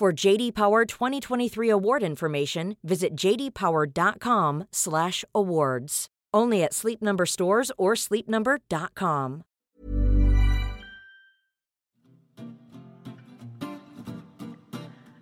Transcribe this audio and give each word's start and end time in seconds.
For 0.00 0.12
JD 0.14 0.54
Power 0.54 0.86
2023 0.86 1.68
award 1.68 2.02
information, 2.02 2.76
visit 2.82 3.14
jdpower.com/awards. 3.14 6.06
Only 6.32 6.62
at 6.62 6.72
Sleep 6.72 7.02
Number 7.02 7.26
stores 7.26 7.70
or 7.76 7.92
sleepnumber.com. 7.92 9.42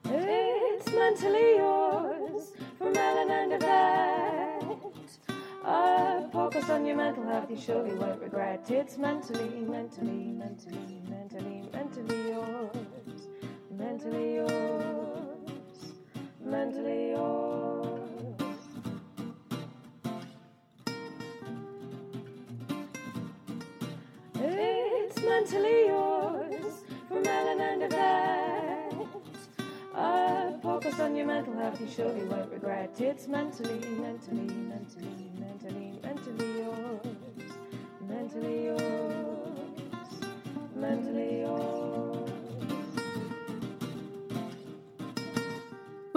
It's 0.05 0.93
mentally 0.93 1.56
yours 1.56 2.53
from 2.79 2.97
Ellen 2.97 3.31
and 3.33 3.55
Yvette. 3.55 4.62
A 5.65 6.31
podcast 6.33 6.71
on 6.71 6.87
your 6.87 6.95
mental 6.95 7.25
health 7.25 7.51
you 7.51 7.56
surely 7.56 7.95
won't 7.95 8.23
regret. 8.23 8.71
It's 8.71 8.97
mentally, 8.97 9.65
mentally, 9.67 10.31
mentally, 10.31 11.03
mentally, 11.11 11.69
mentally 11.73 12.29
yours. 12.29 12.98
Mentally 13.79 14.34
yours. 14.34 15.93
Mentally 16.45 17.11
yours. 17.11 18.41
It's 24.34 25.23
mentally 25.23 25.87
yours 25.87 26.83
from 27.06 27.25
Ellen 27.25 27.61
and 27.61 27.83
Yvette. 27.84 28.95
Uh, 29.95 29.99
A 29.99 30.61
podcast 30.61 30.99
on 30.99 31.15
your 31.15 31.27
mental 31.27 31.55
health 31.55 31.81
you 31.81 31.89
surely 31.89 32.25
won't 32.25 32.51
regret. 32.51 33.01
It's 33.01 33.29
mentally, 33.29 33.79
mentally, 34.01 34.53
mentally, 34.73 35.31
mentally, 35.39 36.01
mentally 36.03 36.59
yours. 36.59 37.06
Mentally 38.09 38.65
yours. 38.65 39.59
Mentally 40.75 41.41
yours. 41.41 42.08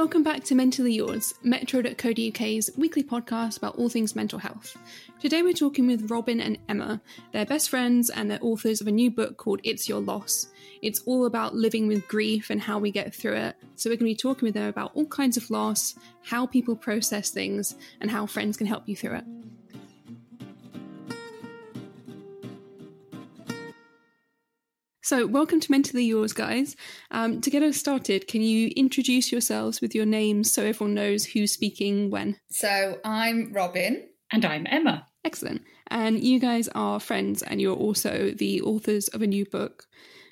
Welcome 0.02 0.24
back 0.24 0.44
to 0.46 0.56
Mentally 0.56 0.94
Yours, 0.94 1.36
Metro.co.uk's 1.44 2.72
weekly 2.76 3.04
podcast 3.04 3.58
about 3.58 3.76
all 3.76 3.88
things 3.88 4.16
mental 4.16 4.40
health. 4.40 4.76
Today 5.20 5.44
we're 5.44 5.54
talking 5.54 5.86
with 5.86 6.10
Robyn 6.10 6.42
and 6.42 6.58
Emma. 6.68 7.00
They're 7.32 7.46
best 7.46 7.70
friends 7.70 8.10
and 8.10 8.30
they're 8.30 8.40
authors 8.42 8.82
of 8.82 8.88
a 8.88 8.92
new 8.92 9.12
book 9.12 9.38
called 9.38 9.62
It's 9.64 9.88
Your 9.88 10.02
Loss. 10.02 10.48
It's 10.82 11.04
all 11.06 11.28
about 11.28 11.54
living 11.54 11.88
with 11.88 12.08
grief 12.08 12.50
and 12.50 12.60
how 12.60 12.80
we 12.80 12.90
get 12.90 13.14
through 13.14 13.36
it. 13.36 13.56
So 13.76 13.92
we're 13.92 13.98
going 13.98 14.10
to 14.10 14.16
be 14.16 14.16
talking 14.16 14.48
with 14.48 14.56
them 14.56 14.68
about 14.68 14.90
all 14.96 15.06
kinds 15.06 15.38
of 15.38 15.52
loss, 15.52 15.94
how 16.24 16.48
people 16.48 16.76
process 16.76 17.30
things, 17.30 17.76
and 18.02 18.10
how 18.10 18.26
friends 18.26 18.58
can 18.58 18.66
help 18.66 18.90
you 18.90 18.96
through 18.96 19.18
it. 19.18 19.26
So, 25.12 25.28
welcome 25.28 25.60
to 25.60 25.70
Mentally 25.70 26.06
Yours, 26.06 26.32
guys. 26.32 26.78
Um, 27.12 27.42
to 27.42 27.50
get 27.50 27.64
us 27.64 27.76
started, 27.76 28.30
can 28.30 28.42
you 28.42 28.70
introduce 28.78 29.30
yourselves 29.30 29.82
with 29.82 29.94
your 29.94 30.06
names 30.06 30.54
so 30.54 30.64
everyone 30.64 30.94
knows 30.94 31.26
who's 31.26 31.52
speaking 31.52 32.10
when? 32.10 32.38
So 32.50 32.98
I'm 33.04 33.52
Robyn. 33.52 34.08
And 34.32 34.46
I'm 34.46 34.66
Emma. 34.70 35.06
Excellent. 35.26 35.64
And 35.88 36.24
you 36.24 36.40
guys 36.40 36.70
are 36.76 36.98
friends, 37.02 37.44
and 37.44 37.60
you're 37.60 37.76
also 37.76 38.32
the 38.32 38.62
authors 38.62 39.10
of 39.10 39.22
a 39.22 39.28
new 39.28 39.44
book 39.46 39.84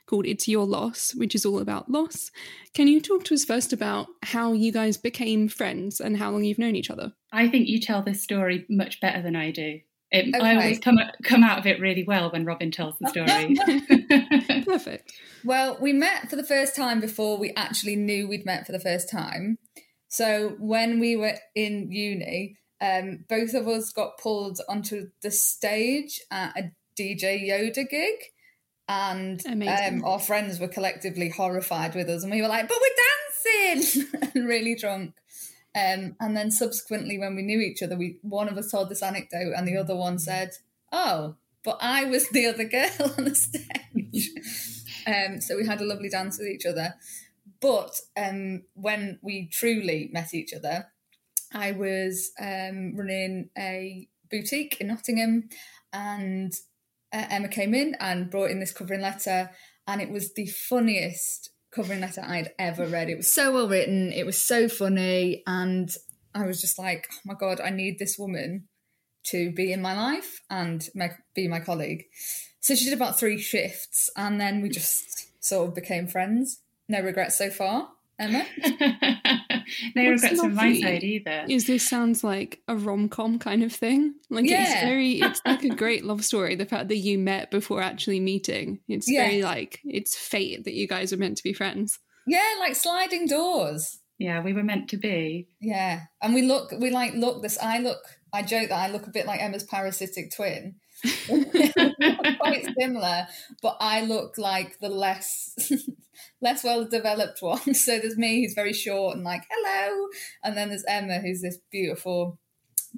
called 0.07 0.25
It's 0.25 0.47
Your 0.47 0.65
Loss, 0.65 1.13
which 1.15 1.35
is 1.35 1.45
all 1.45 1.59
about 1.59 1.91
loss. 1.91 2.31
Can 2.73 2.87
you 2.87 3.01
talk 3.01 3.25
to 3.25 3.33
us 3.33 3.43
first 3.43 3.73
about 3.73 4.07
how 4.23 4.53
you 4.53 4.71
guys 4.71 4.95
became 4.95 5.49
friends 5.49 5.99
and 5.99 6.15
how 6.15 6.31
long 6.31 6.45
you've 6.45 6.57
known 6.57 6.77
each 6.77 6.89
other? 6.89 7.11
I 7.33 7.49
think 7.49 7.67
you 7.67 7.81
tell 7.81 8.01
this 8.01 8.23
story 8.23 8.65
much 8.69 9.01
better 9.01 9.21
than 9.21 9.35
I 9.35 9.51
do. 9.51 9.81
It, 10.11 10.33
I 10.35 10.55
always 10.55 10.79
come 10.79 10.97
come 11.23 11.43
out 11.43 11.59
of 11.59 11.67
it 11.67 11.79
really 11.79 12.03
well 12.03 12.31
when 12.31 12.43
Robyn 12.43 12.71
tells 12.71 12.95
the 12.99 13.09
story. 13.09 14.63
Perfect. 14.65 15.13
Well, 15.43 15.77
we 15.79 15.93
met 15.93 16.29
for 16.29 16.35
the 16.35 16.43
first 16.43 16.75
time 16.75 16.99
before 16.99 17.37
we 17.37 17.53
actually 17.55 17.95
knew 17.95 18.27
we'd 18.27 18.45
met 18.45 18.65
for 18.65 18.71
the 18.71 18.79
first 18.79 19.09
time. 19.09 19.59
So 20.07 20.55
when 20.59 20.99
we 20.99 21.15
were 21.15 21.35
in 21.53 21.91
uni, 21.91 22.57
um, 22.81 23.25
both 23.29 23.53
of 23.53 23.67
us 23.67 23.91
got 23.91 24.17
pulled 24.17 24.59
onto 24.67 25.09
the 25.21 25.29
stage 25.29 26.19
at 26.31 26.57
a 26.57 26.71
DJ 26.99 27.47
Yoda 27.47 27.87
gig. 27.87 28.15
And 28.87 29.45
um, 29.45 30.03
our 30.03 30.17
friends 30.17 30.59
were 30.59 30.67
collectively 30.67 31.29
horrified 31.29 31.93
with 31.93 32.09
us, 32.09 32.23
and 32.23 32.31
we 32.31 32.41
were 32.41 32.47
like, 32.47 32.67
"But 32.67 32.79
we're 32.81 33.75
dancing!" 33.75 34.07
and 34.33 34.47
really 34.47 34.73
drunk. 34.73 35.13
Um, 35.75 36.15
and 36.19 36.35
then 36.35 36.51
subsequently, 36.51 37.19
when 37.19 37.35
we 37.35 37.43
knew 37.43 37.59
each 37.59 37.83
other, 37.83 37.95
we 37.95 38.17
one 38.21 38.49
of 38.49 38.57
us 38.57 38.71
told 38.71 38.89
this 38.89 39.03
anecdote, 39.03 39.53
and 39.55 39.67
the 39.67 39.77
other 39.77 39.95
one 39.95 40.17
said, 40.17 40.51
"Oh, 40.91 41.35
but 41.63 41.77
I 41.81 42.05
was 42.05 42.29
the 42.29 42.47
other 42.47 42.65
girl 42.65 43.13
on 43.17 43.25
the 43.25 43.35
stage." 43.35 44.31
um, 45.05 45.41
so 45.41 45.55
we 45.55 45.67
had 45.67 45.81
a 45.81 45.85
lovely 45.85 46.09
dance 46.09 46.39
with 46.39 46.47
each 46.47 46.65
other. 46.65 46.95
But 47.61 47.99
um, 48.17 48.63
when 48.73 49.19
we 49.21 49.47
truly 49.51 50.09
met 50.13 50.33
each 50.33 50.53
other, 50.53 50.87
I 51.53 51.71
was 51.71 52.31
um, 52.39 52.95
running 52.95 53.49
a 53.57 54.07
boutique 54.31 54.77
in 54.79 54.87
Nottingham, 54.87 55.49
and 55.91 56.53
uh, 57.13 57.25
Emma 57.29 57.47
came 57.47 57.73
in 57.73 57.95
and 57.99 58.29
brought 58.29 58.51
in 58.51 58.59
this 58.59 58.73
covering 58.73 59.01
letter, 59.01 59.51
and 59.87 60.01
it 60.01 60.09
was 60.09 60.33
the 60.33 60.47
funniest 60.47 61.51
covering 61.71 62.01
letter 62.01 62.21
I'd 62.21 62.51
ever 62.57 62.85
read. 62.85 63.09
It 63.09 63.17
was 63.17 63.31
so 63.31 63.53
well 63.53 63.67
written, 63.67 64.11
it 64.11 64.25
was 64.25 64.39
so 64.39 64.67
funny, 64.67 65.43
and 65.45 65.89
I 66.33 66.45
was 66.45 66.61
just 66.61 66.79
like, 66.79 67.07
oh 67.13 67.19
my 67.25 67.33
god, 67.33 67.59
I 67.59 67.69
need 67.69 67.99
this 67.99 68.17
woman 68.17 68.67
to 69.27 69.51
be 69.51 69.71
in 69.71 69.81
my 69.81 69.95
life 69.95 70.41
and 70.49 70.87
my, 70.95 71.11
be 71.35 71.47
my 71.47 71.59
colleague. 71.59 72.05
So 72.61 72.75
she 72.75 72.85
did 72.85 72.93
about 72.93 73.19
three 73.19 73.39
shifts, 73.39 74.09
and 74.15 74.39
then 74.39 74.61
we 74.61 74.69
just 74.69 75.43
sort 75.43 75.67
of 75.69 75.75
became 75.75 76.07
friends. 76.07 76.61
No 76.87 77.01
regrets 77.01 77.37
so 77.37 77.49
far, 77.49 77.89
Emma. 78.17 78.45
no 79.95 80.03
What's 80.11 80.23
regrets 80.23 80.41
from 80.41 80.55
my 80.55 80.63
lovely 80.63 80.81
side 80.81 81.03
either. 81.03 81.45
Is 81.49 81.67
this 81.67 81.87
sounds 81.87 82.23
like 82.23 82.61
a 82.67 82.75
rom 82.75 83.09
com 83.09 83.39
kind 83.39 83.63
of 83.63 83.71
thing? 83.73 84.15
Like 84.29 84.45
it's 84.47 84.73
very, 84.81 85.19
it's 85.21 85.41
like 85.45 85.63
a 85.63 85.69
great 85.75 86.05
love 86.05 86.23
story. 86.25 86.55
The 86.55 86.65
fact 86.65 86.87
that 86.89 86.97
you 86.97 87.17
met 87.17 87.51
before 87.51 87.81
actually 87.81 88.19
meeting, 88.19 88.79
it's 88.87 89.09
Yeah. 89.09 89.23
very 89.25 89.41
like 89.41 89.79
it's 89.83 90.15
fate 90.15 90.63
that 90.65 90.73
you 90.73 90.87
guys 90.87 91.11
are 91.13 91.17
meant 91.17 91.37
to 91.37 91.43
be 91.43 91.53
friends. 91.53 91.99
Yeah, 92.27 92.55
like 92.59 92.75
sliding 92.75 93.27
doors. 93.27 93.99
Yeah, 94.17 94.41
we 94.43 94.53
were 94.53 94.63
meant 94.63 94.89
to 94.89 94.97
be. 94.97 95.47
Yeah, 95.61 96.01
and 96.21 96.33
we 96.33 96.41
look, 96.41 96.71
we 96.77 96.89
like 96.91 97.13
look 97.13 97.41
this. 97.41 97.57
I 97.61 97.79
look, 97.79 97.99
I 98.33 98.41
joke 98.43 98.69
that 98.69 98.77
I 98.77 98.91
look 98.91 99.07
a 99.07 99.11
bit 99.11 99.25
like 99.25 99.41
Emma's 99.41 99.63
parasitic 99.63 100.35
twin. 100.35 100.75
quite 102.39 102.65
similar, 102.77 103.27
but 103.61 103.77
I 103.79 104.01
look 104.01 104.37
like 104.37 104.79
the 104.79 104.89
less 104.89 105.55
less 106.41 106.63
well 106.63 106.85
developed 106.85 107.41
one. 107.41 107.59
So 107.73 107.99
there's 107.99 108.17
me 108.17 108.41
who's 108.41 108.53
very 108.53 108.73
short 108.73 109.15
and 109.15 109.23
like 109.23 109.43
hello, 109.49 110.07
and 110.43 110.57
then 110.57 110.69
there's 110.69 110.85
Emma 110.87 111.19
who's 111.19 111.41
this 111.41 111.57
beautiful 111.71 112.37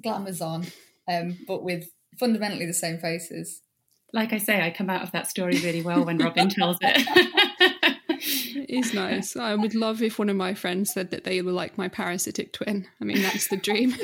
glamazon, 0.04 0.72
um, 1.08 1.38
but 1.46 1.62
with 1.62 1.90
fundamentally 2.18 2.66
the 2.66 2.74
same 2.74 2.98
faces. 2.98 3.60
Like 4.12 4.32
I 4.32 4.38
say, 4.38 4.60
I 4.60 4.70
come 4.70 4.90
out 4.90 5.02
of 5.02 5.12
that 5.12 5.28
story 5.30 5.58
really 5.60 5.82
well 5.82 6.04
when 6.04 6.18
Robyn 6.18 6.50
tells 6.50 6.76
it. 6.82 7.48
It 8.24 8.70
is 8.70 8.94
nice. 8.94 9.36
I 9.36 9.54
would 9.54 9.74
love 9.74 10.02
if 10.02 10.18
one 10.18 10.28
of 10.28 10.36
my 10.36 10.54
friends 10.54 10.92
said 10.92 11.10
that 11.10 11.24
they 11.24 11.42
were 11.42 11.52
like 11.52 11.76
my 11.76 11.88
parasitic 11.88 12.52
twin. 12.52 12.86
I 13.00 13.04
mean, 13.04 13.22
that's 13.22 13.48
the 13.48 13.56
dream. 13.56 13.94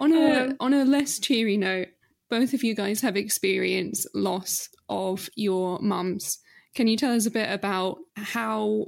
on 0.00 0.12
a 0.12 0.56
on 0.58 0.74
a 0.74 0.84
less 0.84 1.18
cheery 1.18 1.56
note, 1.56 1.88
both 2.30 2.54
of 2.54 2.62
you 2.62 2.74
guys 2.74 3.00
have 3.00 3.16
experienced 3.16 4.06
loss 4.14 4.68
of 4.88 5.28
your 5.34 5.78
mums. 5.80 6.38
Can 6.74 6.86
you 6.86 6.96
tell 6.96 7.14
us 7.14 7.26
a 7.26 7.30
bit 7.30 7.50
about 7.50 7.98
how 8.16 8.86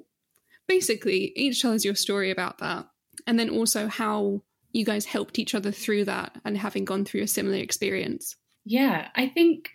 basically, 0.68 1.32
each 1.34 1.62
tell 1.62 1.72
us 1.72 1.84
your 1.84 1.94
story 1.94 2.30
about 2.30 2.58
that, 2.58 2.86
and 3.26 3.38
then 3.38 3.50
also 3.50 3.88
how 3.88 4.42
you 4.72 4.84
guys 4.84 5.04
helped 5.04 5.38
each 5.38 5.54
other 5.54 5.72
through 5.72 6.04
that 6.04 6.40
and 6.44 6.56
having 6.56 6.84
gone 6.84 7.04
through 7.04 7.22
a 7.22 7.26
similar 7.26 7.56
experience. 7.56 8.36
Yeah, 8.64 9.08
I 9.16 9.28
think 9.28 9.70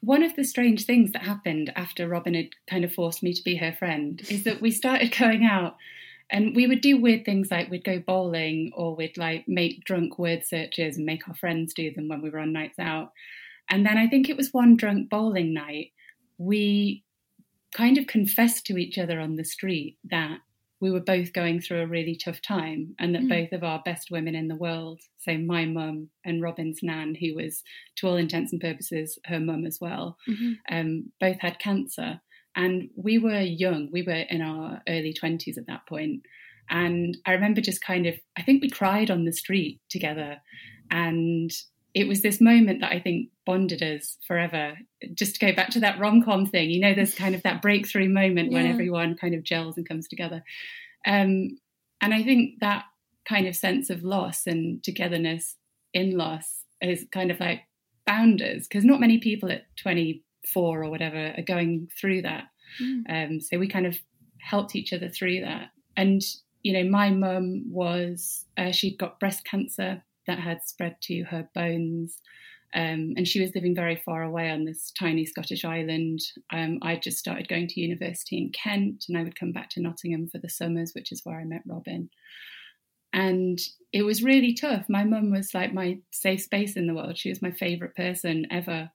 one 0.00 0.22
of 0.22 0.36
the 0.36 0.44
strange 0.44 0.84
things 0.84 1.12
that 1.12 1.22
happened 1.22 1.72
after 1.74 2.06
Robyn 2.06 2.34
had 2.34 2.50
kind 2.70 2.84
of 2.84 2.92
forced 2.92 3.22
me 3.22 3.32
to 3.32 3.42
be 3.42 3.56
her 3.56 3.72
friend 3.72 4.22
is 4.30 4.44
that 4.44 4.60
we 4.60 4.70
started 4.70 5.16
going 5.18 5.44
out 5.44 5.76
and 6.30 6.54
we 6.54 6.66
would 6.66 6.80
do 6.80 7.00
weird 7.00 7.24
things 7.24 7.50
like 7.50 7.70
we'd 7.70 7.84
go 7.84 8.00
bowling 8.06 8.70
or 8.74 8.94
we'd 8.94 9.16
like 9.16 9.44
make 9.48 9.84
drunk 9.84 10.18
word 10.18 10.44
searches 10.46 10.96
and 10.96 11.06
make 11.06 11.26
our 11.28 11.34
friends 11.34 11.72
do 11.74 11.92
them 11.92 12.08
when 12.08 12.20
we 12.20 12.30
were 12.30 12.38
on 12.38 12.52
nights 12.52 12.78
out. 12.78 13.12
And 13.70 13.86
then 13.86 13.96
I 13.98 14.08
think 14.08 14.28
it 14.28 14.36
was 14.36 14.52
one 14.52 14.76
drunk 14.76 15.08
bowling 15.08 15.54
night, 15.54 15.92
we 16.36 17.04
kind 17.74 17.98
of 17.98 18.06
confessed 18.06 18.66
to 18.66 18.76
each 18.76 18.98
other 18.98 19.20
on 19.20 19.36
the 19.36 19.44
street 19.44 19.98
that 20.10 20.38
we 20.80 20.90
were 20.90 21.00
both 21.00 21.32
going 21.32 21.60
through 21.60 21.80
a 21.80 21.86
really 21.86 22.16
tough 22.16 22.40
time 22.40 22.94
and 22.98 23.14
that 23.14 23.22
mm. 23.22 23.28
both 23.28 23.52
of 23.52 23.64
our 23.64 23.82
best 23.84 24.10
women 24.10 24.34
in 24.34 24.48
the 24.48 24.54
world, 24.54 25.00
so 25.18 25.36
my 25.36 25.64
mum 25.64 26.08
and 26.24 26.40
Robyn's 26.40 26.80
nan, 26.82 27.16
who 27.16 27.34
was 27.34 27.62
to 27.96 28.06
all 28.06 28.16
intents 28.16 28.52
and 28.52 28.60
purposes 28.60 29.18
her 29.26 29.40
mum 29.40 29.66
as 29.66 29.78
well, 29.80 30.16
mm-hmm. 30.28 30.52
um, 30.70 31.12
both 31.20 31.40
had 31.40 31.58
cancer. 31.58 32.20
And 32.58 32.90
we 32.96 33.18
were 33.18 33.40
young, 33.40 33.88
we 33.92 34.02
were 34.02 34.24
in 34.28 34.42
our 34.42 34.82
early 34.88 35.14
20s 35.14 35.56
at 35.56 35.68
that 35.68 35.86
point. 35.88 36.22
And 36.68 37.16
I 37.24 37.32
remember 37.32 37.60
just 37.60 37.80
kind 37.80 38.04
of, 38.04 38.16
I 38.36 38.42
think 38.42 38.60
we 38.60 38.68
cried 38.68 39.12
on 39.12 39.24
the 39.24 39.32
street 39.32 39.80
together. 39.88 40.38
And 40.90 41.52
it 41.94 42.08
was 42.08 42.20
this 42.20 42.40
moment 42.40 42.80
that 42.80 42.90
I 42.90 42.98
think 42.98 43.28
bonded 43.46 43.80
us 43.80 44.16
forever. 44.26 44.76
Just 45.14 45.36
to 45.36 45.46
go 45.46 45.54
back 45.54 45.70
to 45.70 45.80
that 45.80 46.00
rom 46.00 46.20
com 46.20 46.46
thing, 46.46 46.68
you 46.68 46.80
know, 46.80 46.94
there's 46.94 47.14
kind 47.14 47.36
of 47.36 47.44
that 47.44 47.62
breakthrough 47.62 48.08
moment 48.08 48.50
yeah. 48.50 48.58
when 48.58 48.66
everyone 48.66 49.16
kind 49.16 49.34
of 49.36 49.44
gels 49.44 49.76
and 49.76 49.88
comes 49.88 50.08
together. 50.08 50.42
Um, 51.06 51.58
and 52.00 52.12
I 52.12 52.24
think 52.24 52.58
that 52.60 52.86
kind 53.26 53.46
of 53.46 53.54
sense 53.54 53.88
of 53.88 54.02
loss 54.02 54.48
and 54.48 54.82
togetherness 54.82 55.54
in 55.94 56.18
loss 56.18 56.64
is 56.80 57.06
kind 57.12 57.30
of 57.30 57.38
like 57.38 57.62
bound 58.04 58.42
us 58.42 58.66
because 58.66 58.84
not 58.84 59.00
many 59.00 59.18
people 59.18 59.48
at 59.52 59.62
24 60.52 60.84
or 60.84 60.90
whatever 60.90 61.34
are 61.36 61.42
going 61.42 61.88
through 62.00 62.22
that. 62.22 62.44
Mm. 62.82 63.02
Um, 63.08 63.40
so 63.40 63.58
we 63.58 63.68
kind 63.68 63.86
of 63.86 63.96
helped 64.40 64.76
each 64.76 64.92
other 64.92 65.08
through 65.08 65.40
that. 65.40 65.70
And, 65.96 66.22
you 66.62 66.72
know, 66.72 66.88
my 66.88 67.10
mum 67.10 67.64
was, 67.70 68.44
uh, 68.56 68.72
she'd 68.72 68.98
got 68.98 69.20
breast 69.20 69.44
cancer 69.44 70.02
that 70.26 70.38
had 70.38 70.62
spread 70.64 70.96
to 71.02 71.24
her 71.24 71.48
bones. 71.54 72.20
Um, 72.74 73.14
and 73.16 73.26
she 73.26 73.40
was 73.40 73.54
living 73.54 73.74
very 73.74 73.96
far 74.04 74.22
away 74.22 74.50
on 74.50 74.64
this 74.64 74.92
tiny 74.98 75.24
Scottish 75.24 75.64
island. 75.64 76.20
Um, 76.52 76.78
I 76.82 76.96
just 76.96 77.16
started 77.16 77.48
going 77.48 77.66
to 77.68 77.80
university 77.80 78.36
in 78.36 78.52
Kent, 78.52 79.06
and 79.08 79.16
I 79.16 79.22
would 79.22 79.38
come 79.38 79.52
back 79.52 79.70
to 79.70 79.80
Nottingham 79.80 80.28
for 80.28 80.38
the 80.38 80.50
summers, 80.50 80.92
which 80.94 81.10
is 81.10 81.22
where 81.24 81.40
I 81.40 81.44
met 81.44 81.62
Robyn. 81.66 82.10
And 83.14 83.58
it 83.90 84.02
was 84.02 84.22
really 84.22 84.52
tough. 84.52 84.84
My 84.90 85.02
mum 85.02 85.30
was 85.30 85.54
like 85.54 85.72
my 85.72 85.98
safe 86.12 86.42
space 86.42 86.76
in 86.76 86.86
the 86.86 86.94
world. 86.94 87.16
She 87.16 87.30
was 87.30 87.40
my 87.40 87.52
favourite 87.52 87.94
person 87.94 88.46
ever, 88.50 88.90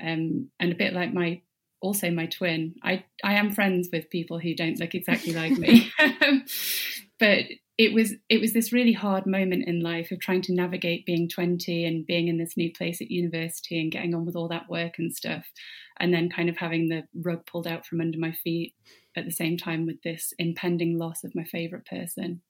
um, 0.00 0.50
and 0.60 0.72
a 0.72 0.76
bit 0.76 0.92
like 0.92 1.12
my 1.12 1.42
also 1.80 2.10
my 2.10 2.26
twin. 2.26 2.74
I 2.82 3.04
I 3.22 3.34
am 3.34 3.52
friends 3.52 3.88
with 3.92 4.10
people 4.10 4.38
who 4.38 4.54
don't 4.54 4.80
look 4.80 4.94
exactly 4.94 5.32
like 5.32 5.52
me, 5.52 5.90
but 7.18 7.44
it 7.78 7.92
was 7.92 8.14
it 8.28 8.40
was 8.40 8.52
this 8.52 8.72
really 8.72 8.92
hard 8.92 9.24
moment 9.24 9.66
in 9.66 9.80
life 9.80 10.10
of 10.10 10.20
trying 10.20 10.42
to 10.42 10.52
navigate 10.52 11.06
being 11.06 11.28
20 11.28 11.84
and 11.84 12.06
being 12.06 12.26
in 12.26 12.36
this 12.36 12.56
new 12.56 12.72
place 12.72 13.00
at 13.00 13.10
university 13.10 13.80
and 13.80 13.92
getting 13.92 14.14
on 14.14 14.26
with 14.26 14.36
all 14.36 14.48
that 14.48 14.68
work 14.68 14.98
and 14.98 15.14
stuff 15.14 15.46
and 16.00 16.12
then 16.12 16.28
kind 16.28 16.48
of 16.48 16.56
having 16.56 16.88
the 16.88 17.04
rug 17.14 17.46
pulled 17.46 17.66
out 17.66 17.86
from 17.86 18.00
under 18.00 18.18
my 18.18 18.32
feet 18.32 18.74
at 19.16 19.24
the 19.24 19.30
same 19.30 19.56
time 19.56 19.86
with 19.86 20.02
this 20.02 20.34
impending 20.38 20.98
loss 20.98 21.24
of 21.24 21.34
my 21.34 21.44
favorite 21.44 21.86
person 21.86 22.42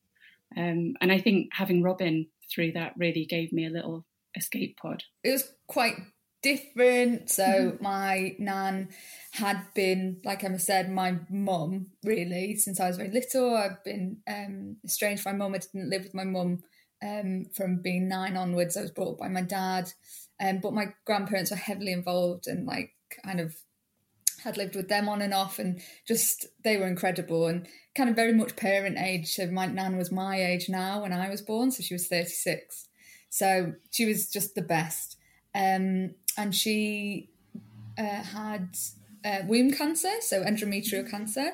um, 0.57 0.95
and 1.01 1.13
i 1.13 1.19
think 1.19 1.49
having 1.53 1.83
robyn 1.83 2.27
through 2.51 2.73
that 2.73 2.95
really 2.97 3.27
gave 3.27 3.53
me 3.53 3.67
a 3.67 3.71
little 3.71 4.07
escape 4.35 4.79
pod 4.81 5.03
it 5.23 5.31
was 5.31 5.53
quite 5.67 5.95
different. 6.43 7.31
So 7.31 7.45
mm-hmm. 7.45 7.83
my 7.83 8.37
nan 8.39 8.89
had 9.33 9.63
been, 9.75 10.21
like 10.25 10.45
Emma 10.45 10.59
said, 10.59 10.91
my 10.91 11.19
mum 11.31 11.89
really 12.05 12.57
since 12.57 12.81
I 12.81 12.89
was 12.89 12.97
very 12.97 13.11
little. 13.11 13.57
I've 13.57 13.83
been 13.85 14.19
um, 14.29 14.77
estranged 14.85 15.23
from 15.23 15.39
my 15.39 15.45
mum. 15.45 15.55
I 15.55 15.59
didn't 15.59 15.91
live 15.91 16.05
with 16.05 16.15
my 16.15 16.25
mum 16.25 16.63
um, 17.03 17.47
from 17.55 17.81
being 17.83 18.09
nine 18.09 18.37
onwards. 18.37 18.77
I 18.77 18.83
was 18.83 18.91
brought 18.91 19.13
up 19.13 19.19
by 19.19 19.29
my 19.29 19.43
dad, 19.43 19.91
um, 20.41 20.61
but 20.61 20.75
my 20.75 20.87
grandparents 21.05 21.51
were 21.51 21.57
heavily 21.57 21.93
involved 21.93 22.47
and 22.47 22.67
like 22.67 22.91
kind 23.25 23.41
of 23.41 23.55
had 24.45 24.57
lived 24.57 24.77
with 24.77 24.89
them 24.89 25.09
on 25.09 25.21
and 25.21 25.35
off 25.35 25.59
and 25.59 25.81
just 26.07 26.47
they 26.63 26.77
were 26.77 26.87
incredible 26.87 27.47
and 27.47 27.67
kind 27.97 28.09
of 28.09 28.17
very 28.17 28.33
much 28.33 28.57
parent 28.57 28.97
age 28.97 29.35
so 29.35 29.47
my 29.49 29.67
nan 29.67 29.97
was 29.97 30.13
my 30.13 30.41
age 30.41 30.69
now 30.69 31.03
when 31.03 31.13
i 31.13 31.29
was 31.29 31.43
born 31.43 31.71
so 31.71 31.83
she 31.83 31.95
was 31.95 32.07
36 32.07 32.89
so 33.29 33.73
she 33.91 34.07
was 34.07 34.31
just 34.31 34.55
the 34.55 34.63
best 34.63 35.18
um, 35.55 36.15
and 36.37 36.55
she 36.55 37.29
uh, 37.99 38.23
had 38.23 38.77
uh, 39.25 39.41
womb 39.47 39.73
cancer, 39.73 40.13
so 40.21 40.43
endometrial 40.43 41.09
cancer. 41.09 41.53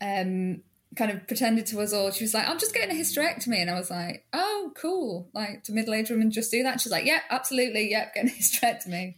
Um, 0.00 0.62
kind 0.96 1.10
of 1.10 1.26
pretended 1.26 1.66
to 1.66 1.80
us 1.80 1.92
all. 1.92 2.10
She 2.10 2.24
was 2.24 2.34
like, 2.34 2.48
"I'm 2.48 2.58
just 2.58 2.74
getting 2.74 2.96
a 2.96 3.00
hysterectomy," 3.00 3.58
and 3.58 3.70
I 3.70 3.78
was 3.78 3.90
like, 3.90 4.26
"Oh, 4.32 4.72
cool! 4.76 5.28
Like, 5.32 5.64
do 5.64 5.72
middle-aged 5.72 6.10
women 6.10 6.30
just 6.30 6.50
do 6.50 6.62
that?" 6.62 6.80
She's 6.80 6.92
like, 6.92 7.06
"Yeah, 7.06 7.20
absolutely. 7.30 7.90
Yep, 7.90 8.14
getting 8.14 8.30
a 8.30 8.34
hysterectomy." 8.40 9.16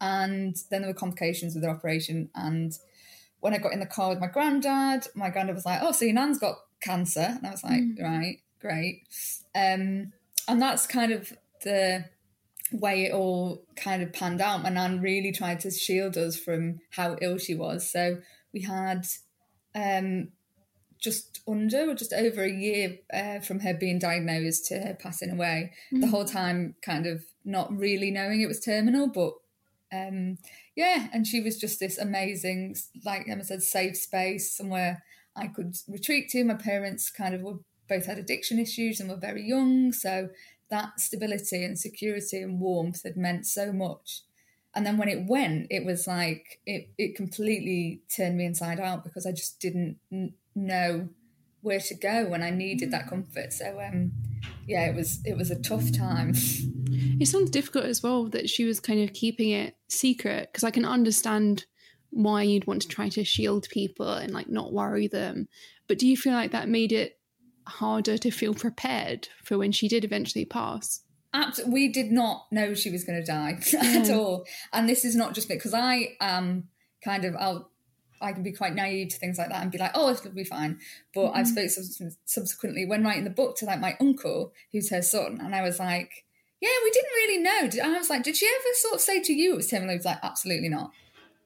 And 0.00 0.56
then 0.70 0.82
there 0.82 0.90
were 0.90 0.98
complications 0.98 1.54
with 1.54 1.64
the 1.64 1.70
operation. 1.70 2.30
And 2.34 2.72
when 3.40 3.52
I 3.52 3.58
got 3.58 3.72
in 3.72 3.80
the 3.80 3.86
car 3.86 4.10
with 4.10 4.20
my 4.20 4.28
granddad, 4.28 5.08
my 5.14 5.30
granddad 5.30 5.56
was 5.56 5.66
like, 5.66 5.80
"Oh, 5.82 5.92
so 5.92 6.04
your 6.04 6.14
nan's 6.14 6.38
got 6.38 6.58
cancer," 6.80 7.34
and 7.36 7.46
I 7.46 7.50
was 7.50 7.64
like, 7.64 7.80
mm. 7.80 8.02
"Right, 8.02 8.40
great." 8.60 9.02
Um, 9.54 10.12
and 10.46 10.62
that's 10.62 10.86
kind 10.86 11.12
of 11.12 11.32
the 11.62 12.04
way 12.72 13.04
it 13.04 13.12
all 13.12 13.62
kind 13.76 14.02
of 14.02 14.12
panned 14.12 14.40
out. 14.40 14.62
My 14.62 14.70
nan 14.70 15.00
really 15.00 15.32
tried 15.32 15.60
to 15.60 15.70
shield 15.70 16.16
us 16.16 16.36
from 16.36 16.80
how 16.90 17.16
ill 17.20 17.38
she 17.38 17.54
was. 17.54 17.90
So 17.90 18.18
we 18.52 18.62
had 18.62 19.06
um, 19.74 20.28
just 20.98 21.40
under 21.46 21.90
or 21.90 21.94
just 21.94 22.12
over 22.12 22.42
a 22.42 22.50
year 22.50 22.98
uh, 23.12 23.40
from 23.40 23.60
her 23.60 23.74
being 23.74 23.98
diagnosed 23.98 24.66
to 24.66 24.78
her 24.80 24.94
passing 24.94 25.30
away. 25.30 25.72
Mm-hmm. 25.86 26.00
The 26.00 26.06
mm. 26.06 26.10
whole 26.10 26.24
time, 26.24 26.74
kind 26.82 27.06
of 27.06 27.24
not 27.44 27.76
really 27.76 28.10
knowing 28.10 28.40
it 28.40 28.48
was 28.48 28.60
terminal, 28.60 29.08
but 29.08 29.34
um, 29.92 30.38
yeah, 30.76 31.08
and 31.12 31.26
she 31.26 31.40
was 31.40 31.58
just 31.58 31.80
this 31.80 31.98
amazing, 31.98 32.76
like 33.04 33.26
Emma 33.28 33.44
said, 33.44 33.62
safe 33.62 33.96
space, 33.96 34.54
somewhere 34.54 35.02
I 35.34 35.46
could 35.46 35.76
retreat 35.88 36.28
to. 36.30 36.44
My 36.44 36.54
parents 36.54 37.10
kind 37.10 37.34
of 37.34 37.42
were 37.42 37.58
both 37.88 38.06
had 38.06 38.18
addiction 38.18 38.58
issues 38.58 39.00
and 39.00 39.08
were 39.08 39.16
very 39.16 39.46
young, 39.46 39.92
so 39.92 40.28
that 40.70 41.00
stability 41.00 41.64
and 41.64 41.78
security 41.78 42.42
and 42.42 42.60
warmth 42.60 43.02
had 43.02 43.16
meant 43.16 43.46
so 43.46 43.72
much. 43.72 44.22
And 44.74 44.86
then 44.86 44.98
when 44.98 45.08
it 45.08 45.26
went, 45.26 45.66
it 45.70 45.84
was 45.84 46.06
like 46.06 46.60
it, 46.66 46.90
it 46.98 47.16
completely 47.16 48.02
turned 48.14 48.36
me 48.36 48.44
inside 48.44 48.78
out 48.80 49.02
because 49.02 49.26
I 49.26 49.32
just 49.32 49.60
didn't 49.60 49.98
n- 50.12 50.34
know 50.54 51.08
where 51.62 51.80
to 51.80 51.94
go 51.94 52.26
when 52.26 52.42
I 52.42 52.50
needed 52.50 52.90
that 52.90 53.08
comfort. 53.08 53.52
So 53.52 53.80
um, 53.80 54.12
yeah, 54.66 54.86
it 54.86 54.94
was 54.94 55.20
it 55.24 55.36
was 55.36 55.50
a 55.50 55.60
tough 55.60 55.90
time. 55.92 56.34
It 57.20 57.26
sounds 57.26 57.50
difficult 57.50 57.86
as 57.86 58.02
well 58.02 58.26
that 58.28 58.48
she 58.48 58.64
was 58.64 58.78
kind 58.78 59.02
of 59.02 59.12
keeping 59.12 59.50
it 59.50 59.76
secret 59.88 60.50
because 60.52 60.64
I 60.64 60.70
can 60.70 60.84
understand 60.84 61.64
why 62.10 62.42
you'd 62.42 62.66
want 62.66 62.82
to 62.82 62.88
try 62.88 63.08
to 63.10 63.24
shield 63.24 63.68
people 63.70 64.10
and 64.10 64.32
like 64.32 64.48
not 64.48 64.72
worry 64.72 65.08
them. 65.08 65.48
But 65.88 65.98
do 65.98 66.06
you 66.06 66.16
feel 66.16 66.32
like 66.32 66.52
that 66.52 66.68
made 66.68 66.92
it 66.92 67.17
harder 67.68 68.18
to 68.18 68.30
feel 68.30 68.54
prepared 68.54 69.28
for 69.42 69.58
when 69.58 69.72
she 69.72 69.88
did 69.88 70.04
eventually 70.04 70.44
pass. 70.44 71.02
Absolutely. 71.34 71.74
We 71.74 71.88
did 71.88 72.10
not 72.10 72.46
know 72.50 72.74
she 72.74 72.90
was 72.90 73.04
going 73.04 73.20
to 73.20 73.26
die 73.26 73.58
at 73.80 74.10
all. 74.10 74.46
And 74.72 74.88
this 74.88 75.04
is 75.04 75.14
not 75.14 75.34
just 75.34 75.48
because 75.48 75.74
I 75.74 76.16
am 76.20 76.68
kind 77.04 77.24
of, 77.24 77.36
I'll, 77.36 77.70
I 78.20 78.32
can 78.32 78.42
be 78.42 78.52
quite 78.52 78.74
naive 78.74 79.10
to 79.10 79.18
things 79.18 79.38
like 79.38 79.50
that 79.50 79.62
and 79.62 79.70
be 79.70 79.78
like, 79.78 79.92
oh, 79.94 80.10
it'll 80.10 80.32
be 80.32 80.44
fine. 80.44 80.78
But 81.14 81.28
mm-hmm. 81.28 81.38
I've 81.38 81.46
spoken 81.46 82.16
subsequently 82.24 82.86
when 82.86 83.04
writing 83.04 83.24
the 83.24 83.30
book 83.30 83.56
to 83.58 83.66
like 83.66 83.80
my 83.80 83.96
uncle, 84.00 84.52
who's 84.72 84.90
her 84.90 85.02
son, 85.02 85.38
and 85.40 85.54
I 85.54 85.62
was 85.62 85.78
like, 85.78 86.24
yeah, 86.60 86.70
we 86.82 86.90
didn't 86.90 87.10
really 87.10 87.42
know. 87.42 87.84
And 87.84 87.94
I 87.94 87.98
was 87.98 88.10
like, 88.10 88.24
did 88.24 88.36
she 88.36 88.46
ever 88.46 88.74
sort 88.74 88.94
of 88.94 89.00
say 89.00 89.20
to 89.22 89.32
you 89.32 89.52
it 89.52 89.56
was 89.56 89.68
terminal? 89.68 89.90
He 89.90 89.98
was 89.98 90.04
like, 90.04 90.18
absolutely 90.22 90.68
not. 90.68 90.90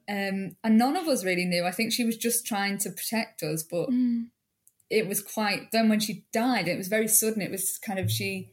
Um, 0.08 0.56
and 0.64 0.78
none 0.78 0.96
of 0.96 1.06
us 1.06 1.24
really 1.24 1.44
knew. 1.44 1.64
I 1.64 1.70
think 1.70 1.92
she 1.92 2.04
was 2.04 2.16
just 2.16 2.46
trying 2.46 2.78
to 2.78 2.90
protect 2.90 3.42
us, 3.42 3.62
but 3.62 3.90
mm 3.90 4.26
it 4.92 5.08
was 5.08 5.22
quite 5.22 5.72
then 5.72 5.88
when 5.88 6.00
she 6.00 6.26
died 6.32 6.68
it 6.68 6.76
was 6.76 6.88
very 6.88 7.08
sudden. 7.08 7.40
It 7.42 7.50
was 7.50 7.78
kind 7.78 7.98
of 7.98 8.10
she 8.10 8.50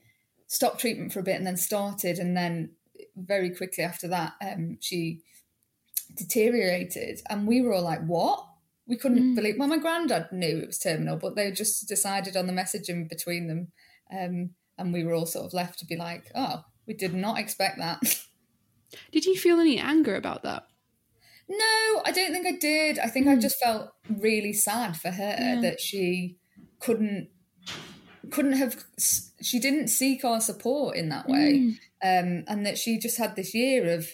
stopped 0.48 0.79
treatment 0.79 1.12
for 1.12 1.19
a 1.19 1.24
bit 1.24 1.36
and 1.36 1.46
then 1.46 1.58
started 1.58 2.17
and 2.17 2.36
then 2.36 2.72
very 3.15 3.53
quickly 3.53 3.84
after 3.84 4.08
that 4.08 4.34
um, 4.41 4.77
she 4.79 5.22
deteriorated. 6.15 7.22
And 7.29 7.46
we 7.46 7.62
were 7.62 7.74
all 7.74 7.84
like 7.84 8.05
what? 8.05 8.46
We 8.88 8.96
couldn't 8.96 9.34
mm. 9.34 9.36
believe 9.36 9.55
well 9.60 9.67
my 9.67 9.77
granddad 9.77 10.31
knew 10.31 10.60
it 10.60 10.67
was 10.67 10.79
terminal 10.79 11.17
but 11.17 11.36
they 11.36 11.51
just 11.51 11.88
decided 11.88 12.36
on 12.38 12.48
the 12.48 12.53
messaging 12.53 13.08
between 13.08 13.48
them 13.48 13.67
um, 14.12 14.51
and 14.79 14.93
we 14.93 15.03
were 15.03 15.13
all 15.13 15.27
sort 15.27 15.46
of 15.46 15.53
left 15.53 15.77
to 15.79 15.86
be 15.86 15.98
like 15.98 16.31
oh 16.34 16.63
we 16.88 16.93
did 16.93 17.13
not 17.13 17.38
expect 17.38 17.77
that. 17.77 18.00
Did 19.12 19.25
you 19.25 19.38
feel 19.38 19.60
any 19.60 19.77
anger 19.77 20.15
about 20.15 20.41
that 20.41 20.68
no, 21.50 22.01
I 22.06 22.12
don't 22.13 22.32
think 22.32 22.46
I 22.46 22.51
did. 22.51 23.00
I 23.00 23.08
think 23.08 23.25
mm. 23.25 23.32
I 23.32 23.34
hmm. 23.36 23.41
just 23.41 23.60
felt 23.60 23.89
really 24.08 24.53
sad 24.53 24.96
for 24.96 25.10
her 25.10 25.36
yeah. 25.39 25.60
that 25.62 25.79
she 25.82 26.38
couldn't 26.79 27.29
couldn't 28.32 28.53
have 28.53 28.84
she 29.41 29.60
didn't 29.60 29.88
seek 29.88 30.24
our 30.24 30.39
support 30.39 30.96
in 30.96 31.10
that 31.10 31.27
way 31.27 31.53
mm. 31.53 31.70
um, 32.03 32.44
and 32.48 32.65
that 32.65 32.77
she 32.77 33.00
just 33.00 33.18
had 33.18 33.36
this 33.36 33.56
year 33.56 33.91
of 33.91 34.08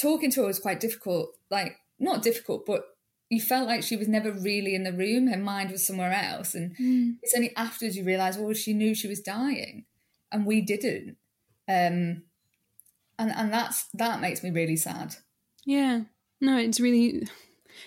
talking 0.00 0.30
to 0.30 0.40
her 0.40 0.46
was 0.46 0.58
quite 0.58 0.80
difficult 0.80 1.36
like 1.50 1.76
not 1.98 2.22
difficult 2.22 2.64
but 2.64 2.84
you 3.28 3.40
felt 3.40 3.68
like 3.68 3.82
she 3.82 3.96
was 3.96 4.08
never 4.08 4.32
really 4.32 4.74
in 4.74 4.84
the 4.84 4.92
room 4.92 5.26
her 5.26 5.36
mind 5.36 5.70
was 5.70 5.86
somewhere 5.86 6.12
else 6.12 6.54
and 6.54 6.76
mm. 6.76 7.16
it's 7.22 7.34
only 7.34 7.54
afterwards 7.56 7.96
you 7.96 8.04
realize 8.04 8.38
well 8.38 8.54
she 8.54 8.72
knew 8.72 8.94
she 8.94 9.08
was 9.08 9.20
dying 9.20 9.84
and 10.32 10.46
we 10.46 10.60
didn't 10.60 11.16
um, 11.68 12.22
and 13.18 13.30
and 13.30 13.52
that's 13.52 13.88
that 13.92 14.20
makes 14.20 14.42
me 14.42 14.50
really 14.50 14.76
sad 14.76 15.16
yeah 15.66 16.02
no 16.40 16.56
it's 16.56 16.80
really 16.80 17.26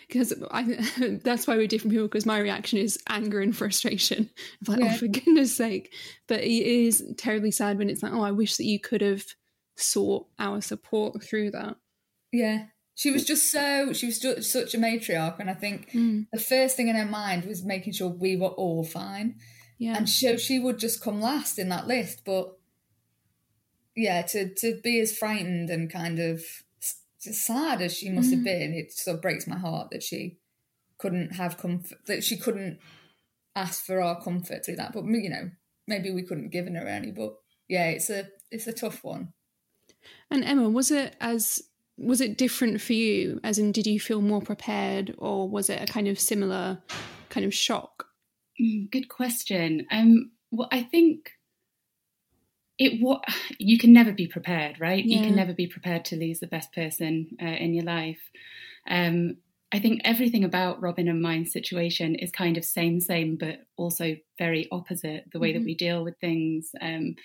because 0.08 0.34
I, 0.52 0.64
that's 1.24 1.48
why 1.48 1.56
we're 1.56 1.68
different 1.68 1.92
people. 1.92 2.08
Because 2.08 2.26
my 2.26 2.40
reaction 2.40 2.80
is 2.80 3.00
anger 3.08 3.42
and 3.42 3.56
frustration. 3.56 4.30
Of 4.62 4.68
like, 4.68 4.80
oh, 4.80 4.86
yeah. 4.86 4.94
oh, 4.94 4.98
for 4.98 5.08
goodness 5.08 5.56
sake! 5.56 5.94
But 6.28 6.42
it 6.42 6.52
is 6.66 7.04
terribly 7.18 7.52
sad 7.52 7.78
when 7.78 7.90
it's 7.90 8.04
like, 8.04 8.14
oh, 8.14 8.22
I 8.22 8.32
wish 8.32 8.58
that 8.58 8.66
you 8.66 8.80
could 8.80 9.02
have 9.02 9.26
sought 9.76 10.28
our 10.40 10.62
support 10.62 11.24
through 11.24 11.52
that. 11.52 11.76
Yeah, 12.32 12.66
she 12.96 13.12
was 13.12 13.26
just 13.26 13.52
so 13.52 13.94
she 13.94 14.08
was 14.08 14.20
just 14.20 14.52
such 14.52 14.74
a 14.74 14.78
matriarch, 14.78 15.40
and 15.40 15.50
I 15.50 15.54
think 15.54 15.92
mm. 15.92 16.28
the 16.32 16.40
first 16.40 16.76
thing 16.76 16.88
in 16.88 16.96
her 16.96 17.06
mind 17.06 17.46
was 17.46 17.64
making 17.64 17.94
sure 17.94 18.10
we 18.10 18.36
were 18.36 18.48
all 18.48 18.84
fine. 18.84 19.36
Yeah, 19.78 19.98
and 19.98 20.08
so 20.08 20.38
she 20.38 20.60
would 20.60 20.80
just 20.80 21.02
come 21.02 21.22
last 21.22 21.60
in 21.60 21.70
that 21.70 21.88
list, 21.88 22.22
but 22.26 22.58
yeah, 23.96 24.22
to 24.22 24.54
to 24.56 24.80
be 24.82 25.00
as 25.00 25.18
frightened 25.18 25.70
and 25.70 25.92
kind 25.92 26.20
of 26.20 26.44
sad 27.24 27.82
as 27.82 27.96
she 27.96 28.10
must 28.10 28.30
mm. 28.30 28.36
have 28.36 28.44
been, 28.44 28.74
it 28.74 28.94
sort 28.94 29.16
of 29.16 29.22
breaks 29.22 29.48
my 29.48 29.58
heart 29.58 29.90
that 29.92 30.04
she 30.04 30.38
couldn't 30.98 31.36
have 31.36 31.58
comfort, 31.58 31.98
that 32.08 32.24
she 32.24 32.38
couldn't 32.38 32.80
ask 33.56 33.84
for 33.86 34.02
our 34.02 34.22
comfort 34.22 34.66
through 34.66 34.78
that. 34.78 34.94
But 34.94 35.06
you 35.06 35.30
know, 35.30 35.52
maybe 35.88 36.12
we 36.12 36.24
couldn't 36.24 36.52
given 36.52 36.76
her 36.76 36.88
any. 36.88 37.12
But 37.12 37.36
yeah, 37.68 37.88
it's 37.88 38.10
a 38.10 38.28
it's 38.52 38.68
a 38.68 38.74
tough 38.74 39.04
one. 39.04 39.34
And 40.30 40.44
Emma, 40.44 40.70
was 40.70 40.92
it 40.92 41.16
as 41.20 41.62
was 41.98 42.22
it 42.22 42.38
different 42.38 42.82
for 42.82 42.94
you? 42.94 43.40
As 43.44 43.60
in, 43.60 43.72
did 43.72 43.88
you 43.88 44.00
feel 44.00 44.22
more 44.22 44.42
prepared, 44.42 45.14
or 45.18 45.48
was 45.48 45.70
it 45.70 45.82
a 45.82 45.92
kind 45.92 46.08
of 46.08 46.20
similar 46.20 46.82
kind 47.30 47.46
of 47.46 47.54
shock? 47.54 48.08
Mm, 48.62 48.92
good 48.92 49.10
question. 49.10 49.86
Um, 49.92 50.32
well, 50.52 50.70
I 50.72 50.84
think 50.84 51.32
it 52.86 53.02
what 53.02 53.24
you 53.58 53.78
can 53.78 53.94
never 53.94 54.12
be 54.12 54.28
prepared, 54.28 54.80
right? 54.80 55.04
Yeah. 55.04 55.18
You 55.18 55.28
can 55.28 55.36
never 55.36 55.54
be 55.54 55.68
prepared 55.68 56.06
to 56.06 56.16
lose 56.16 56.40
the 56.40 56.48
best 56.48 56.74
person 56.74 57.38
uh, 57.42 57.46
in 57.46 57.74
your 57.74 57.86
life. 57.86 58.20
Um, 58.90 59.38
I 59.72 59.80
think 59.80 60.02
everything 60.04 60.44
about 60.44 60.82
Robyn 60.82 61.08
and 61.08 61.22
mine's 61.22 61.52
situation 61.52 62.14
is 62.16 62.30
kind 62.32 62.58
of 62.58 62.66
same, 62.66 63.00
same, 63.00 63.38
but 63.38 63.62
also 63.76 64.16
very 64.38 64.68
opposite. 64.72 65.26
The 65.32 65.40
way 65.40 65.50
mm-hmm. 65.50 65.60
that 65.60 65.66
we 65.66 65.76
deal 65.76 66.04
with 66.04 66.20
things, 66.20 66.72
um, 66.80 67.16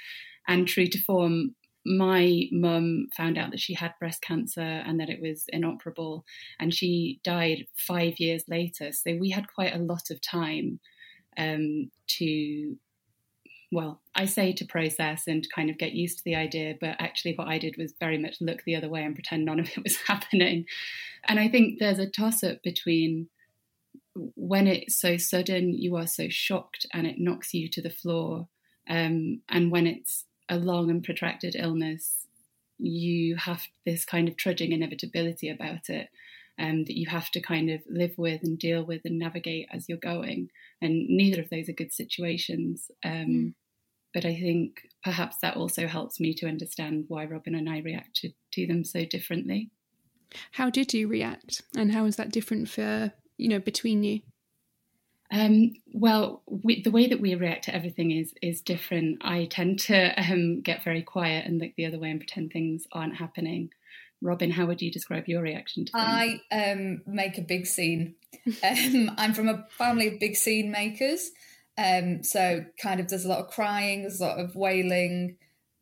and 0.46 0.66
true 0.66 0.86
to 0.86 1.02
form. 1.02 1.54
My 1.86 2.42
mum 2.52 3.08
found 3.16 3.38
out 3.38 3.50
that 3.50 3.60
she 3.60 3.72
had 3.72 3.94
breast 3.98 4.20
cancer 4.20 4.60
and 4.60 5.00
that 5.00 5.08
it 5.08 5.20
was 5.22 5.44
inoperable, 5.48 6.24
and 6.58 6.74
she 6.74 7.20
died 7.22 7.66
five 7.76 8.18
years 8.18 8.44
later. 8.48 8.92
So 8.92 9.16
we 9.16 9.30
had 9.30 9.52
quite 9.52 9.74
a 9.74 9.78
lot 9.78 10.10
of 10.10 10.20
time 10.20 10.80
um, 11.38 11.90
to 12.18 12.76
well, 13.70 14.00
I 14.14 14.24
say 14.24 14.52
to 14.54 14.64
process 14.64 15.26
and 15.26 15.46
kind 15.54 15.68
of 15.68 15.78
get 15.78 15.92
used 15.92 16.18
to 16.18 16.24
the 16.24 16.36
idea, 16.36 16.74
but 16.80 16.96
actually, 16.98 17.34
what 17.34 17.48
I 17.48 17.58
did 17.58 17.76
was 17.76 17.94
very 18.00 18.18
much 18.18 18.40
look 18.40 18.64
the 18.64 18.76
other 18.76 18.88
way 18.88 19.02
and 19.02 19.14
pretend 19.14 19.44
none 19.44 19.60
of 19.60 19.68
it 19.68 19.82
was 19.84 19.96
happening. 20.06 20.64
And 21.26 21.38
I 21.38 21.48
think 21.48 21.78
there's 21.78 21.98
a 21.98 22.08
toss 22.08 22.42
up 22.42 22.62
between 22.62 23.28
when 24.34 24.66
it's 24.66 25.00
so 25.00 25.16
sudden, 25.16 25.74
you 25.74 25.96
are 25.96 26.06
so 26.06 26.26
shocked 26.28 26.86
and 26.92 27.06
it 27.06 27.20
knocks 27.20 27.54
you 27.54 27.68
to 27.68 27.82
the 27.82 27.90
floor, 27.90 28.48
um, 28.88 29.42
and 29.48 29.70
when 29.70 29.86
it's 29.86 30.24
a 30.48 30.56
long 30.56 30.90
and 30.90 31.04
protracted 31.04 31.54
illness, 31.56 32.26
you 32.78 33.36
have 33.36 33.62
this 33.84 34.04
kind 34.04 34.28
of 34.28 34.36
trudging 34.36 34.72
inevitability 34.72 35.50
about 35.50 35.90
it. 35.90 36.08
Um, 36.58 36.84
that 36.84 36.98
you 36.98 37.06
have 37.08 37.30
to 37.30 37.40
kind 37.40 37.70
of 37.70 37.82
live 37.88 38.14
with 38.18 38.42
and 38.42 38.58
deal 38.58 38.82
with 38.82 39.02
and 39.04 39.16
navigate 39.16 39.68
as 39.72 39.88
you're 39.88 39.96
going. 39.96 40.50
And 40.82 41.08
neither 41.08 41.40
of 41.40 41.50
those 41.50 41.68
are 41.68 41.72
good 41.72 41.92
situations. 41.92 42.90
Um, 43.04 43.12
mm. 43.12 43.54
But 44.12 44.24
I 44.24 44.34
think 44.34 44.80
perhaps 45.04 45.36
that 45.42 45.56
also 45.56 45.86
helps 45.86 46.18
me 46.18 46.34
to 46.34 46.48
understand 46.48 47.04
why 47.08 47.26
Robyn 47.26 47.54
and 47.54 47.68
I 47.68 47.78
reacted 47.78 48.34
to 48.52 48.66
them 48.66 48.82
so 48.82 49.04
differently. 49.04 49.70
How 50.52 50.70
did 50.70 50.92
you 50.92 51.08
react, 51.08 51.62
and 51.76 51.92
how 51.92 52.04
was 52.04 52.16
that 52.16 52.30
different 52.30 52.68
for 52.68 53.12
you 53.36 53.48
know 53.48 53.58
between 53.58 54.02
you? 54.02 54.20
Um, 55.30 55.74
well, 55.92 56.42
we, 56.46 56.82
the 56.82 56.90
way 56.90 57.06
that 57.06 57.20
we 57.20 57.34
react 57.34 57.64
to 57.64 57.74
everything 57.74 58.10
is 58.10 58.32
is 58.42 58.60
different. 58.60 59.18
I 59.22 59.46
tend 59.46 59.78
to 59.80 60.18
um, 60.32 60.60
get 60.60 60.84
very 60.84 61.02
quiet 61.02 61.46
and 61.46 61.58
look 61.58 61.72
the 61.76 61.86
other 61.86 61.98
way 61.98 62.10
and 62.10 62.20
pretend 62.20 62.52
things 62.52 62.86
aren't 62.92 63.16
happening. 63.16 63.70
Robyn, 64.20 64.50
how 64.50 64.66
would 64.66 64.82
you 64.82 64.90
describe 64.90 65.28
your 65.28 65.42
reaction 65.42 65.84
to 65.84 65.92
things? 65.92 66.04
I 66.04 66.40
um, 66.50 67.02
make 67.06 67.38
a 67.38 67.42
big 67.42 67.66
scene. 67.66 68.14
um, 68.62 69.10
I'm 69.16 69.34
from 69.34 69.48
a 69.48 69.66
family 69.70 70.08
of 70.08 70.18
big 70.18 70.36
scene 70.36 70.70
makers. 70.70 71.30
Um, 71.78 72.24
so 72.24 72.64
kind 72.82 72.98
of 72.98 73.08
there's 73.08 73.24
a 73.24 73.28
lot 73.28 73.38
of 73.38 73.50
crying, 73.50 74.02
there's 74.02 74.20
a 74.20 74.26
lot 74.26 74.38
of 74.38 74.56
wailing, 74.56 75.36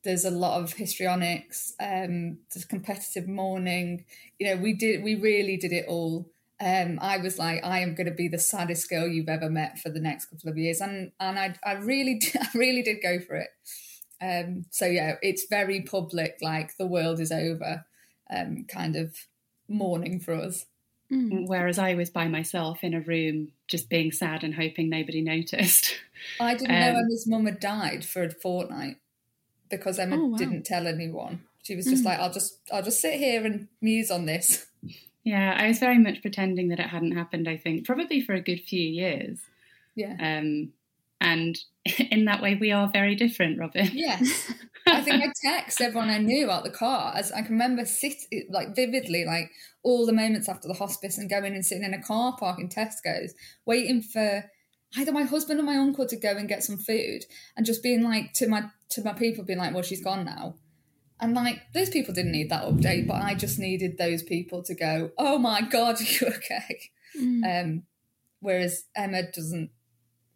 there's 0.05 0.26
a 0.26 0.31
lot 0.31 0.61
of 0.61 0.75
histrionics, 0.75 1.73
um, 1.81 2.38
there's 2.52 2.66
competitive 2.66 3.26
mourning. 3.26 4.05
You 4.38 4.49
know, 4.49 4.62
we 4.62 4.75
did 4.75 5.02
we 5.02 5.14
really 5.14 5.57
did 5.57 5.73
it 5.73 5.87
all. 5.88 6.31
Um, 6.61 6.99
I 7.02 7.19
was 7.19 7.38
like, 7.38 7.64
I 7.64 7.81
am 7.81 7.95
going 7.95 8.07
to 8.07 8.14
be 8.14 8.28
the 8.28 8.38
saddest 8.38 8.88
girl 8.88 9.07
you've 9.07 9.28
ever 9.28 9.50
met 9.50 9.78
for 9.78 9.90
the 9.90 10.00
next 10.00 10.26
couple 10.26 10.50
of 10.50 10.59
years, 10.59 10.81
and 10.81 11.12
and 11.19 11.38
I 11.38 11.55
I 11.64 11.73
really 11.73 12.21
I 12.40 12.49
really 12.55 12.83
did 12.83 12.99
go 13.02 13.19
for 13.19 13.37
it. 13.37 13.49
Um, 14.21 14.64
so 14.71 14.87
yeah, 14.87 15.14
it's 15.23 15.47
very 15.49 15.83
public, 15.83 16.37
like 16.43 16.76
the 16.78 16.87
world 16.87 17.21
is 17.21 17.33
over, 17.33 17.85
um, 18.30 18.64
kind 18.68 18.97
of 18.97 19.14
mourning 19.68 20.21
for 20.21 20.35
us. 20.35 20.66
Mm. 21.11 21.47
Whereas 21.47 21.78
I 21.78 21.95
was 21.95 22.11
by 22.11 22.26
myself 22.26 22.83
in 22.83 22.92
a 22.92 23.00
room, 23.00 23.52
just 23.68 23.88
being 23.88 24.11
sad 24.11 24.42
and 24.42 24.54
hoping 24.54 24.90
nobody 24.90 25.21
noticed. 25.23 25.95
I 26.40 26.54
didn't 26.54 26.75
um, 26.75 26.80
know 26.80 27.00
Emma's 27.00 27.26
mum 27.26 27.47
had 27.47 27.61
died 27.61 28.04
for 28.04 28.25
a 28.25 28.30
fortnight 28.30 28.97
because 29.71 29.99
Emma 29.99 30.16
oh, 30.16 30.26
wow. 30.26 30.37
didn't 30.37 30.64
tell 30.64 30.87
anyone. 30.87 31.42
She 31.62 31.75
was 31.75 31.87
just 31.87 32.02
mm. 32.02 32.06
like, 32.06 32.21
"I'll 32.21 32.33
just, 32.33 32.59
I'll 32.73 32.83
just 32.83 33.00
sit 33.00 33.14
here 33.14 33.45
and 33.45 33.66
muse 33.80 34.11
on 34.11 34.26
this." 34.26 34.66
Yeah, 35.25 35.56
I 35.59 35.66
was 35.66 35.80
very 35.80 35.99
much 35.99 36.23
pretending 36.23 36.68
that 36.68 36.78
it 36.78 36.88
hadn't 36.88 37.16
happened. 37.16 37.49
I 37.49 37.56
think 37.56 37.85
probably 37.85 38.21
for 38.21 38.35
a 38.35 38.40
good 38.40 38.61
few 38.61 38.80
years. 38.80 39.40
Yeah. 39.97 40.14
Um, 40.21 40.73
and 41.21 41.59
in 42.11 42.26
that 42.26 42.42
way, 42.42 42.54
we 42.54 42.71
are 42.71 42.88
very 42.88 43.16
different, 43.16 43.59
Robyn. 43.59 43.90
Yes. 43.92 44.52
I 44.87 45.02
think 45.02 45.23
I 45.23 45.33
text 45.43 45.81
everyone 45.81 46.11
I 46.11 46.19
knew 46.19 46.50
out 46.50 46.64
the 46.64 46.71
car. 46.71 47.12
As 47.16 47.33
I 47.33 47.43
can 47.43 47.52
remember, 47.52 47.85
sit 47.85 48.14
like 48.50 48.75
vividly, 48.75 49.25
like 49.25 49.50
all 49.83 50.07
the 50.07 50.12
moments 50.12 50.49
after 50.49 50.69
the 50.69 50.75
hospice 50.75 51.19
and 51.19 51.28
going 51.28 51.55
and 51.55 51.64
sitting 51.64 51.85
in 51.85 51.95
a 51.95 52.02
car 52.02 52.37
park 52.38 52.59
in 52.59 52.69
Tesco's, 52.69 53.35
waiting 53.64 54.02
for 54.02 54.45
either 54.97 55.12
my 55.12 55.25
husband 55.25 55.61
or 55.61 55.64
my 55.64 55.76
uncle 55.76 56.07
to 56.07 56.16
go 56.16 56.31
and 56.31 56.49
get 56.49 56.62
some 56.62 56.78
food, 56.78 57.25
and 57.57 57.66
just 57.66 57.83
being 57.83 58.02
like 58.02 58.33
to 58.35 58.49
my 58.49 58.64
to 58.90 59.02
my 59.02 59.12
people, 59.12 59.45
being 59.45 59.59
like, 59.59 59.75
"Well, 59.75 59.83
she's 59.83 60.05
gone 60.05 60.25
now." 60.25 60.55
And 61.21 61.35
like 61.35 61.62
those 61.73 61.90
people 61.90 62.14
didn't 62.14 62.33
need 62.33 62.50
that 62.50 62.64
update, 62.64 63.07
but 63.07 63.23
I 63.23 63.35
just 63.35 63.59
needed 63.59 63.99
those 63.99 64.23
people 64.23 64.62
to 64.62 64.75
go, 64.75 65.11
"Oh 65.19 65.38
my 65.38 65.62
god, 65.62 65.97
are 66.00 66.05
you 66.05 66.28
okay?" 66.28 66.90
Mm. 67.19 67.64
Um, 67.64 67.83
whereas 68.40 68.85
Emma 68.95 69.23
doesn't 69.33 69.71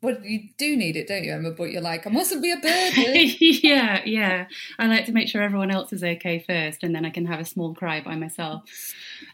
well, 0.02 0.16
you 0.22 0.48
do 0.56 0.76
need 0.76 0.96
it, 0.96 1.08
don't 1.08 1.24
you, 1.24 1.32
Emma? 1.32 1.50
But 1.50 1.70
you're 1.70 1.82
like, 1.82 2.06
I 2.06 2.10
mustn't 2.10 2.42
be 2.42 2.52
a 2.52 2.56
burden. 2.56 3.34
yeah, 3.40 4.00
yeah. 4.04 4.46
I 4.78 4.86
like 4.86 5.04
to 5.06 5.12
make 5.12 5.28
sure 5.28 5.42
everyone 5.42 5.70
else 5.70 5.92
is 5.92 6.02
okay 6.02 6.42
first, 6.46 6.82
and 6.82 6.94
then 6.94 7.04
I 7.04 7.10
can 7.10 7.26
have 7.26 7.40
a 7.40 7.44
small 7.44 7.74
cry 7.74 8.00
by 8.00 8.16
myself. 8.16 8.62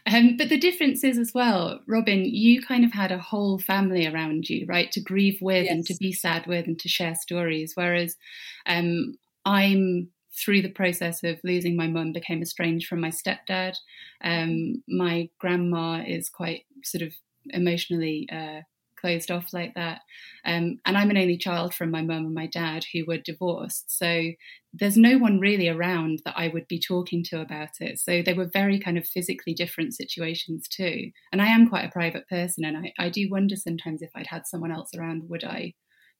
Um, 0.05 0.35
but 0.35 0.49
the 0.49 0.57
difference 0.57 1.03
is 1.03 1.17
as 1.17 1.33
well, 1.33 1.79
Robyn, 1.87 2.25
you 2.25 2.61
kind 2.61 2.83
of 2.83 2.91
had 2.91 3.11
a 3.11 3.17
whole 3.17 3.59
family 3.59 4.05
around 4.05 4.49
you, 4.49 4.65
right, 4.67 4.91
to 4.91 5.01
grieve 5.01 5.39
with 5.41 5.65
yes. 5.65 5.71
and 5.71 5.85
to 5.85 5.95
be 5.95 6.11
sad 6.11 6.47
with 6.47 6.67
and 6.67 6.77
to 6.79 6.89
share 6.89 7.15
stories. 7.15 7.71
Whereas 7.75 8.17
um, 8.65 9.15
I'm 9.45 10.09
through 10.37 10.61
the 10.61 10.69
process 10.69 11.23
of 11.23 11.39
losing 11.43 11.75
my 11.75 11.87
mum 11.87 12.11
became 12.11 12.41
estranged 12.41 12.87
from 12.87 13.01
my 13.01 13.09
stepdad. 13.09 13.75
Um, 14.23 14.83
my 14.87 15.29
grandma 15.39 16.03
is 16.05 16.29
quite 16.29 16.65
sort 16.83 17.01
of 17.01 17.13
emotionally 17.49 18.27
uh, 18.31 18.61
closed 18.99 19.31
off 19.31 19.53
like 19.53 19.73
that. 19.75 20.01
Um, 20.45 20.79
and 20.85 20.97
I'm 20.97 21.09
an 21.09 21.17
only 21.17 21.37
child 21.37 21.73
from 21.73 21.91
my 21.91 22.01
mum 22.01 22.25
and 22.25 22.33
my 22.33 22.47
dad 22.47 22.85
who 22.93 23.05
were 23.05 23.17
divorced. 23.17 23.97
So 23.97 24.31
there's 24.73 24.97
no 24.97 25.17
one 25.17 25.39
really 25.39 25.69
around 25.69 26.21
that 26.25 26.35
I 26.37 26.49
would 26.49 26.67
be 26.67 26.79
talking 26.79 27.23
to 27.25 27.41
about 27.41 27.69
it. 27.79 27.99
So 27.99 28.21
they 28.21 28.33
were 28.33 28.49
very 28.51 28.79
kind 28.79 28.97
of 28.97 29.07
physically 29.07 29.53
different 29.53 29.95
situations 29.95 30.67
too. 30.67 31.11
And 31.31 31.41
I 31.41 31.47
am 31.47 31.69
quite 31.69 31.85
a 31.85 31.91
private 31.91 32.27
person. 32.27 32.65
And 32.65 32.77
I, 32.77 32.93
I 32.99 33.09
do 33.09 33.27
wonder 33.29 33.55
sometimes 33.55 34.01
if 34.01 34.11
I'd 34.15 34.27
had 34.27 34.47
someone 34.47 34.71
else 34.71 34.89
around, 34.97 35.29
would 35.29 35.43
I 35.43 35.73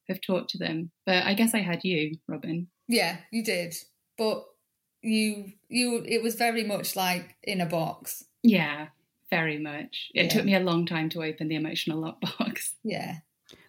have 0.07 0.21
talked 0.21 0.49
to 0.51 0.57
them? 0.57 0.91
But 1.05 1.25
I 1.25 1.33
guess 1.33 1.53
I 1.53 1.59
had 1.59 1.83
you, 1.83 2.15
Robyn. 2.27 2.67
Yeah, 2.87 3.17
you 3.31 3.43
did. 3.43 3.75
But 4.17 4.45
you 5.01 5.53
you 5.69 6.03
it 6.05 6.23
was 6.23 6.35
very 6.35 6.63
much 6.63 6.95
like 6.95 7.35
in 7.43 7.61
a 7.61 7.65
box. 7.65 8.23
Yeah, 8.43 8.87
very 9.29 9.57
much. 9.57 10.09
It 10.13 10.23
yeah. 10.23 10.29
took 10.29 10.45
me 10.45 10.55
a 10.55 10.59
long 10.59 10.85
time 10.85 11.09
to 11.09 11.23
open 11.23 11.47
the 11.47 11.55
emotional 11.55 12.01
lockbox. 12.01 12.73
Yeah. 12.83 13.17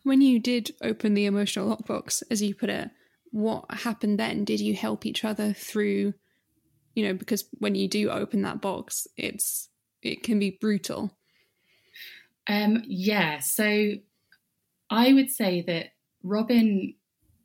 When 0.02 0.20
you 0.20 0.40
did 0.40 0.72
open 0.82 1.14
the 1.14 1.26
emotional 1.26 1.76
lockbox, 1.76 2.22
as 2.30 2.42
you 2.42 2.54
put 2.54 2.70
it, 2.70 2.90
what 3.30 3.64
happened 3.70 4.18
then? 4.18 4.44
Did 4.44 4.60
you 4.60 4.74
help 4.74 5.06
each 5.06 5.24
other 5.24 5.52
through, 5.52 6.14
you 6.94 7.06
know, 7.06 7.14
because 7.14 7.44
when 7.58 7.74
you 7.74 7.88
do 7.88 8.10
open 8.10 8.42
that 8.42 8.60
box, 8.60 9.06
it's 9.16 9.68
it 10.02 10.22
can 10.22 10.38
be 10.38 10.58
brutal. 10.60 11.10
Um, 12.48 12.82
yeah, 12.86 13.40
so 13.40 13.92
I 14.90 15.12
would 15.12 15.30
say 15.30 15.62
that 15.62 15.92
Robyn 16.22 16.94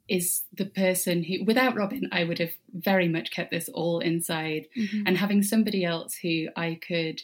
is 0.07 0.43
the 0.53 0.65
person 0.65 1.23
who, 1.23 1.43
without 1.45 1.75
Robyn, 1.75 2.09
I 2.11 2.23
would 2.23 2.39
have 2.39 2.53
very 2.73 3.07
much 3.07 3.31
kept 3.31 3.51
this 3.51 3.69
all 3.69 3.99
inside. 3.99 4.67
Mm-hmm. 4.77 5.03
And 5.05 5.17
having 5.17 5.43
somebody 5.43 5.83
else 5.85 6.15
who 6.15 6.47
I 6.55 6.79
could 6.85 7.21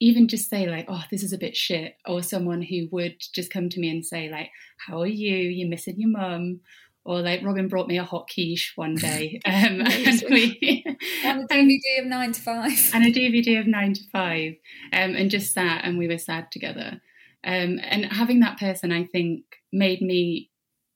even 0.00 0.28
just 0.28 0.48
say, 0.48 0.66
like, 0.66 0.86
oh, 0.88 1.02
this 1.10 1.22
is 1.22 1.32
a 1.32 1.38
bit 1.38 1.56
shit, 1.56 1.96
or 2.06 2.22
someone 2.22 2.62
who 2.62 2.88
would 2.90 3.16
just 3.34 3.52
come 3.52 3.68
to 3.68 3.80
me 3.80 3.90
and 3.90 4.04
say, 4.04 4.28
like, 4.30 4.50
how 4.86 5.00
are 5.00 5.06
you? 5.06 5.36
You're 5.36 5.68
missing 5.68 5.96
your 5.98 6.10
mum. 6.10 6.60
Or 7.04 7.22
like 7.22 7.42
Robyn 7.42 7.68
brought 7.68 7.88
me 7.88 7.96
a 7.96 8.04
hot 8.04 8.28
quiche 8.32 8.74
one 8.76 8.94
day, 8.96 9.40
um, 9.46 9.80
and 9.80 10.24
we 10.30 10.84
and 11.24 11.42
a 11.42 11.46
DVD 11.46 12.00
of 12.00 12.06
nine 12.06 12.32
to 12.32 12.40
five, 12.40 12.90
and 12.92 13.04
a 13.04 13.12
DVD 13.12 13.60
of 13.60 13.66
nine 13.66 13.94
to 13.94 14.02
five, 14.12 14.54
um, 14.92 15.14
and 15.16 15.30
just 15.30 15.54
sat 15.54 15.84
and 15.84 15.96
we 15.96 16.06
were 16.06 16.18
sad 16.18 16.52
together. 16.52 17.00
Um, 17.44 17.78
and 17.82 18.04
having 18.04 18.40
that 18.40 18.58
person, 18.58 18.92
I 18.92 19.04
think, 19.04 19.44
made 19.72 20.02
me 20.02 20.50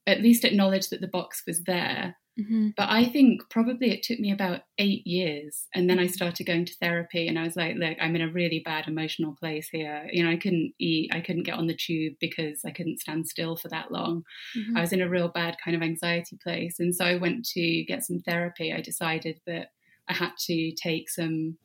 at 0.06 0.20
least 0.20 0.44
acknowledge 0.44 0.88
that 0.88 1.00
the 1.00 1.08
box 1.08 1.44
was 1.46 1.62
there. 1.62 2.16
Mm-hmm. 2.40 2.68
But 2.76 2.88
I 2.88 3.04
think 3.04 3.42
probably 3.50 3.90
it 3.90 4.02
took 4.02 4.18
me 4.18 4.32
about 4.32 4.60
eight 4.78 5.06
years. 5.06 5.66
And 5.74 5.88
then 5.88 5.98
I 5.98 6.04
mm-hmm. 6.04 6.12
started 6.12 6.46
going 6.46 6.64
to 6.64 6.76
therapy 6.80 7.28
and 7.28 7.38
I 7.38 7.42
was 7.42 7.56
like, 7.56 7.76
look, 7.76 7.96
I'm 8.00 8.16
in 8.16 8.22
a 8.22 8.32
really 8.32 8.62
bad 8.64 8.88
emotional 8.88 9.36
place 9.38 9.68
here. 9.70 10.08
You 10.10 10.24
know, 10.24 10.30
I 10.30 10.36
couldn't 10.36 10.72
eat, 10.78 11.10
I 11.14 11.20
couldn't 11.20 11.42
get 11.42 11.58
on 11.58 11.66
the 11.66 11.76
tube 11.76 12.14
because 12.20 12.60
I 12.64 12.70
couldn't 12.70 13.00
stand 13.00 13.28
still 13.28 13.56
for 13.56 13.68
that 13.68 13.92
long. 13.92 14.22
Mm-hmm. 14.56 14.76
I 14.76 14.80
was 14.80 14.92
in 14.92 15.02
a 15.02 15.08
real 15.08 15.28
bad 15.28 15.56
kind 15.62 15.76
of 15.76 15.82
anxiety 15.82 16.38
place. 16.42 16.76
And 16.78 16.94
so 16.94 17.04
I 17.04 17.16
went 17.16 17.44
to 17.48 17.84
get 17.84 18.04
some 18.04 18.20
therapy. 18.20 18.72
I 18.72 18.80
decided 18.80 19.40
that 19.46 19.68
I 20.08 20.14
had 20.14 20.32
to 20.46 20.72
take 20.72 21.10
some 21.10 21.58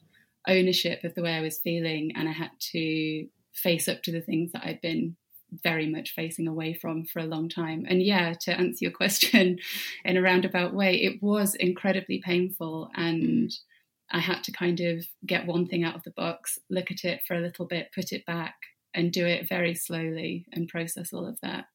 ownership 0.47 1.03
of 1.03 1.15
the 1.15 1.21
way 1.21 1.33
I 1.33 1.41
was 1.41 1.59
feeling 1.59 2.11
and 2.15 2.27
I 2.27 2.31
had 2.31 2.51
to 2.71 3.27
face 3.53 3.87
up 3.87 4.03
to 4.03 4.11
the 4.11 4.21
things 4.21 4.51
that 4.51 4.63
I'd 4.63 4.81
been 4.81 5.15
very 5.51 5.87
much 5.87 6.13
facing 6.13 6.47
away 6.47 6.73
from 6.73 7.05
for 7.05 7.19
a 7.19 7.25
long 7.25 7.49
time. 7.49 7.85
And 7.87 8.01
yeah, 8.01 8.33
to 8.41 8.57
answer 8.57 8.85
your 8.85 8.91
question 8.95 9.59
in 10.05 10.17
a 10.17 10.21
roundabout 10.21 10.73
way, 10.73 10.95
it 10.95 11.21
was 11.21 11.55
incredibly 11.55 12.19
painful. 12.19 12.89
And 12.95 13.51
I 14.11 14.19
had 14.19 14.43
to 14.45 14.51
kind 14.51 14.79
of 14.79 15.05
get 15.25 15.47
one 15.47 15.67
thing 15.67 15.83
out 15.83 15.95
of 15.95 16.03
the 16.03 16.11
box, 16.11 16.59
look 16.69 16.91
at 16.91 17.03
it 17.03 17.21
for 17.27 17.35
a 17.35 17.41
little 17.41 17.65
bit, 17.65 17.91
put 17.93 18.11
it 18.11 18.25
back, 18.25 18.55
and 18.93 19.11
do 19.11 19.25
it 19.25 19.47
very 19.47 19.75
slowly 19.75 20.45
and 20.53 20.67
process 20.67 21.13
all 21.13 21.27
of 21.27 21.39
that. 21.41 21.65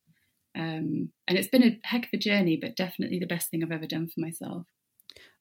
Um, 0.55 1.11
and 1.26 1.38
it's 1.38 1.49
been 1.49 1.62
a 1.62 1.79
heck 1.85 2.05
of 2.05 2.11
a 2.12 2.19
journey, 2.19 2.59
but 2.61 2.76
definitely 2.76 3.19
the 3.19 3.26
best 3.26 3.50
thing 3.50 3.62
I've 3.62 3.73
ever 3.73 3.87
done 3.87 4.09
for 4.09 4.21
myself. 4.21 4.67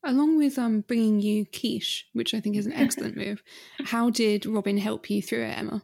Along 0.04 0.38
with 0.38 0.58
um, 0.58 0.82
bringing 0.82 1.20
you 1.20 1.46
quiche, 1.46 2.08
which 2.14 2.34
I 2.34 2.40
think 2.40 2.56
is 2.56 2.66
an 2.66 2.74
excellent 2.76 3.18
move, 3.18 3.44
how 3.86 4.10
did 4.10 4.46
Robyn 4.46 4.78
help 4.78 5.10
you 5.10 5.22
through 5.22 5.44
it, 5.44 5.58
Emma? 5.58 5.84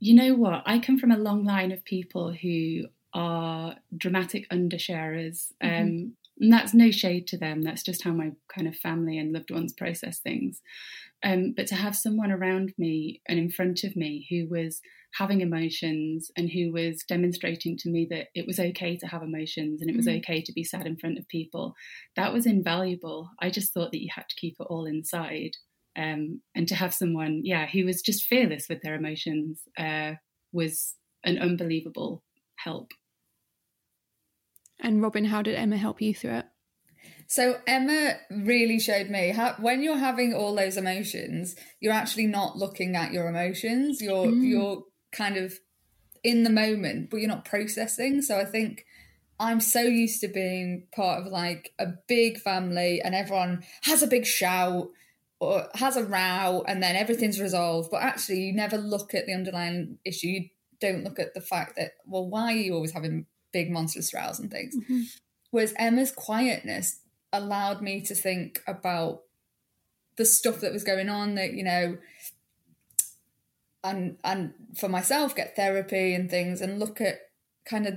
You 0.00 0.14
know 0.14 0.34
what? 0.34 0.62
I 0.66 0.78
come 0.78 0.98
from 0.98 1.12
a 1.12 1.18
long 1.18 1.44
line 1.44 1.72
of 1.72 1.84
people 1.84 2.32
who 2.32 2.86
are 3.14 3.76
dramatic 3.96 4.48
undersharers. 4.50 5.52
Mm-hmm. 5.62 5.82
Um, 5.82 6.12
and 6.40 6.52
that's 6.52 6.72
no 6.72 6.90
shade 6.90 7.26
to 7.28 7.38
them. 7.38 7.62
That's 7.62 7.82
just 7.82 8.02
how 8.02 8.12
my 8.12 8.32
kind 8.52 8.66
of 8.66 8.74
family 8.74 9.18
and 9.18 9.32
loved 9.32 9.50
ones 9.50 9.74
process 9.74 10.20
things. 10.20 10.62
Um, 11.22 11.52
but 11.54 11.66
to 11.66 11.74
have 11.74 11.94
someone 11.94 12.32
around 12.32 12.72
me 12.78 13.20
and 13.28 13.38
in 13.38 13.50
front 13.50 13.84
of 13.84 13.94
me 13.94 14.26
who 14.30 14.48
was 14.48 14.80
having 15.14 15.42
emotions 15.42 16.30
and 16.36 16.48
who 16.50 16.72
was 16.72 17.04
demonstrating 17.06 17.76
to 17.76 17.90
me 17.90 18.06
that 18.08 18.28
it 18.34 18.46
was 18.46 18.58
okay 18.58 18.96
to 18.96 19.06
have 19.06 19.22
emotions 19.22 19.82
and 19.82 19.90
it 19.90 19.96
was 19.96 20.06
mm-hmm. 20.06 20.18
okay 20.18 20.40
to 20.40 20.52
be 20.52 20.64
sad 20.64 20.86
in 20.86 20.96
front 20.96 21.18
of 21.18 21.28
people, 21.28 21.74
that 22.16 22.32
was 22.32 22.46
invaluable. 22.46 23.28
I 23.38 23.50
just 23.50 23.74
thought 23.74 23.92
that 23.92 24.02
you 24.02 24.08
had 24.14 24.28
to 24.28 24.36
keep 24.36 24.56
it 24.58 24.66
all 24.70 24.86
inside. 24.86 25.56
Um, 25.96 26.40
and 26.54 26.68
to 26.68 26.74
have 26.74 26.94
someone, 26.94 27.40
yeah, 27.44 27.66
who 27.66 27.84
was 27.84 28.02
just 28.02 28.24
fearless 28.24 28.68
with 28.68 28.82
their 28.82 28.94
emotions 28.94 29.62
uh, 29.78 30.12
was 30.52 30.94
an 31.24 31.38
unbelievable 31.38 32.22
help. 32.56 32.92
And 34.78 35.02
Robyn, 35.02 35.26
how 35.26 35.42
did 35.42 35.56
Emma 35.56 35.76
help 35.76 36.00
you 36.00 36.14
through 36.14 36.36
it? 36.36 36.46
So 37.26 37.60
Emma 37.66 38.14
really 38.30 38.80
showed 38.80 39.08
me 39.08 39.28
how 39.28 39.54
when 39.60 39.82
you're 39.82 39.96
having 39.96 40.34
all 40.34 40.54
those 40.54 40.76
emotions, 40.76 41.54
you're 41.78 41.92
actually 41.92 42.26
not 42.26 42.56
looking 42.56 42.96
at 42.96 43.12
your 43.12 43.28
emotions. 43.28 44.00
You're 44.02 44.26
mm. 44.26 44.42
you're 44.42 44.82
kind 45.12 45.36
of 45.36 45.54
in 46.24 46.42
the 46.42 46.50
moment, 46.50 47.08
but 47.10 47.18
you're 47.18 47.28
not 47.28 47.44
processing. 47.44 48.22
So 48.22 48.38
I 48.38 48.44
think 48.44 48.84
I'm 49.38 49.60
so 49.60 49.80
used 49.80 50.20
to 50.22 50.28
being 50.28 50.88
part 50.92 51.20
of 51.20 51.32
like 51.32 51.72
a 51.78 51.86
big 52.08 52.38
family 52.38 53.00
and 53.00 53.14
everyone 53.14 53.64
has 53.82 54.02
a 54.02 54.08
big 54.08 54.26
shout 54.26 54.88
or 55.40 55.66
has 55.74 55.96
a 55.96 56.04
row 56.04 56.62
and 56.68 56.82
then 56.82 56.94
everything's 56.94 57.40
resolved. 57.40 57.90
But 57.90 58.02
actually 58.02 58.40
you 58.40 58.52
never 58.52 58.76
look 58.76 59.14
at 59.14 59.26
the 59.26 59.34
underlying 59.34 59.98
issue. 60.04 60.28
You 60.28 60.48
don't 60.80 61.04
look 61.04 61.18
at 61.18 61.34
the 61.34 61.40
fact 61.40 61.76
that 61.76 61.92
well 62.06 62.28
why 62.28 62.52
are 62.52 62.56
you 62.56 62.74
always 62.74 62.92
having 62.92 63.26
big 63.52 63.70
monstrous 63.70 64.14
rows 64.14 64.38
and 64.38 64.50
things? 64.50 64.76
Mm-hmm. 64.76 65.02
whereas 65.50 65.74
emma's 65.76 66.12
quietness 66.12 67.00
allowed 67.32 67.82
me 67.82 68.00
to 68.00 68.14
think 68.14 68.62
about 68.66 69.22
the 70.16 70.24
stuff 70.24 70.60
that 70.60 70.72
was 70.72 70.84
going 70.84 71.08
on 71.08 71.34
that 71.34 71.52
you 71.52 71.64
know 71.64 71.96
and 73.82 74.16
and 74.24 74.52
for 74.76 74.88
myself 74.88 75.34
get 75.34 75.56
therapy 75.56 76.14
and 76.14 76.30
things 76.30 76.60
and 76.60 76.78
look 76.78 77.00
at 77.00 77.18
kind 77.64 77.86
of 77.86 77.94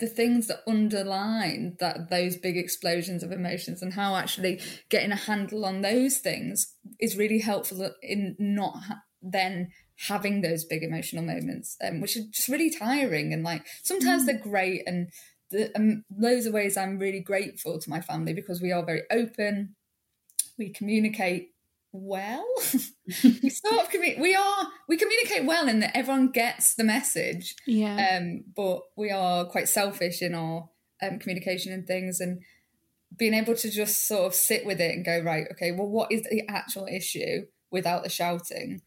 the 0.00 0.06
things 0.06 0.48
that 0.48 0.62
underline 0.66 1.76
that 1.78 2.10
those 2.10 2.36
big 2.36 2.56
explosions 2.56 3.22
of 3.22 3.30
emotions 3.30 3.80
and 3.80 3.94
how 3.94 4.16
actually 4.16 4.60
getting 4.88 5.12
a 5.12 5.16
handle 5.16 5.64
on 5.64 5.82
those 5.82 6.18
things 6.18 6.74
is 7.00 7.16
really 7.16 7.38
helpful 7.38 7.90
in 8.02 8.34
not 8.38 8.74
ha- 8.84 9.02
then 9.22 9.70
having 10.08 10.40
those 10.40 10.64
big 10.64 10.82
emotional 10.82 11.22
moments 11.22 11.76
um, 11.82 12.00
which 12.00 12.16
are 12.16 12.24
just 12.32 12.48
really 12.48 12.70
tiring 12.70 13.32
and 13.32 13.44
like 13.44 13.64
sometimes 13.82 14.24
mm. 14.24 14.26
they're 14.26 14.38
great 14.38 14.82
and 14.86 15.08
the, 15.50 15.74
um, 15.76 16.04
loads 16.18 16.46
of 16.46 16.52
ways 16.52 16.76
i'm 16.76 16.98
really 16.98 17.20
grateful 17.20 17.78
to 17.78 17.88
my 17.88 18.00
family 18.00 18.34
because 18.34 18.60
we 18.60 18.72
are 18.72 18.84
very 18.84 19.02
open 19.12 19.76
we 20.58 20.72
communicate 20.72 21.53
well. 21.94 22.44
we 23.24 23.50
sort 23.50 23.82
of 23.82 23.90
commu- 23.90 24.20
we 24.20 24.34
are 24.34 24.66
we 24.88 24.96
communicate 24.96 25.44
well 25.44 25.68
in 25.68 25.80
that 25.80 25.96
everyone 25.96 26.28
gets 26.30 26.74
the 26.74 26.84
message. 26.84 27.54
Yeah. 27.66 28.18
Um, 28.18 28.44
but 28.54 28.80
we 28.96 29.10
are 29.10 29.44
quite 29.46 29.68
selfish 29.68 30.20
in 30.20 30.34
our 30.34 30.68
um, 31.02 31.18
communication 31.18 31.72
and 31.72 31.86
things, 31.86 32.20
and 32.20 32.42
being 33.16 33.34
able 33.34 33.54
to 33.54 33.70
just 33.70 34.06
sort 34.06 34.26
of 34.26 34.34
sit 34.34 34.66
with 34.66 34.80
it 34.80 34.94
and 34.94 35.04
go 35.04 35.20
right, 35.20 35.46
okay, 35.52 35.70
well, 35.70 35.88
what 35.88 36.10
is 36.10 36.22
the 36.22 36.42
actual 36.48 36.86
issue 36.86 37.46
without 37.70 38.02
the 38.02 38.08
shouting? 38.08 38.82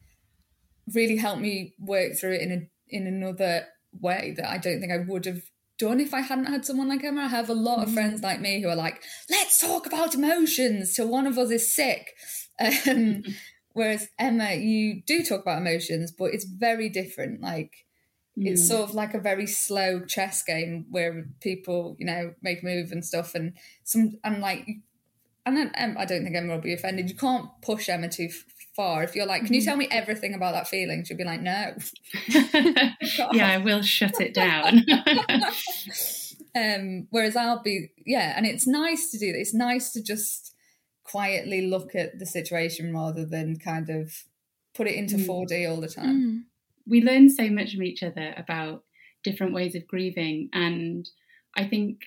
Really 0.93 1.17
helped 1.17 1.41
me 1.41 1.73
work 1.79 2.17
through 2.19 2.33
it 2.33 2.41
in 2.41 2.51
a 2.51 2.69
in 2.89 3.07
another 3.07 3.67
way 3.99 4.33
that 4.37 4.49
I 4.49 4.57
don't 4.57 4.79
think 4.79 4.91
I 4.91 4.99
would 5.07 5.25
have 5.25 5.41
done 5.77 5.99
if 5.99 6.13
I 6.13 6.21
hadn't 6.21 6.45
had 6.45 6.65
someone 6.65 6.89
like 6.89 7.03
Emma. 7.03 7.21
I 7.21 7.27
have 7.27 7.49
a 7.49 7.53
lot 7.53 7.83
of 7.83 7.89
mm. 7.89 7.93
friends 7.93 8.21
like 8.23 8.41
me 8.41 8.61
who 8.61 8.69
are 8.69 8.75
like, 8.75 9.01
let's 9.29 9.59
talk 9.59 9.85
about 9.85 10.15
emotions 10.15 10.93
till 10.93 11.07
one 11.07 11.27
of 11.27 11.37
us 11.37 11.51
is 11.51 11.73
sick. 11.73 12.13
Um, 12.59 13.23
whereas 13.73 14.09
Emma, 14.17 14.53
you 14.53 15.01
do 15.05 15.23
talk 15.23 15.41
about 15.41 15.61
emotions, 15.61 16.11
but 16.11 16.33
it's 16.33 16.45
very 16.45 16.89
different. 16.89 17.41
Like 17.41 17.85
it's 18.35 18.63
mm. 18.63 18.67
sort 18.67 18.89
of 18.89 18.95
like 18.95 19.13
a 19.13 19.19
very 19.19 19.47
slow 19.47 20.05
chess 20.05 20.43
game 20.43 20.85
where 20.89 21.27
people, 21.41 21.95
you 21.99 22.05
know, 22.05 22.33
make 22.41 22.63
move 22.63 22.91
and 22.91 23.03
stuff, 23.03 23.35
and 23.35 23.53
some 23.83 24.17
and 24.23 24.41
like. 24.41 24.67
And 25.45 25.97
I 25.97 26.03
don't 26.03 26.25
think 26.25 26.35
Emma 26.35 26.55
will 26.55 26.61
be 26.61 26.73
offended. 26.73 27.09
You 27.09 27.15
can't 27.15 27.47
push 27.61 27.87
Emma 27.87 28.09
too 28.09 28.27
far. 28.77 29.03
If 29.03 29.15
you're 29.15 29.25
like, 29.25 29.45
can 29.45 29.53
you 29.53 29.61
tell 29.61 29.75
me 29.75 29.87
everything 29.89 30.33
about 30.33 30.53
that 30.53 30.67
feeling? 30.67 31.03
She'll 31.03 31.17
be 31.17 31.23
like, 31.23 31.41
no. 31.41 31.73
yeah, 33.33 33.49
I 33.49 33.57
will 33.57 33.81
shut 33.81 34.21
it 34.21 34.33
down. 34.33 34.85
um, 36.55 37.07
whereas 37.09 37.35
I'll 37.35 37.61
be, 37.63 37.91
yeah, 38.05 38.33
and 38.37 38.45
it's 38.45 38.67
nice 38.67 39.09
to 39.11 39.17
do 39.17 39.33
that. 39.33 39.39
It's 39.39 39.53
nice 39.53 39.91
to 39.93 40.03
just 40.03 40.53
quietly 41.09 41.67
look 41.67 41.95
at 41.95 42.19
the 42.19 42.25
situation 42.25 42.93
rather 42.93 43.25
than 43.25 43.57
kind 43.57 43.89
of 43.89 44.11
put 44.73 44.87
it 44.87 44.95
into 44.95 45.15
mm. 45.15 45.25
4D 45.25 45.69
all 45.69 45.81
the 45.81 45.87
time. 45.87 46.15
Mm. 46.15 46.43
We 46.87 47.01
learn 47.01 47.29
so 47.29 47.49
much 47.49 47.73
from 47.73 47.83
each 47.83 48.03
other 48.03 48.33
about 48.37 48.83
different 49.23 49.53
ways 49.53 49.75
of 49.75 49.87
grieving. 49.87 50.49
And 50.53 51.09
I 51.55 51.65
think 51.65 52.01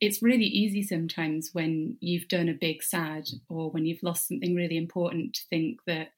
it's 0.00 0.22
really 0.22 0.44
easy 0.44 0.82
sometimes 0.82 1.50
when 1.52 1.96
you've 2.00 2.28
done 2.28 2.48
a 2.48 2.54
big 2.54 2.82
sad 2.82 3.24
or 3.48 3.70
when 3.70 3.86
you've 3.86 4.02
lost 4.02 4.28
something 4.28 4.54
really 4.54 4.76
important 4.76 5.34
to 5.34 5.40
think 5.48 5.78
that 5.86 6.08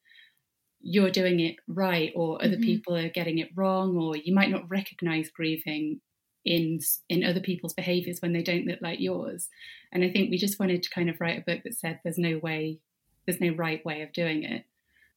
you're 0.81 1.11
doing 1.11 1.39
it 1.39 1.55
right 1.67 2.11
or 2.15 2.43
other 2.43 2.55
mm-hmm. 2.55 2.63
people 2.63 2.95
are 2.95 3.09
getting 3.09 3.39
it 3.39 3.49
wrong 3.55 3.97
or 3.97 4.15
you 4.15 4.33
might 4.33 4.51
not 4.51 4.69
recognize 4.69 5.29
grieving 5.29 6.01
in 6.47 6.79
in 7.09 7.23
other 7.23 7.39
people's 7.39 7.73
behaviors 7.73 8.21
when 8.21 8.33
they 8.33 8.43
don't 8.43 8.65
look 8.65 8.81
like 8.81 8.99
yours 8.99 9.49
and 9.91 10.03
i 10.03 10.09
think 10.09 10.29
we 10.29 10.37
just 10.37 10.59
wanted 10.59 10.81
to 10.81 10.89
kind 10.89 11.09
of 11.09 11.19
write 11.19 11.39
a 11.39 11.51
book 11.51 11.61
that 11.63 11.75
said 11.75 11.99
there's 12.03 12.17
no 12.17 12.37
way 12.37 12.79
there's 13.25 13.41
no 13.41 13.53
right 13.53 13.85
way 13.85 14.01
of 14.01 14.13
doing 14.13 14.43
it 14.43 14.63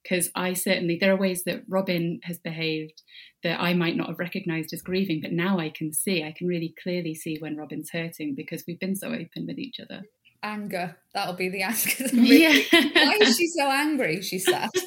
because 0.03 0.31
I 0.35 0.53
certainly 0.53 0.97
there 0.99 1.13
are 1.13 1.17
ways 1.17 1.43
that 1.43 1.63
Robyn 1.67 2.21
has 2.23 2.39
behaved 2.39 3.03
that 3.43 3.59
I 3.59 3.73
might 3.73 3.95
not 3.95 4.07
have 4.07 4.19
recognized 4.19 4.73
as 4.73 4.81
grieving, 4.81 5.21
but 5.21 5.31
now 5.31 5.59
I 5.59 5.69
can 5.69 5.93
see, 5.93 6.23
I 6.23 6.33
can 6.35 6.47
really 6.47 6.73
clearly 6.81 7.13
see 7.13 7.37
when 7.39 7.55
Robyn's 7.55 7.91
hurting 7.91 8.35
because 8.35 8.63
we've 8.67 8.79
been 8.79 8.95
so 8.95 9.09
open 9.09 9.45
with 9.47 9.59
each 9.59 9.79
other. 9.79 10.03
Anger. 10.43 10.97
That'll 11.13 11.35
be 11.35 11.49
the 11.49 11.61
anger. 11.63 11.89
Yeah. 12.13 12.57
Why 12.71 13.17
is 13.21 13.37
she 13.37 13.47
so 13.47 13.69
angry? 13.69 14.21
She 14.21 14.39
said. 14.39 14.69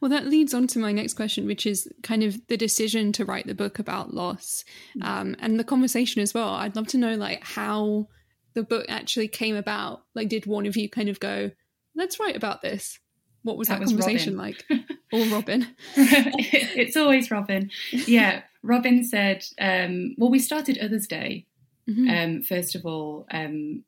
Well, 0.00 0.10
that 0.10 0.26
leads 0.26 0.54
on 0.54 0.68
to 0.68 0.78
my 0.78 0.92
next 0.92 1.14
question, 1.14 1.46
which 1.46 1.66
is 1.66 1.88
kind 2.04 2.22
of 2.22 2.46
the 2.46 2.56
decision 2.56 3.10
to 3.12 3.24
write 3.24 3.46
the 3.48 3.54
book 3.54 3.80
about 3.80 4.14
loss 4.14 4.64
um, 5.02 5.34
and 5.40 5.58
the 5.58 5.64
conversation 5.64 6.22
as 6.22 6.32
well. 6.32 6.50
I'd 6.50 6.76
love 6.76 6.86
to 6.88 6.98
know, 6.98 7.14
like, 7.14 7.42
how 7.42 8.06
the 8.54 8.62
book 8.62 8.86
actually 8.88 9.26
came 9.26 9.56
about. 9.56 10.02
Like, 10.14 10.28
did 10.28 10.46
one 10.46 10.66
of 10.66 10.76
you 10.76 10.88
kind 10.88 11.08
of 11.08 11.18
go, 11.18 11.50
let's 11.96 12.20
write 12.20 12.36
about 12.36 12.62
this? 12.62 13.00
What 13.42 13.56
was 13.58 13.66
that, 13.66 13.80
That 13.80 13.80
was 13.82 13.90
conversation 13.90 14.36
Robyn. 14.36 14.56
like? 14.70 14.86
or 15.12 15.24
Robyn? 15.34 15.66
it's 15.96 16.96
always 16.96 17.30
Robyn. 17.30 17.70
Yeah, 17.90 18.42
Robyn 18.62 19.02
said, 19.02 19.44
um, 19.60 20.14
well, 20.16 20.30
we 20.30 20.38
started 20.38 20.78
Others 20.78 21.08
Day, 21.08 21.46
Mhm. 21.88 22.10
um, 22.24 22.42
first 22.42 22.74
of 22.74 22.84
all, 22.84 23.26
um, 23.30 23.84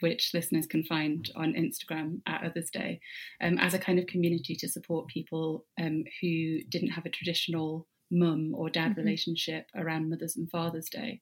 which 0.00 0.32
listeners 0.34 0.66
can 0.66 0.82
find 0.82 1.30
on 1.36 1.52
Instagram 1.54 2.22
at 2.26 2.42
Others 2.44 2.70
Day, 2.70 3.00
um, 3.40 3.56
as 3.58 3.72
a 3.72 3.78
kind 3.78 3.98
of 4.00 4.06
community 4.06 4.56
to 4.56 4.68
support 4.68 5.06
people 5.08 5.64
um, 5.80 6.04
who 6.20 6.62
didn't 6.68 6.90
have 6.90 7.06
a 7.06 7.10
traditional 7.10 7.86
mum 8.10 8.52
or 8.54 8.68
dad 8.68 8.92
Mhm. 8.92 8.96
relationship 8.96 9.66
around 9.76 10.10
Mother's 10.10 10.36
and 10.36 10.50
Father's 10.50 10.88
Day. 10.88 11.20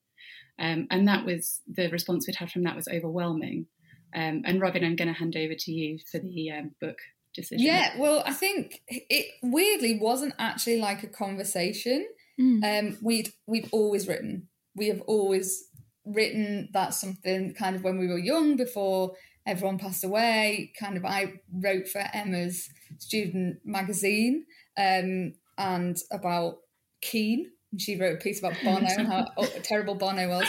Um, 0.58 0.86
and 0.90 1.06
that 1.06 1.26
was 1.26 1.60
the 1.66 1.88
response 1.88 2.26
we'd 2.26 2.36
had 2.36 2.50
from 2.50 2.62
that 2.62 2.74
was 2.76 2.88
overwhelming. 2.88 3.66
Um, 4.14 4.42
and 4.46 4.60
Robyn, 4.60 4.82
I'm 4.84 4.96
going 4.96 5.08
to 5.08 5.18
hand 5.18 5.36
over 5.36 5.54
to 5.54 5.72
you 5.72 5.98
for 6.10 6.18
the 6.18 6.50
um, 6.50 6.74
book 6.80 6.98
decision. 7.34 7.66
Yeah, 7.66 7.98
well, 7.98 8.22
I 8.24 8.32
think 8.32 8.82
it 8.88 9.26
weirdly 9.42 9.98
wasn't 9.98 10.34
actually 10.38 10.78
like 10.80 11.02
a 11.02 11.08
conversation. 11.08 12.08
Mm. 12.40 12.64
Um, 12.64 12.98
we'd 13.02 13.32
we've 13.46 13.68
always 13.72 14.08
written. 14.08 14.48
We 14.74 14.86
have 14.88 15.02
always 15.02 15.68
written 16.08 16.68
that 16.72 16.94
something 16.94 17.54
kind 17.54 17.76
of 17.76 17.84
when 17.84 17.98
we 17.98 18.06
were 18.06 18.18
young, 18.18 18.56
before 18.56 19.12
everyone 19.46 19.78
passed 19.78 20.04
away. 20.04 20.72
Kind 20.78 20.96
of, 20.96 21.04
I 21.04 21.40
wrote 21.52 21.88
for 21.88 22.02
Emma's 22.12 22.68
student 22.98 23.58
magazine, 23.64 24.44
um, 24.76 25.34
and 25.56 25.96
about 26.10 26.58
Keane. 27.00 27.50
And 27.72 27.80
she 27.80 27.96
wrote 27.96 28.14
a 28.14 28.18
piece 28.18 28.38
about 28.38 28.54
Bono 28.64 28.86
and 28.86 29.06
how 29.06 29.26
oh, 29.36 29.46
terrible 29.62 29.94
Bono 29.94 30.28
was. 30.28 30.46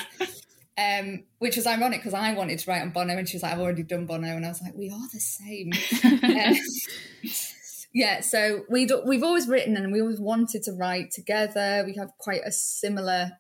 Um, 0.78 1.24
which 1.40 1.58
was 1.58 1.68
ironic 1.68 2.00
because 2.00 2.14
I 2.14 2.34
wanted 2.34 2.60
to 2.60 2.72
write 2.72 2.82
on 2.82 2.92
Bono, 2.92 3.18
and 3.18 3.28
she 3.28 3.36
was 3.36 3.44
like, 3.44 3.54
"I've 3.54 3.60
already 3.60 3.84
done 3.84 4.06
Bono," 4.06 4.28
and 4.28 4.46
I 4.46 4.50
was 4.50 4.62
like, 4.62 4.76
"We 4.76 4.90
are 4.90 5.10
the 5.12 5.20
same." 5.20 5.72
Um, 6.30 6.56
yeah, 7.94 8.22
so 8.22 8.66
we 8.70 8.88
we've 9.06 9.24
always 9.24 9.48
written 9.48 9.76
and 9.76 9.92
we 9.92 10.02
always 10.02 10.20
wanted 10.20 10.64
to 10.64 10.74
write 10.74 11.12
together. 11.12 11.84
We 11.86 11.96
have 11.96 12.12
quite 12.20 12.42
a 12.46 12.52
similar 12.52 13.39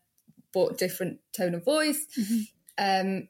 but 0.53 0.77
different 0.77 1.19
tone 1.35 1.55
of 1.55 1.65
voice. 1.65 2.05
Um, 2.77 3.27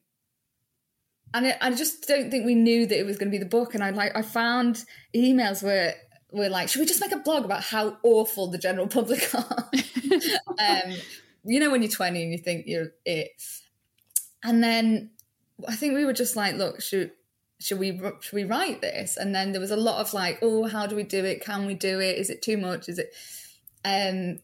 and 1.33 1.45
it, 1.45 1.57
I 1.61 1.71
just 1.71 2.07
don't 2.07 2.31
think 2.31 2.45
we 2.45 2.55
knew 2.55 2.85
that 2.85 2.99
it 2.99 3.05
was 3.05 3.17
going 3.17 3.31
to 3.31 3.37
be 3.37 3.43
the 3.43 3.49
book. 3.49 3.75
And 3.75 3.83
I 3.83 3.91
like 3.91 4.15
I 4.15 4.21
found 4.21 4.83
emails 5.15 5.61
where 5.63 5.95
we're 6.31 6.49
like, 6.49 6.69
should 6.69 6.79
we 6.79 6.85
just 6.85 7.01
make 7.01 7.11
a 7.11 7.17
blog 7.17 7.45
about 7.45 7.63
how 7.63 7.97
awful 8.03 8.47
the 8.47 8.57
general 8.57 8.87
public 8.99 9.33
are? 9.33 9.69
um, 10.59 10.93
you 11.43 11.59
know, 11.59 11.71
when 11.71 11.81
you're 11.81 11.91
20 11.91 12.21
and 12.21 12.31
you 12.31 12.37
think 12.37 12.65
you're 12.67 12.91
it. 13.05 13.31
And 14.43 14.63
then 14.63 15.11
I 15.67 15.75
think 15.75 15.93
we 15.93 16.05
were 16.05 16.13
just 16.13 16.35
like, 16.35 16.55
look, 16.55 16.81
should 16.81 17.11
should 17.61 17.79
we 17.79 17.99
should 18.21 18.33
we 18.33 18.45
write 18.45 18.81
this? 18.81 19.17
And 19.17 19.35
then 19.35 19.51
there 19.51 19.61
was 19.61 19.71
a 19.71 19.77
lot 19.77 19.99
of 19.99 20.13
like, 20.13 20.39
oh, 20.41 20.67
how 20.67 20.87
do 20.87 20.95
we 20.95 21.03
do 21.03 21.25
it? 21.25 21.43
Can 21.43 21.65
we 21.65 21.73
do 21.73 21.99
it? 21.99 22.17
Is 22.17 22.29
it 22.29 22.41
too 22.41 22.57
much? 22.57 22.87
Is 22.87 22.99
it? 22.99 23.13
Um, 23.83 24.39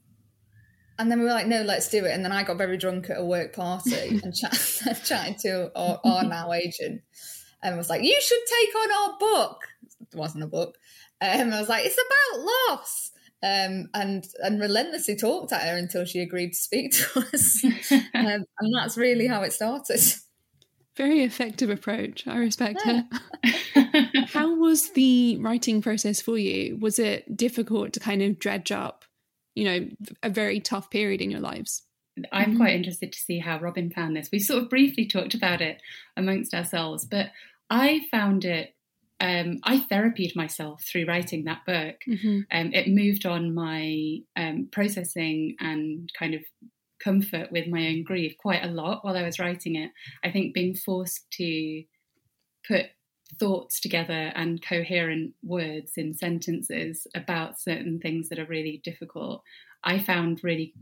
and 0.97 1.11
then 1.11 1.19
we 1.19 1.25
were 1.25 1.31
like, 1.31 1.47
no, 1.47 1.61
let's 1.61 1.89
do 1.89 2.05
it. 2.05 2.11
And 2.11 2.23
then 2.23 2.31
I 2.31 2.43
got 2.43 2.57
very 2.57 2.77
drunk 2.77 3.09
at 3.09 3.19
a 3.19 3.25
work 3.25 3.53
party 3.53 4.19
and 4.23 4.33
chat, 4.33 5.01
chatting 5.05 5.35
to 5.41 5.71
our, 5.75 5.99
our 6.03 6.23
now 6.23 6.53
agent, 6.53 7.01
and 7.61 7.77
was 7.77 7.89
like, 7.89 8.03
you 8.03 8.17
should 8.21 8.39
take 8.59 8.75
on 8.75 8.91
our 8.91 9.17
book. 9.19 9.57
It 10.01 10.17
wasn't 10.17 10.43
a 10.43 10.47
book. 10.47 10.77
Um, 11.21 11.53
I 11.53 11.59
was 11.59 11.69
like, 11.69 11.85
it's 11.85 11.97
about 11.97 12.45
loss. 12.45 13.11
Um, 13.43 13.89
and 13.93 14.25
and 14.39 14.59
relentlessly 14.59 15.15
talked 15.15 15.51
at 15.51 15.61
her 15.61 15.77
until 15.77 16.03
she 16.05 16.19
agreed 16.19 16.53
to 16.53 16.57
speak 16.57 16.93
to 16.93 17.19
us, 17.33 17.63
um, 17.63 18.01
and 18.13 18.75
that's 18.75 18.97
really 18.97 19.27
how 19.27 19.43
it 19.43 19.53
started. 19.53 19.99
Very 20.95 21.21
effective 21.21 21.69
approach. 21.69 22.25
I 22.25 22.37
respect 22.37 22.81
her. 22.83 23.07
How 24.27 24.55
was 24.55 24.91
the 24.91 25.37
writing 25.41 25.81
process 25.81 26.21
for 26.21 26.37
you? 26.37 26.77
Was 26.77 26.97
it 26.97 27.37
difficult 27.37 27.93
to 27.93 27.99
kind 27.99 28.23
of 28.23 28.39
dredge 28.39 28.71
up, 28.71 29.04
you 29.55 29.63
know, 29.63 29.87
a 30.21 30.29
very 30.29 30.59
tough 30.59 30.89
period 30.89 31.21
in 31.21 31.31
your 31.31 31.39
lives? 31.39 31.83
I'm 32.31 32.55
quite 32.55 32.75
interested 32.75 33.11
to 33.11 33.19
see 33.19 33.39
how 33.39 33.59
Robyn 33.59 33.91
found 33.91 34.15
this. 34.15 34.29
We 34.31 34.39
sort 34.39 34.63
of 34.63 34.69
briefly 34.69 35.05
talked 35.05 35.33
about 35.33 35.61
it 35.61 35.81
amongst 36.15 36.53
ourselves, 36.53 37.05
but 37.05 37.27
I 37.69 38.01
found 38.11 38.45
it. 38.45 38.73
Um, 39.19 39.59
I 39.63 39.79
therapied 39.79 40.35
myself 40.35 40.83
through 40.83 41.05
writing 41.05 41.45
that 41.45 41.65
book. 41.65 41.95
Mm-hmm. 42.07 42.39
Um, 42.51 42.73
it 42.73 42.87
moved 42.87 43.25
on 43.25 43.53
my 43.53 44.17
um, 44.35 44.67
processing 44.71 45.55
and 45.59 46.09
kind 46.17 46.35
of 46.35 46.41
comfort 47.03 47.51
with 47.51 47.67
my 47.67 47.87
own 47.87 48.03
grief 48.03 48.35
quite 48.37 48.63
a 48.63 48.71
lot 48.71 49.03
while 49.03 49.17
I 49.17 49.23
was 49.23 49.39
writing 49.39 49.75
it. 49.75 49.91
I 50.23 50.31
think 50.31 50.53
being 50.53 50.75
forced 50.75 51.25
to 51.33 51.83
put 52.67 52.85
thoughts 53.39 53.79
together 53.79 54.31
and 54.35 54.63
coherent 54.63 55.33
words 55.43 55.93
in 55.97 56.13
sentences 56.13 57.07
about 57.15 57.59
certain 57.59 57.99
things 57.99 58.29
that 58.29 58.39
are 58.39 58.45
really 58.45 58.81
difficult, 58.83 59.43
I 59.83 59.99
found 59.99 60.43
really 60.43 60.73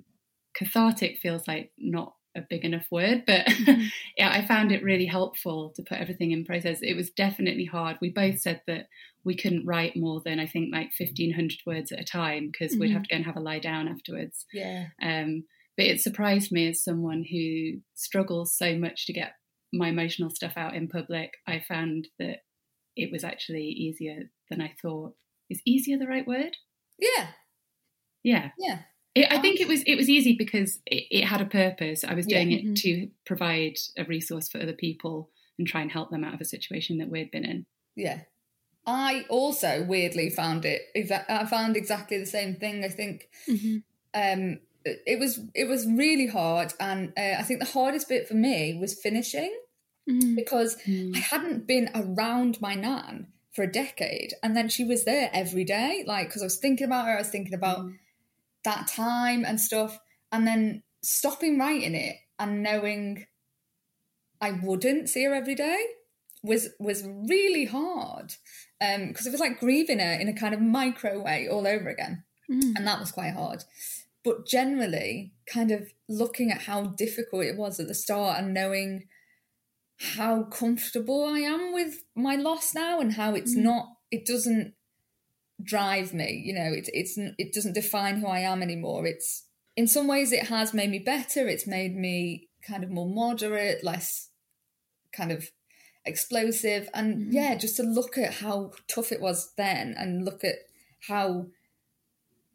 cathartic 0.56 1.20
feels 1.20 1.48
like 1.48 1.72
not 1.78 2.14
a 2.36 2.42
big 2.42 2.66
enough 2.66 2.86
word, 2.92 3.24
but 3.28 3.48
yeah, 4.18 4.32
I 4.32 4.46
found 4.46 4.72
it 4.72 4.84
really 4.84 5.06
helpful 5.06 5.72
to 5.76 5.84
put 5.84 6.00
everything 6.00 6.32
in 6.32 6.46
process. 6.46 6.80
It 6.82 6.96
was 6.96 7.12
definitely 7.12 7.66
hard. 7.66 7.98
We 8.02 8.10
both 8.10 8.40
said 8.40 8.62
that 8.68 8.88
we 9.24 9.36
couldn't 9.36 9.66
write 9.66 9.96
more 9.96 10.22
than 10.24 10.40
I 10.40 10.48
think 10.48 10.74
like 10.74 10.92
1500 10.98 11.60
words 11.66 11.92
at 11.92 12.00
a 12.00 12.04
time 12.04 12.50
because 12.52 12.76
we'd 12.78 12.92
have 12.92 13.04
to 13.04 13.10
go 13.10 13.16
and 13.16 13.26
have 13.26 13.38
a 13.38 13.42
lie 13.42 13.60
down 13.60 13.88
afterwards. 13.88 14.46
Yeah. 14.52 14.88
Um, 15.02 15.46
but 15.78 15.86
it 15.86 16.02
surprised 16.02 16.52
me 16.52 16.70
as 16.70 16.84
someone 16.84 17.24
who 17.24 17.80
struggles 17.96 18.56
so 18.56 18.76
much 18.78 19.06
to 19.08 19.14
get 19.14 19.34
my 19.74 19.90
emotional 19.90 20.30
stuff 20.30 20.54
out 20.56 20.76
in 20.76 20.88
public. 20.88 21.34
I 21.48 21.60
found 21.68 22.08
that 22.20 22.44
it 22.96 23.12
was 23.12 23.24
actually 23.24 23.66
easier 23.66 24.30
than 24.50 24.62
I 24.62 24.74
thought. 24.82 25.16
Is 25.50 25.62
easier 25.66 25.98
the 25.98 26.08
right 26.08 26.26
word? 26.28 26.56
Yeah. 27.00 27.28
Yeah. 28.24 28.52
Yeah. 28.58 28.80
It, 29.16 29.32
I 29.32 29.40
think 29.42 29.60
it 29.60 29.68
was 29.68 29.84
it 29.84 29.96
was 29.96 30.10
easy 30.10 30.36
because 30.38 30.80
it, 30.86 31.04
it 31.12 31.26
had 31.26 31.42
a 31.42 31.46
purpose. 31.46 32.04
I 32.04 32.14
was 32.14 32.26
Yeah. 32.28 32.38
doing 32.44 32.52
it 32.52 32.76
to 32.78 33.10
provide 33.26 33.76
a 33.98 34.06
resource 34.06 34.50
for 34.50 34.60
other 34.62 34.74
people 34.74 35.30
and 35.60 35.68
try 35.68 35.82
and 35.82 35.92
help 35.92 36.10
them 36.10 36.24
out 36.24 36.34
of 36.34 36.42
a 36.42 36.46
situation 36.46 36.98
that 37.00 37.10
we'd 37.10 37.30
been 37.32 37.46
in. 37.46 37.66
Yeah. 37.96 38.22
I 38.86 39.26
also 39.30 39.84
weirdly 39.84 40.30
found 40.30 40.66
it. 40.66 40.82
I 41.30 41.46
found 41.46 41.78
exactly 41.78 42.18
the 42.18 42.26
same 42.26 42.56
thing. 42.56 42.84
I 42.84 42.90
think 42.90 43.30
Mm-hmm. 43.50 43.78
um, 44.14 44.60
it 44.84 45.02
it 45.08 45.20
was 45.20 45.40
it 45.56 45.68
was 45.70 45.88
really 45.88 46.28
hard, 46.28 46.74
and 46.80 47.14
uh, 47.18 47.36
I 47.40 47.44
think 47.44 47.60
the 47.62 47.66
hardest 47.78 48.10
bit 48.10 48.28
for 48.28 48.34
me 48.34 48.78
was 48.82 49.00
finishing 49.00 49.56
Mm-hmm. 50.10 50.36
because 50.36 50.76
I 50.88 51.18
hadn't 51.18 51.66
been 51.66 51.90
around 51.96 52.60
my 52.60 52.76
nan 52.76 53.28
for 53.54 53.64
a 53.64 53.72
decade, 53.72 54.34
and 54.44 54.56
then 54.56 54.68
she 54.68 54.84
was 54.84 55.06
there 55.06 55.30
every 55.34 55.64
day. 55.64 56.04
Like 56.06 56.28
because 56.28 56.42
I 56.42 56.46
was 56.46 56.58
thinking 56.58 56.86
about 56.86 57.06
her, 57.06 57.14
I 57.16 57.20
was 57.20 57.30
thinking 57.30 57.54
about 57.54 57.90
that 58.66 58.88
time 58.88 59.46
and 59.46 59.62
stuff, 59.62 59.98
and 60.32 60.46
then 60.46 60.84
stopping 61.02 61.58
writing 61.58 61.96
it 61.96 62.18
and 62.40 62.62
knowing 62.64 63.26
I 64.42 64.52
wouldn't 64.52 65.08
see 65.10 65.24
her 65.24 65.34
every 65.34 65.56
day 65.56 65.82
was 66.44 66.70
was 66.80 67.04
really 67.06 67.66
hard 67.66 68.34
because 68.80 69.26
it 69.26 69.32
was 69.32 69.40
like 69.40 69.62
grieving 69.62 70.00
her 70.00 70.12
in 70.14 70.28
a 70.28 70.34
kind 70.34 70.54
of 70.54 70.60
micro 70.60 71.22
way 71.22 71.48
all 71.48 71.66
over 71.66 71.88
again, 71.90 72.24
Mm. 72.52 72.74
and 72.76 72.86
that 72.86 73.00
was 73.00 73.12
quite 73.14 73.32
hard. 73.34 73.64
But 74.26 74.46
generally, 74.46 75.32
kind 75.48 75.72
of 75.72 75.94
looking 76.10 76.52
at 76.52 76.64
how 76.64 76.88
difficult 76.88 77.46
it 77.46 77.56
was 77.58 77.80
at 77.80 77.88
the 77.88 77.94
start 77.96 78.38
and 78.40 78.54
knowing 78.54 79.08
how 80.04 80.44
comfortable 80.44 81.26
I 81.26 81.40
am 81.40 81.74
with 81.74 82.04
my 82.16 82.36
loss 82.36 82.76
now 82.76 83.00
and 83.00 83.14
how 83.14 83.36
it's 83.36 83.56
mm. 83.56 83.64
not 83.64 83.88
it 84.12 84.26
doesn't 84.26 84.74
drive 85.64 86.14
me 86.14 86.42
you 86.46 86.54
know 86.54 86.74
it, 86.74 86.90
it's 86.94 87.18
it 87.18 87.54
doesn't 87.54 87.74
define 87.74 88.18
who 88.18 88.28
I 88.28 88.40
am 88.40 88.62
anymore. 88.62 89.06
It's 89.06 89.46
in 89.78 89.88
some 89.88 90.08
ways 90.08 90.32
it 90.32 90.48
has 90.48 90.74
made 90.74 90.90
me 90.90 91.00
better 91.00 91.48
it's 91.48 91.66
made 91.66 91.96
me 91.96 92.50
kind 92.68 92.84
of 92.84 92.92
more 92.92 93.08
moderate 93.08 93.84
less 93.84 94.30
kind 95.16 95.32
of 95.32 95.50
explosive 96.06 96.90
and 96.94 97.16
mm-hmm. 97.16 97.32
yeah 97.32 97.56
just 97.56 97.78
to 97.78 97.84
look 97.84 98.18
at 98.18 98.36
how 98.36 98.72
tough 98.88 99.12
it 99.12 99.22
was 99.22 99.54
then 99.58 99.96
and 99.98 100.26
look 100.26 100.44
at 100.44 100.56
how 101.08 101.48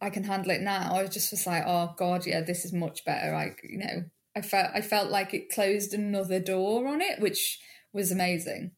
I 0.01 0.11
can 0.11 0.25
handle 0.25 0.51
it 0.51 0.61
now 0.61 0.95
I 0.95 1.07
just 1.07 1.31
was 1.31 1.47
like 1.47 1.65
oh 1.67 1.95
god 1.97 2.27
yeah 2.27 2.43
this 2.43 2.65
is 2.65 2.73
much 2.73 3.05
better 3.05 3.35
I 3.35 3.55
you 3.63 3.79
know 3.79 4.05
I 4.39 4.43
felt 4.43 4.71
I 4.75 4.81
felt 4.81 5.11
like 5.11 5.35
it 5.35 5.53
closed 5.53 5.93
another 5.93 6.39
door 6.39 6.87
on 6.87 7.01
it 7.01 7.21
which 7.21 7.59
was 7.93 8.13
amazing 8.13 8.71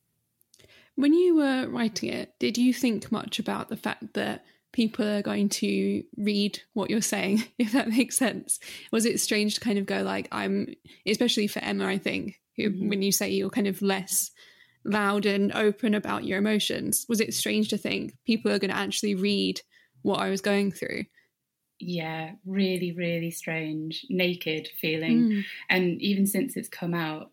When 0.97 1.13
you 1.15 1.37
were 1.37 1.69
writing 1.69 2.11
it, 2.11 2.35
did 2.39 2.59
you 2.59 2.73
think 2.73 3.13
much 3.13 3.39
about 3.39 3.69
the 3.69 3.77
fact 3.77 4.15
that 4.15 4.45
people 4.73 5.07
are 5.07 5.23
going 5.23 5.49
to 5.49 6.03
read 6.17 6.61
what 6.75 6.91
you're 6.91 7.01
saying, 7.01 7.45
if 7.59 7.73
that 7.73 7.89
makes 7.89 8.17
sense? 8.17 8.59
Was 8.93 9.07
it 9.07 9.21
strange 9.21 9.55
to 9.55 9.61
kind 9.61 9.79
of 9.79 9.87
go 9.87 10.03
like, 10.03 10.29
I'm, 10.33 10.75
especially 11.07 11.47
for 11.47 11.61
Emma, 11.61 11.87
I 11.87 11.99
think, 11.99 12.41
who, 12.57 12.71
mm-hmm. 12.71 12.89
when 12.89 13.03
you 13.03 13.13
say 13.13 13.31
you're 13.31 13.51
kind 13.51 13.67
of 13.67 13.83
less 13.83 14.31
loud 14.85 15.27
and 15.27 15.53
open 15.53 15.95
about 15.95 16.25
your 16.25 16.39
emotions, 16.39 17.07
was 17.09 17.21
it 17.21 17.35
strange 17.35 17.69
to 17.69 17.79
think 17.79 18.15
people 18.27 18.51
are 18.51 18.59
going 18.59 18.71
to 18.71 18.77
actually 18.77 19.15
read 19.15 19.61
what 20.03 20.21
I 20.21 20.31
was 20.31 20.41
going 20.41 20.73
through? 20.73 21.05
Yeah, 21.81 22.33
really, 22.45 22.93
really 22.93 23.31
strange, 23.31 24.07
naked 24.09 24.69
feeling. 24.81 25.19
Mm. 25.19 25.45
And 25.69 26.03
even 26.03 26.27
since 26.27 26.57
it's 26.57 26.69
come 26.69 26.95
out, 26.95 27.31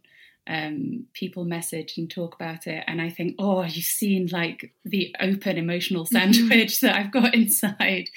um, 0.48 1.06
people 1.14 1.44
message 1.44 1.98
and 1.98 2.10
talk 2.10 2.34
about 2.34 2.68
it, 2.68 2.84
and 2.88 3.02
I 3.02 3.10
think, 3.10 3.36
oh, 3.38 3.64
you've 3.64 3.86
seen 3.86 4.30
like 4.32 4.74
the 4.86 5.14
open 5.20 5.58
emotional 5.58 6.06
sandwich 6.12 6.80
that 6.82 6.96
I've 6.96 7.12
got 7.12 7.34
inside. 7.34 8.10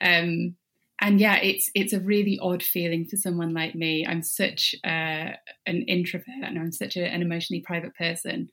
Um, 0.00 0.56
and 1.00 1.20
yeah, 1.20 1.36
it's 1.42 1.70
it's 1.74 1.92
a 1.92 2.00
really 2.00 2.38
odd 2.40 2.62
feeling 2.62 3.04
for 3.04 3.16
someone 3.16 3.52
like 3.52 3.74
me. 3.74 4.06
I'm 4.06 4.22
such 4.22 4.74
uh, 4.82 5.32
an 5.66 5.82
introvert 5.86 6.42
and 6.42 6.58
I'm 6.58 6.72
such 6.72 6.96
a, 6.96 7.06
an 7.06 7.20
emotionally 7.22 7.60
private 7.60 7.94
person. 7.94 8.50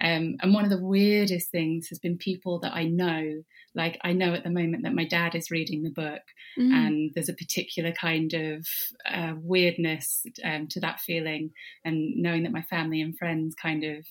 Um, 0.00 0.36
and 0.40 0.54
one 0.54 0.64
of 0.64 0.70
the 0.70 0.82
weirdest 0.82 1.50
things 1.50 1.88
has 1.88 1.98
been 1.98 2.16
people 2.16 2.58
that 2.60 2.74
I 2.74 2.84
know. 2.84 3.44
Like 3.74 3.98
I 4.02 4.12
know 4.12 4.34
at 4.34 4.44
the 4.44 4.50
moment 4.50 4.82
that 4.82 4.94
my 4.94 5.04
dad 5.04 5.34
is 5.34 5.50
reading 5.50 5.82
the 5.82 5.90
book, 5.90 6.22
mm. 6.58 6.72
and 6.72 7.10
there's 7.14 7.28
a 7.28 7.34
particular 7.34 7.92
kind 7.92 8.32
of 8.34 8.66
uh, 9.08 9.34
weirdness 9.36 10.24
um, 10.44 10.68
to 10.68 10.80
that 10.80 11.00
feeling, 11.00 11.50
and 11.84 12.16
knowing 12.16 12.42
that 12.42 12.52
my 12.52 12.62
family 12.62 13.00
and 13.00 13.16
friends 13.16 13.54
kind 13.54 13.84
of 13.84 14.06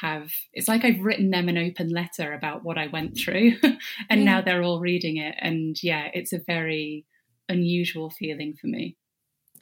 have 0.00 0.30
it's 0.52 0.68
like 0.68 0.84
I've 0.84 1.00
written 1.00 1.30
them 1.30 1.48
an 1.48 1.58
open 1.58 1.88
letter 1.88 2.32
about 2.32 2.64
what 2.64 2.78
I 2.78 2.88
went 2.88 3.16
through 3.16 3.52
and 3.62 3.78
yeah. 4.20 4.24
now 4.24 4.40
they're 4.40 4.62
all 4.62 4.80
reading 4.80 5.18
it 5.18 5.36
and 5.38 5.80
yeah 5.82 6.08
it's 6.12 6.32
a 6.32 6.38
very 6.38 7.04
unusual 7.48 8.10
feeling 8.10 8.54
for 8.60 8.66
me 8.66 8.96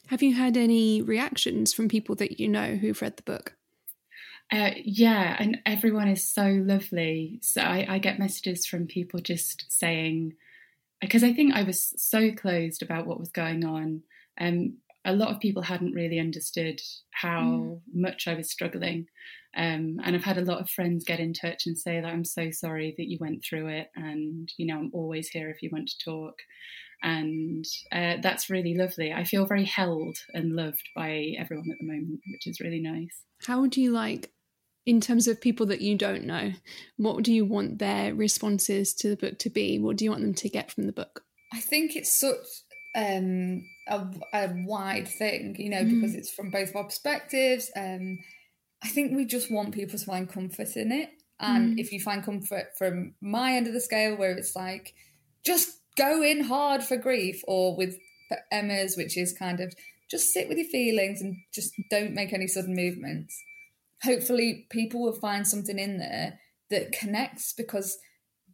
have 0.07 0.23
you 0.23 0.33
had 0.33 0.57
any 0.57 1.01
reactions 1.01 1.71
from 1.71 1.87
people 1.87 2.15
that 2.15 2.39
you 2.39 2.47
know 2.47 2.75
who've 2.75 3.01
read 3.01 3.17
the 3.17 3.23
book 3.23 3.55
uh, 4.51 4.71
yeah 4.83 5.35
and 5.39 5.59
everyone 5.65 6.07
is 6.07 6.23
so 6.23 6.45
lovely 6.45 7.39
so 7.41 7.61
I, 7.61 7.85
I 7.89 7.99
get 7.99 8.19
messages 8.19 8.65
from 8.65 8.87
people 8.87 9.19
just 9.19 9.65
saying 9.69 10.33
because 11.01 11.23
I 11.23 11.33
think 11.33 11.53
I 11.53 11.63
was 11.63 11.93
so 11.97 12.31
closed 12.31 12.81
about 12.81 13.05
what 13.05 13.19
was 13.19 13.29
going 13.29 13.65
on 13.65 14.03
um, 14.39 14.77
a 15.05 15.13
lot 15.13 15.29
of 15.29 15.39
people 15.39 15.61
hadn't 15.61 15.93
really 15.93 16.19
understood 16.19 16.81
how 17.11 17.41
mm. 17.41 17.81
much 17.93 18.27
I 18.27 18.35
was 18.35 18.49
struggling. 18.49 19.07
Um, 19.55 19.99
and 20.03 20.15
I've 20.15 20.23
had 20.23 20.37
a 20.37 20.45
lot 20.45 20.61
of 20.61 20.69
friends 20.69 21.03
get 21.03 21.19
in 21.19 21.33
touch 21.33 21.67
and 21.67 21.77
say 21.77 21.99
that 21.99 22.07
I'm 22.07 22.25
so 22.25 22.49
sorry 22.51 22.95
that 22.97 23.07
you 23.07 23.17
went 23.19 23.43
through 23.43 23.67
it, 23.67 23.91
and 23.95 24.51
you 24.57 24.65
know 24.65 24.79
I'm 24.79 24.91
always 24.93 25.27
here 25.27 25.49
if 25.49 25.61
you 25.61 25.69
want 25.71 25.89
to 25.89 26.03
talk, 26.03 26.39
and 27.03 27.65
uh, 27.91 28.15
that's 28.21 28.49
really 28.49 28.75
lovely. 28.75 29.13
I 29.13 29.25
feel 29.25 29.45
very 29.45 29.65
held 29.65 30.17
and 30.33 30.55
loved 30.55 30.87
by 30.95 31.35
everyone 31.37 31.69
at 31.71 31.77
the 31.79 31.85
moment, 31.85 32.21
which 32.31 32.47
is 32.47 32.59
really 32.59 32.79
nice. 32.81 33.21
How 33.45 33.61
would 33.61 33.77
you 33.77 33.91
like, 33.91 34.31
in 34.85 35.01
terms 35.01 35.27
of 35.27 35.39
people 35.39 35.65
that 35.67 35.81
you 35.81 35.97
don't 35.97 36.23
know, 36.23 36.53
what 36.97 37.23
do 37.23 37.33
you 37.33 37.45
want 37.45 37.79
their 37.79 38.15
responses 38.15 38.93
to 38.95 39.09
the 39.09 39.17
book 39.17 39.37
to 39.39 39.49
be? 39.49 39.79
What 39.79 39.97
do 39.97 40.05
you 40.05 40.11
want 40.11 40.23
them 40.23 40.33
to 40.33 40.49
get 40.49 40.71
from 40.71 40.85
the 40.85 40.93
book? 40.93 41.23
I 41.53 41.59
think 41.59 41.95
it's 41.95 42.17
such 42.17 42.47
um, 42.95 43.63
a, 43.87 44.07
a 44.33 44.49
wide 44.65 45.07
thing, 45.07 45.55
you 45.59 45.69
know, 45.69 45.83
mm. 45.83 45.89
because 45.89 46.15
it's 46.15 46.31
from 46.31 46.49
both 46.49 46.75
our 46.75 46.85
perspectives. 46.85 47.69
Um, 47.75 48.19
I 48.83 48.87
think 48.87 49.15
we 49.15 49.25
just 49.25 49.51
want 49.51 49.73
people 49.73 49.99
to 49.99 50.05
find 50.05 50.27
comfort 50.27 50.75
in 50.75 50.91
it. 50.91 51.09
And 51.39 51.75
mm. 51.75 51.79
if 51.79 51.91
you 51.91 51.99
find 51.99 52.23
comfort 52.23 52.67
from 52.77 53.15
my 53.21 53.53
end 53.53 53.67
of 53.67 53.73
the 53.73 53.81
scale, 53.81 54.15
where 54.15 54.31
it's 54.31 54.55
like, 54.55 54.93
just 55.45 55.79
go 55.97 56.21
in 56.21 56.45
hard 56.45 56.83
for 56.83 56.97
grief, 56.97 57.41
or 57.47 57.75
with 57.75 57.97
Emma's, 58.51 58.97
which 58.97 59.17
is 59.17 59.33
kind 59.33 59.59
of 59.59 59.73
just 60.09 60.31
sit 60.31 60.47
with 60.47 60.57
your 60.57 60.67
feelings 60.67 61.21
and 61.21 61.37
just 61.53 61.73
don't 61.89 62.13
make 62.13 62.33
any 62.33 62.47
sudden 62.47 62.75
movements. 62.75 63.41
Hopefully, 64.03 64.67
people 64.69 65.01
will 65.01 65.19
find 65.19 65.47
something 65.47 65.79
in 65.79 65.97
there 65.97 66.39
that 66.69 66.91
connects 66.91 67.53
because 67.53 67.97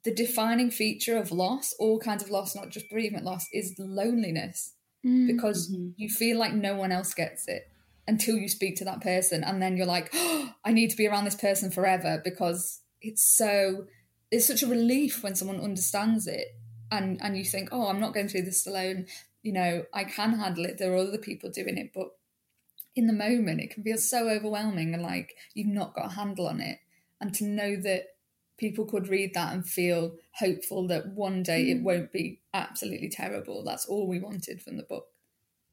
the 0.03 0.13
defining 0.13 0.71
feature 0.71 1.17
of 1.17 1.31
loss, 1.31 1.73
all 1.79 1.99
kinds 1.99 2.23
of 2.23 2.29
loss, 2.29 2.55
not 2.55 2.69
just 2.69 2.89
bereavement 2.89 3.25
loss, 3.25 3.47
is 3.51 3.75
loneliness 3.77 4.73
mm. 5.05 5.27
because 5.27 5.69
mm-hmm. 5.71 5.89
you 5.97 6.09
feel 6.09 6.37
like 6.37 6.53
no 6.53 6.75
one 6.75 6.91
else 6.91 7.13
gets 7.13 7.47
it 7.47 7.63
until 8.07 8.37
you 8.37 8.47
speak 8.47 8.75
to 8.77 8.85
that 8.85 9.01
person. 9.01 9.43
And 9.43 9.61
then 9.61 9.75
you're 9.75 9.85
like, 9.85 10.09
oh, 10.13 10.53
I 10.63 10.71
need 10.71 10.89
to 10.91 10.97
be 10.97 11.07
around 11.07 11.25
this 11.25 11.35
person 11.35 11.71
forever 11.71 12.21
because 12.23 12.81
it's 13.01 13.23
so, 13.35 13.85
it's 14.31 14.47
such 14.47 14.63
a 14.63 14.67
relief 14.67 15.23
when 15.23 15.35
someone 15.35 15.59
understands 15.59 16.27
it 16.27 16.47
and, 16.91 17.19
and 17.21 17.37
you 17.37 17.45
think, 17.45 17.69
oh, 17.71 17.87
I'm 17.87 17.99
not 17.99 18.13
going 18.13 18.27
through 18.27 18.43
this 18.43 18.65
alone. 18.67 19.07
You 19.43 19.53
know, 19.53 19.85
I 19.93 20.03
can 20.03 20.33
handle 20.33 20.65
it. 20.65 20.77
There 20.77 20.93
are 20.93 20.97
other 20.97 21.17
people 21.17 21.49
doing 21.49 21.77
it. 21.77 21.91
But 21.93 22.09
in 22.95 23.07
the 23.07 23.13
moment, 23.13 23.61
it 23.61 23.71
can 23.71 23.83
feel 23.83 23.97
so 23.97 24.29
overwhelming 24.29 24.93
and 24.93 25.03
like 25.03 25.35
you've 25.53 25.67
not 25.67 25.95
got 25.95 26.07
a 26.07 26.15
handle 26.15 26.47
on 26.47 26.59
it. 26.59 26.79
And 27.21 27.33
to 27.35 27.45
know 27.45 27.75
that 27.77 28.15
people 28.57 28.85
could 28.85 29.07
read 29.07 29.33
that 29.33 29.53
and 29.53 29.65
feel 29.67 30.15
hopeful 30.33 30.87
that 30.87 31.07
one 31.07 31.41
day 31.43 31.65
mm. 31.65 31.77
it 31.77 31.83
won't 31.83 32.11
be 32.11 32.41
absolutely 32.53 33.09
terrible. 33.09 33.63
That's 33.63 33.85
all 33.85 34.07
we 34.07 34.19
wanted 34.19 34.61
from 34.61 34.77
the 34.77 34.83
book. 34.83 35.07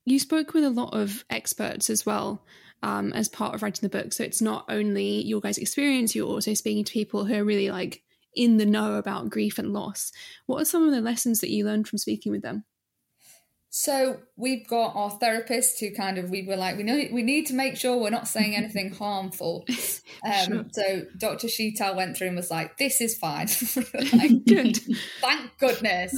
You 0.05 0.19
spoke 0.21 0.55
with 0.55 0.65
a 0.65 0.71
lot 0.71 0.95
of 0.95 1.25
experts 1.29 1.91
as 1.91 2.07
well 2.07 2.45
um, 2.83 3.13
as 3.13 3.29
part 3.29 3.55
of 3.55 3.63
writing 3.63 3.89
the 3.89 3.99
book. 3.99 4.13
So 4.13 4.23
it's 4.23 4.41
not 4.41 4.65
only 4.69 5.23
your 5.23 5.41
guys' 5.41 5.59
experience, 5.59 6.15
you're 6.15 6.29
also 6.29 6.55
speaking 6.55 6.85
to 6.85 6.93
people 6.93 7.25
who 7.25 7.35
are 7.35 7.45
really 7.45 7.71
like 7.71 8.05
in 8.37 8.59
the 8.59 8.67
know 8.67 8.95
about 8.95 9.31
grief 9.31 9.59
and 9.59 9.73
loss. 9.73 10.13
What 10.47 10.61
are 10.61 10.67
some 10.67 10.85
of 10.85 10.93
the 10.93 11.01
lessons 11.01 11.41
that 11.41 11.51
you 11.51 11.65
learned 11.65 11.89
from 11.89 11.99
speaking 11.99 12.31
with 12.31 12.43
them? 12.43 12.65
So 13.79 14.21
we've 14.37 14.67
got 14.67 14.97
our 14.97 15.11
therapist 15.11 15.81
who 15.81 15.91
kind 15.91 16.17
of 16.17 16.31
we 16.31 16.47
were 16.47 16.57
like 16.57 16.79
we 16.79 16.83
know 16.83 16.99
we 17.13 17.23
need 17.23 17.47
to 17.49 17.55
make 17.55 17.77
sure 17.77 17.99
we're 17.99 18.09
not 18.09 18.27
saying 18.27 18.57
anything 18.57 18.93
harmful. 18.93 19.67
Um, 20.25 20.47
sure. 20.47 20.65
So 20.73 21.03
Dr. 21.19 21.47
Sheetal 21.47 21.95
went 21.95 22.17
through 22.17 22.29
and 22.29 22.37
was 22.37 22.51
like, 22.51 22.79
"This 22.79 23.01
is 23.01 23.17
fine." 23.17 23.49
like, 24.13 24.45
Good. 24.47 24.79
Thank 25.21 25.59
goodness. 25.59 26.15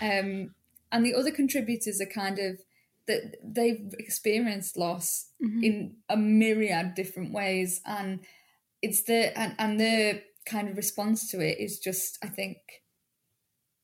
Um, 0.00 0.54
and 0.92 1.04
the 1.04 1.14
other 1.14 1.30
contributors 1.30 2.00
are 2.00 2.06
kind 2.06 2.38
of 2.38 2.60
that 3.08 3.36
they've 3.42 3.92
experienced 3.98 4.76
loss 4.76 5.28
mm-hmm. 5.42 5.64
in 5.64 5.96
a 6.08 6.16
myriad 6.16 6.94
different 6.94 7.32
ways, 7.32 7.80
and 7.86 8.20
it's 8.82 9.02
the 9.04 9.36
and 9.36 9.54
and 9.58 9.80
the 9.80 10.22
kind 10.46 10.68
of 10.68 10.76
response 10.76 11.30
to 11.30 11.40
it 11.40 11.58
is 11.58 11.78
just 11.78 12.18
I 12.22 12.28
think 12.28 12.58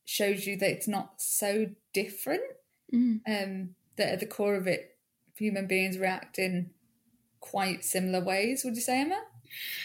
shows 0.05 0.47
you 0.47 0.57
that 0.57 0.71
it's 0.71 0.89
not 0.89 1.21
so 1.21 1.67
different 1.93 2.43
mm. 2.93 3.21
um, 3.27 3.75
that 3.97 4.09
at 4.09 4.21
the 4.21 4.27
core 4.27 4.55
of 4.55 4.67
it, 4.67 4.97
human 5.35 5.67
beings 5.67 5.99
react 5.99 6.39
in 6.39 6.71
quite 7.41 7.85
similar 7.85 8.25
ways. 8.25 8.65
Would 8.65 8.77
you 8.77 8.81
say, 8.81 9.03
Emma? 9.03 9.21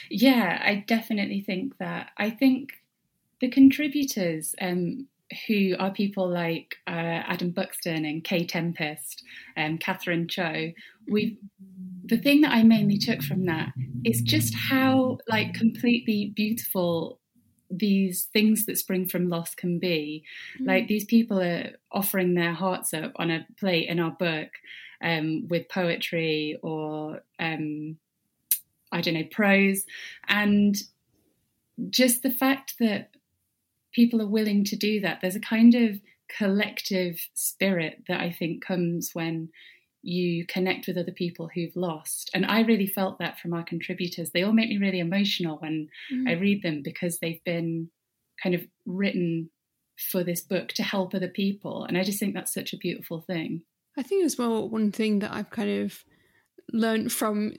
Yeah, 0.09 0.61
I 0.63 0.83
definitely 0.87 1.41
think 1.41 1.77
that. 1.77 2.11
I 2.17 2.29
think 2.29 2.73
the 3.41 3.49
contributors 3.49 4.55
um, 4.61 5.07
who 5.47 5.75
are 5.79 5.91
people 5.91 6.29
like 6.29 6.77
uh, 6.87 7.23
Adam 7.27 7.51
Buxton 7.51 8.05
and 8.05 8.23
Kae 8.23 8.47
Tempest 8.47 9.23
and 9.55 9.73
um, 9.73 9.77
Catherine 9.77 10.27
Cho, 10.27 10.71
we 11.07 11.37
the 12.03 12.17
thing 12.17 12.41
that 12.41 12.51
I 12.51 12.63
mainly 12.63 12.97
took 12.97 13.21
from 13.21 13.45
that 13.45 13.73
is 14.03 14.21
just 14.21 14.53
how 14.55 15.17
like 15.27 15.53
completely 15.53 16.33
beautiful 16.35 17.19
these 17.69 18.27
things 18.33 18.65
that 18.65 18.77
spring 18.77 19.07
from 19.07 19.29
loss 19.29 19.55
can 19.55 19.79
be. 19.79 20.23
Mm. 20.59 20.67
Like 20.67 20.87
these 20.87 21.05
people 21.05 21.41
are 21.41 21.71
offering 21.91 22.33
their 22.33 22.53
hearts 22.53 22.93
up 22.93 23.13
on 23.15 23.31
a 23.31 23.47
plate 23.57 23.89
in 23.89 23.99
our 23.99 24.11
book 24.11 24.49
um, 25.01 25.47
with 25.47 25.69
poetry 25.69 26.59
or 26.61 27.21
um, 27.39 27.97
I 28.91 29.01
don't 29.01 29.15
know 29.15 29.27
prose, 29.31 29.85
and 30.27 30.75
just 31.89 32.21
the 32.21 32.31
fact 32.31 32.75
that 32.79 33.09
people 33.93 34.21
are 34.21 34.27
willing 34.27 34.63
to 34.65 34.75
do 34.75 35.01
that. 35.01 35.19
There's 35.21 35.35
a 35.35 35.41
kind 35.41 35.73
of 35.73 35.99
collective 36.37 37.27
spirit 37.33 38.03
that 38.07 38.19
I 38.19 38.31
think 38.31 38.63
comes 38.63 39.11
when 39.13 39.49
you 40.03 40.45
connect 40.45 40.85
with 40.85 40.97
other 40.97 41.11
people 41.11 41.49
who've 41.53 41.75
lost. 41.75 42.29
And 42.33 42.45
I 42.45 42.61
really 42.61 42.85
felt 42.85 43.19
that 43.19 43.39
from 43.39 43.53
our 43.53 43.63
contributors. 43.63 44.31
They 44.31 44.43
all 44.43 44.51
make 44.51 44.69
me 44.69 44.77
really 44.77 44.99
emotional 44.99 45.57
when 45.57 45.87
mm. 46.13 46.29
I 46.29 46.33
read 46.33 46.61
them 46.61 46.81
because 46.83 47.19
they've 47.19 47.43
been 47.45 47.89
kind 48.41 48.53
of 48.53 48.61
written 48.85 49.49
for 50.11 50.23
this 50.23 50.41
book 50.41 50.69
to 50.73 50.83
help 50.83 51.15
other 51.15 51.29
people. 51.29 51.85
And 51.85 51.97
I 51.97 52.03
just 52.03 52.19
think 52.19 52.33
that's 52.33 52.53
such 52.53 52.73
a 52.73 52.77
beautiful 52.77 53.21
thing. 53.21 53.61
I 53.97 54.03
think 54.03 54.25
as 54.25 54.37
well, 54.37 54.69
one 54.69 54.91
thing 54.91 55.19
that 55.19 55.31
I've 55.31 55.51
kind 55.51 55.85
of 55.85 56.03
learned 56.71 57.11
from 57.11 57.53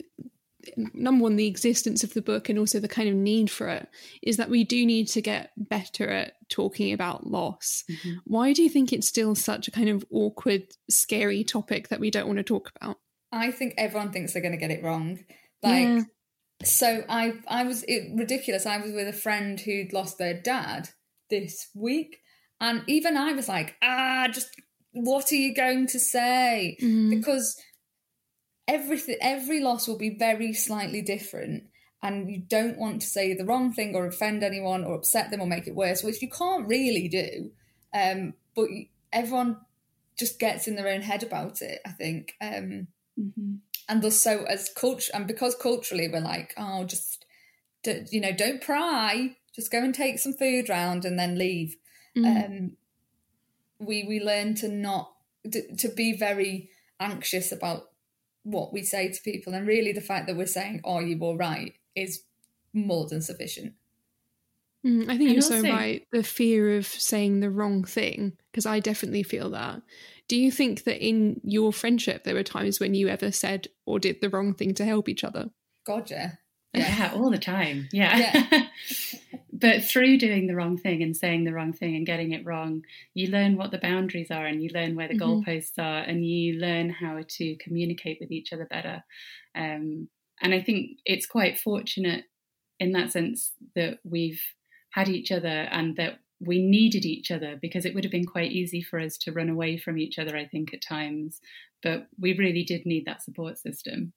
number 0.76 1.22
one, 1.22 1.36
the 1.36 1.46
existence 1.46 2.04
of 2.04 2.14
the 2.14 2.22
book 2.22 2.48
and 2.48 2.58
also 2.58 2.80
the 2.80 2.88
kind 2.88 3.08
of 3.08 3.14
need 3.14 3.50
for 3.50 3.68
it 3.68 3.88
is 4.22 4.36
that 4.36 4.50
we 4.50 4.64
do 4.64 4.84
need 4.86 5.08
to 5.08 5.20
get 5.20 5.52
better 5.56 6.08
at 6.08 6.34
talking 6.48 6.92
about 6.92 7.26
loss. 7.26 7.84
Mm-hmm. 7.90 8.12
Why 8.24 8.52
do 8.52 8.62
you 8.62 8.68
think 8.68 8.92
it's 8.92 9.08
still 9.08 9.34
such 9.34 9.68
a 9.68 9.70
kind 9.70 9.88
of 9.88 10.04
awkward, 10.10 10.64
scary 10.90 11.44
topic 11.44 11.88
that 11.88 12.00
we 12.00 12.10
don't 12.10 12.26
want 12.26 12.38
to 12.38 12.44
talk 12.44 12.70
about? 12.76 12.98
I 13.32 13.50
think 13.50 13.74
everyone 13.76 14.12
thinks 14.12 14.32
they're 14.32 14.42
going 14.42 14.52
to 14.52 14.58
get 14.58 14.70
it 14.70 14.82
wrong. 14.82 15.20
Like, 15.62 15.88
yeah. 15.88 16.00
So 16.62 17.04
I 17.08 17.34
I 17.48 17.64
was 17.64 17.82
it, 17.88 18.12
ridiculous. 18.14 18.64
I 18.64 18.78
was 18.78 18.92
with 18.92 19.08
a 19.08 19.12
friend 19.12 19.58
who'd 19.58 19.92
lost 19.92 20.18
their 20.18 20.34
dad 20.34 20.90
this 21.30 21.68
week, 21.74 22.18
and 22.60 22.82
even 22.86 23.16
I 23.16 23.32
was 23.32 23.48
like, 23.48 23.74
ah, 23.82 24.28
just 24.30 24.48
what 24.92 25.32
are 25.32 25.36
you 25.36 25.52
going 25.54 25.88
to 25.88 25.98
say? 25.98 26.76
Because 26.78 27.60
everything 28.66 29.16
every 29.20 29.60
loss 29.60 29.86
will 29.86 29.98
be 29.98 30.16
very 30.16 30.52
slightly 30.52 31.02
different 31.02 31.64
and 32.02 32.30
you 32.30 32.38
don't 32.38 32.78
want 32.78 33.00
to 33.00 33.06
say 33.06 33.34
the 33.34 33.44
wrong 33.44 33.72
thing 33.72 33.94
or 33.94 34.06
offend 34.06 34.42
anyone 34.42 34.84
or 34.84 34.94
upset 34.94 35.30
them 35.30 35.40
or 35.40 35.46
make 35.46 35.66
it 35.66 35.74
worse 35.74 36.02
which 36.02 36.20
you 36.22 36.28
can't 36.28 36.68
really 36.68 37.08
do. 37.08 37.50
Um, 37.92 38.34
but 38.54 38.68
everyone 39.12 39.58
just 40.18 40.38
gets 40.38 40.68
in 40.68 40.76
their 40.76 40.88
own 40.88 41.02
head 41.02 41.22
about 41.22 41.60
it 41.62 41.80
i 41.86 41.90
think. 41.90 42.34
Um, 42.40 42.88
Mhm. 43.18 43.58
and 43.88 44.02
thus 44.02 44.20
so 44.20 44.44
as 44.44 44.70
culture 44.74 45.12
and 45.14 45.26
because 45.26 45.54
culturally 45.54 46.08
we're 46.08 46.20
like 46.20 46.52
oh 46.56 46.84
just 46.84 47.24
you 48.10 48.20
know 48.20 48.32
don't 48.32 48.60
pry 48.60 49.36
just 49.54 49.70
go 49.70 49.78
and 49.78 49.94
take 49.94 50.18
some 50.18 50.32
food 50.32 50.68
round 50.68 51.04
and 51.04 51.18
then 51.18 51.38
leave. 51.38 51.76
Um, 52.26 52.76
we 53.78 54.04
we 54.04 54.20
learn 54.20 54.54
to 54.56 54.68
not 54.68 55.12
to, 55.50 55.76
to 55.76 55.88
be 55.88 56.16
very 56.16 56.70
anxious 56.98 57.52
about 57.52 57.90
what 58.44 58.72
we 58.72 58.82
say 58.82 59.10
to 59.10 59.22
people 59.22 59.52
and 59.54 59.66
really 59.66 59.92
the 59.92 60.00
fact 60.00 60.26
that 60.26 60.36
we're 60.36 60.46
saying 60.46 60.80
are 60.84 61.02
you 61.02 61.18
all 61.20 61.36
right 61.36 61.74
is 61.94 62.22
more 62.72 63.06
than 63.08 63.20
sufficient 63.20 63.74
Mm, 64.84 65.04
I 65.04 65.16
think 65.16 65.22
And 65.22 65.32
you're 65.32 65.40
so 65.40 65.62
right. 65.62 66.06
The 66.12 66.22
fear 66.22 66.76
of 66.76 66.86
saying 66.86 67.40
the 67.40 67.50
wrong 67.50 67.84
thing, 67.84 68.36
because 68.52 68.66
I 68.66 68.80
definitely 68.80 69.22
feel 69.22 69.50
that. 69.50 69.80
Do 70.28 70.36
you 70.36 70.50
think 70.50 70.84
that 70.84 71.04
in 71.04 71.40
your 71.42 71.72
friendship 71.72 72.24
there 72.24 72.34
were 72.34 72.42
times 72.42 72.80
when 72.80 72.94
you 72.94 73.08
ever 73.08 73.32
said 73.32 73.68
or 73.86 73.98
did 73.98 74.20
the 74.20 74.28
wrong 74.28 74.54
thing 74.54 74.74
to 74.74 74.84
help 74.84 75.08
each 75.08 75.24
other? 75.24 75.50
god 75.86 76.10
yeah 76.10 76.32
Yeah, 76.74 77.12
all 77.14 77.30
the 77.30 77.38
time. 77.38 77.88
Yeah. 77.92 78.66
but 79.54 79.84
through 79.84 80.18
doing 80.18 80.48
the 80.48 80.56
wrong 80.56 80.76
thing 80.76 81.02
and 81.02 81.16
saying 81.16 81.44
the 81.44 81.52
wrong 81.54 81.72
thing 81.72 81.94
and 81.94 82.04
getting 82.06 82.32
it 82.32 82.44
wrong, 82.44 82.84
you 83.14 83.28
learn 83.28 83.56
what 83.56 83.70
the 83.70 83.78
boundaries 83.78 84.30
are 84.30 84.44
and 84.46 84.62
you 84.62 84.70
learn 84.74 84.96
where 84.96 85.08
the 85.08 85.14
Mhm. 85.14 85.44
goalposts 85.44 85.78
are 85.78 86.02
and 86.02 86.26
you 86.26 86.54
learn 86.58 86.90
how 86.90 87.22
to 87.26 87.56
communicate 87.56 88.18
with 88.20 88.32
each 88.32 88.52
other 88.52 88.66
better. 88.66 89.04
Um, 89.54 90.10
and 90.42 90.52
I 90.52 90.60
think 90.60 90.98
it's 91.04 91.26
quite 91.26 91.58
fortunate 91.60 92.24
in 92.80 92.92
that 92.92 93.12
sense 93.12 93.54
that 93.76 94.00
we've 94.04 94.42
had 94.90 95.08
each 95.08 95.30
other 95.30 95.48
and 95.70 95.96
that 95.96 96.18
we 96.40 96.60
needed 96.60 97.04
each 97.06 97.30
other 97.30 97.56
because 97.62 97.84
it 97.86 97.94
would 97.94 98.04
have 98.04 98.10
been 98.10 98.26
quite 98.26 98.50
easy 98.52 98.82
for 98.82 98.98
us 98.98 99.16
to 99.18 99.32
run 99.32 99.48
away 99.48 99.76
from 99.78 99.98
each 99.98 100.18
other, 100.18 100.36
I 100.36 100.46
think, 100.46 100.74
at 100.74 100.82
times. 100.82 101.40
But 101.82 102.08
we 102.18 102.36
really 102.36 102.64
did 102.64 102.84
need 102.86 103.04
that 103.06 103.22
support 103.22 103.58
system. 103.58 104.12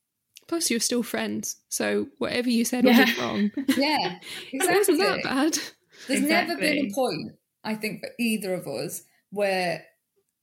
Plus, 0.48 0.70
you're 0.72 0.80
still 0.80 1.04
friends, 1.04 1.58
so 1.70 2.08
whatever 2.20 2.50
you 2.50 2.64
said 2.66 2.86
or 2.86 2.90
Yeah. 2.90 3.06
did 3.06 3.18
wrong, 3.18 3.52
yeah 3.78 4.20
it 4.54 4.78
wasn't 4.78 5.00
that 5.00 5.24
bad. 5.24 5.58
there's 6.08 6.22
never 6.22 6.56
been 6.56 6.88
a 6.88 6.94
point 6.94 7.32
i 7.64 7.74
think 7.76 8.00
for 8.02 8.10
either 8.20 8.54
of 8.54 8.68
us 8.68 9.02
where 9.32 9.84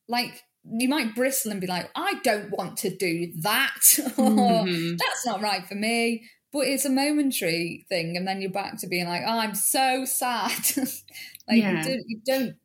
like 0.09 0.43
you 0.79 0.89
might 0.89 1.15
bristle 1.15 1.53
and 1.53 1.61
be 1.61 1.67
like 1.67 1.89
i 1.95 2.15
don't 2.23 2.51
want 2.51 2.77
to 2.79 2.91
do 2.95 3.33
that 3.41 3.81
or 4.19 4.65
Mhm. 4.65 4.99
that's 4.99 5.25
not 5.25 5.41
right 5.41 5.65
for 5.67 5.75
me 5.77 6.25
but 6.53 6.67
it's 6.67 6.85
a 6.85 6.91
momentary 6.91 7.87
thing 7.89 8.17
and 8.17 8.27
then 8.29 8.41
you're 8.43 8.51
back 8.51 8.79
to 8.81 8.87
being 8.89 9.07
like 9.07 9.23
oh 9.27 9.39
i'm 9.39 9.55
so 9.55 10.05
sad 10.05 10.51
like 10.77 11.63
Yeah. 11.63 11.79
you, 11.79 11.85
don't, 11.85 12.05
you 12.09 12.21
don't 12.27 12.57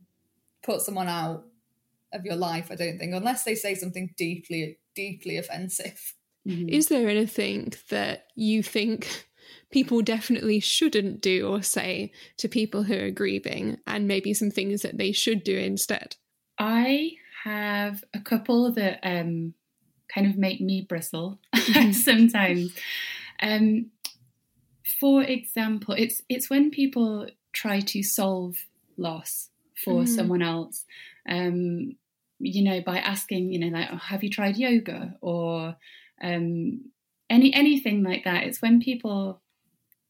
put 0.63 0.81
someone 0.81 1.07
out 1.07 1.45
of 2.11 2.25
your 2.25 2.35
life 2.35 2.69
i 2.71 2.75
don't 2.75 2.97
think 2.97 3.13
unless 3.13 3.43
they 3.43 3.55
say 3.55 3.75
something 3.75 4.13
deeply 4.17 4.79
deeply 4.95 5.37
offensive 5.37 6.15
Mhm. 6.47 6.69
Is 6.69 6.87
there 6.87 7.09
anything 7.09 7.73
that 7.89 8.27
you 8.35 8.63
think 8.63 9.27
people 9.71 10.01
definitely 10.01 10.59
shouldn't 10.59 11.21
do 11.21 11.47
or 11.47 11.61
say 11.61 12.11
to 12.37 12.47
people 12.47 12.83
who 12.83 12.97
are 12.97 13.11
grieving, 13.11 13.77
and 13.87 14.07
maybe 14.07 14.33
some 14.33 14.51
things 14.51 14.81
that 14.81 14.97
they 14.97 15.11
should 15.11 15.43
do 15.43 15.57
instead? 15.57 16.15
I 16.57 17.11
have 17.43 18.03
a 18.13 18.19
couple 18.19 18.71
that 18.73 18.99
um, 19.03 19.53
kind 20.13 20.27
of 20.27 20.37
make 20.37 20.59
me 20.61 20.81
bristle 20.87 21.39
sometimes. 21.91 22.73
Um, 23.41 23.91
for 24.99 25.21
example, 25.23 25.93
it's 25.97 26.21
it's 26.29 26.49
when 26.49 26.71
people 26.71 27.27
try 27.53 27.79
to 27.81 28.03
solve 28.03 28.55
loss 28.97 29.49
for 29.85 30.03
Mm. 30.03 30.07
someone 30.07 30.41
else. 30.41 30.85
Um, 31.27 31.95
you 32.39 32.63
know, 32.63 32.81
by 32.81 32.99
asking, 32.99 33.51
you 33.51 33.59
know, 33.59 33.67
like, 33.77 33.89
oh, 33.91 33.97
have 33.97 34.23
you 34.23 34.29
tried 34.29 34.57
yoga 34.57 35.15
or 35.21 35.75
um, 36.21 36.91
any 37.29 37.53
anything 37.53 38.03
like 38.03 38.23
that? 38.23 38.43
It's 38.43 38.61
when 38.61 38.81
people 38.81 39.41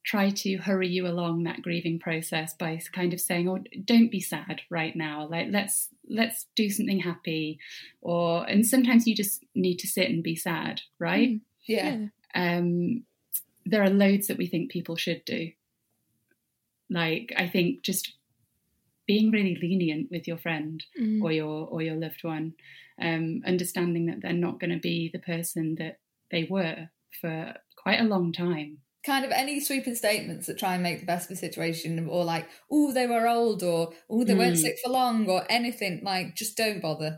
try 0.06 0.30
to 0.30 0.58
hurry 0.58 0.88
you 0.88 1.06
along 1.06 1.44
that 1.44 1.62
grieving 1.62 2.00
process 2.00 2.54
by 2.54 2.80
kind 2.94 3.14
of 3.14 3.20
saying 3.20 3.48
oh 3.48 3.60
don't 3.84 4.10
be 4.10 4.22
sad 4.22 4.62
right 4.70 4.96
now. 4.96 5.28
Like 5.30 5.48
let's 5.50 5.90
let's 6.10 6.48
do 6.56 6.70
something 6.70 7.00
happy. 7.00 7.60
Or 8.02 8.48
and 8.50 8.66
sometimes 8.66 9.06
you 9.06 9.16
just 9.16 9.44
need 9.56 9.78
to 9.78 9.88
sit 9.88 10.10
and 10.10 10.24
be 10.24 10.36
sad 10.36 10.82
right? 11.00 11.40
Yeah. 11.68 12.06
Um 12.34 13.04
there 13.66 13.84
are 13.84 13.90
loads 13.90 14.28
that 14.28 14.38
we 14.38 14.48
think 14.48 14.72
people 14.72 14.96
should 14.96 15.24
do. 15.26 15.52
Like 16.90 17.34
i 17.38 17.48
think 17.48 17.84
just 17.84 18.14
being 19.12 19.32
really 19.36 19.56
lenient 19.62 20.08
with 20.12 20.28
your 20.30 20.38
friend 20.46 20.84
Mm. 21.02 21.22
or 21.24 21.32
your 21.40 21.56
or 21.74 21.82
your 21.88 21.96
loved 22.06 22.24
one 22.24 22.54
um 23.08 23.26
understanding 23.54 24.06
that 24.08 24.20
they're 24.22 24.44
not 24.48 24.60
going 24.62 24.76
to 24.78 24.84
be 24.92 24.98
the 25.14 25.24
person 25.34 25.76
that 25.80 25.96
they 26.32 26.44
were 26.56 26.78
for 27.22 27.36
quite 27.84 28.00
a 28.02 28.10
long 28.14 28.32
time 28.34 28.70
kind 29.06 29.24
of 29.26 29.32
any 29.32 29.60
sweeping 29.68 29.96
statements 29.96 30.46
that 30.48 30.60
try 30.60 30.74
and 30.76 30.84
make 30.84 31.00
the 31.00 31.06
best 31.12 31.26
of 31.26 31.36
the 31.36 31.48
situation 31.48 32.08
or 32.16 32.24
like 32.34 32.48
oh 32.76 32.92
they 32.98 33.08
were 33.14 33.28
old 33.28 33.64
or 33.64 33.82
oh 34.10 34.24
they 34.26 34.36
weren't 34.36 34.58
Mm. 34.58 34.66
sick 34.66 34.78
for 34.84 34.92
long 34.92 35.28
or 35.36 35.42
anything 35.50 36.02
like 36.04 36.36
just 36.42 36.58
don't 36.58 36.82
bother 36.88 37.12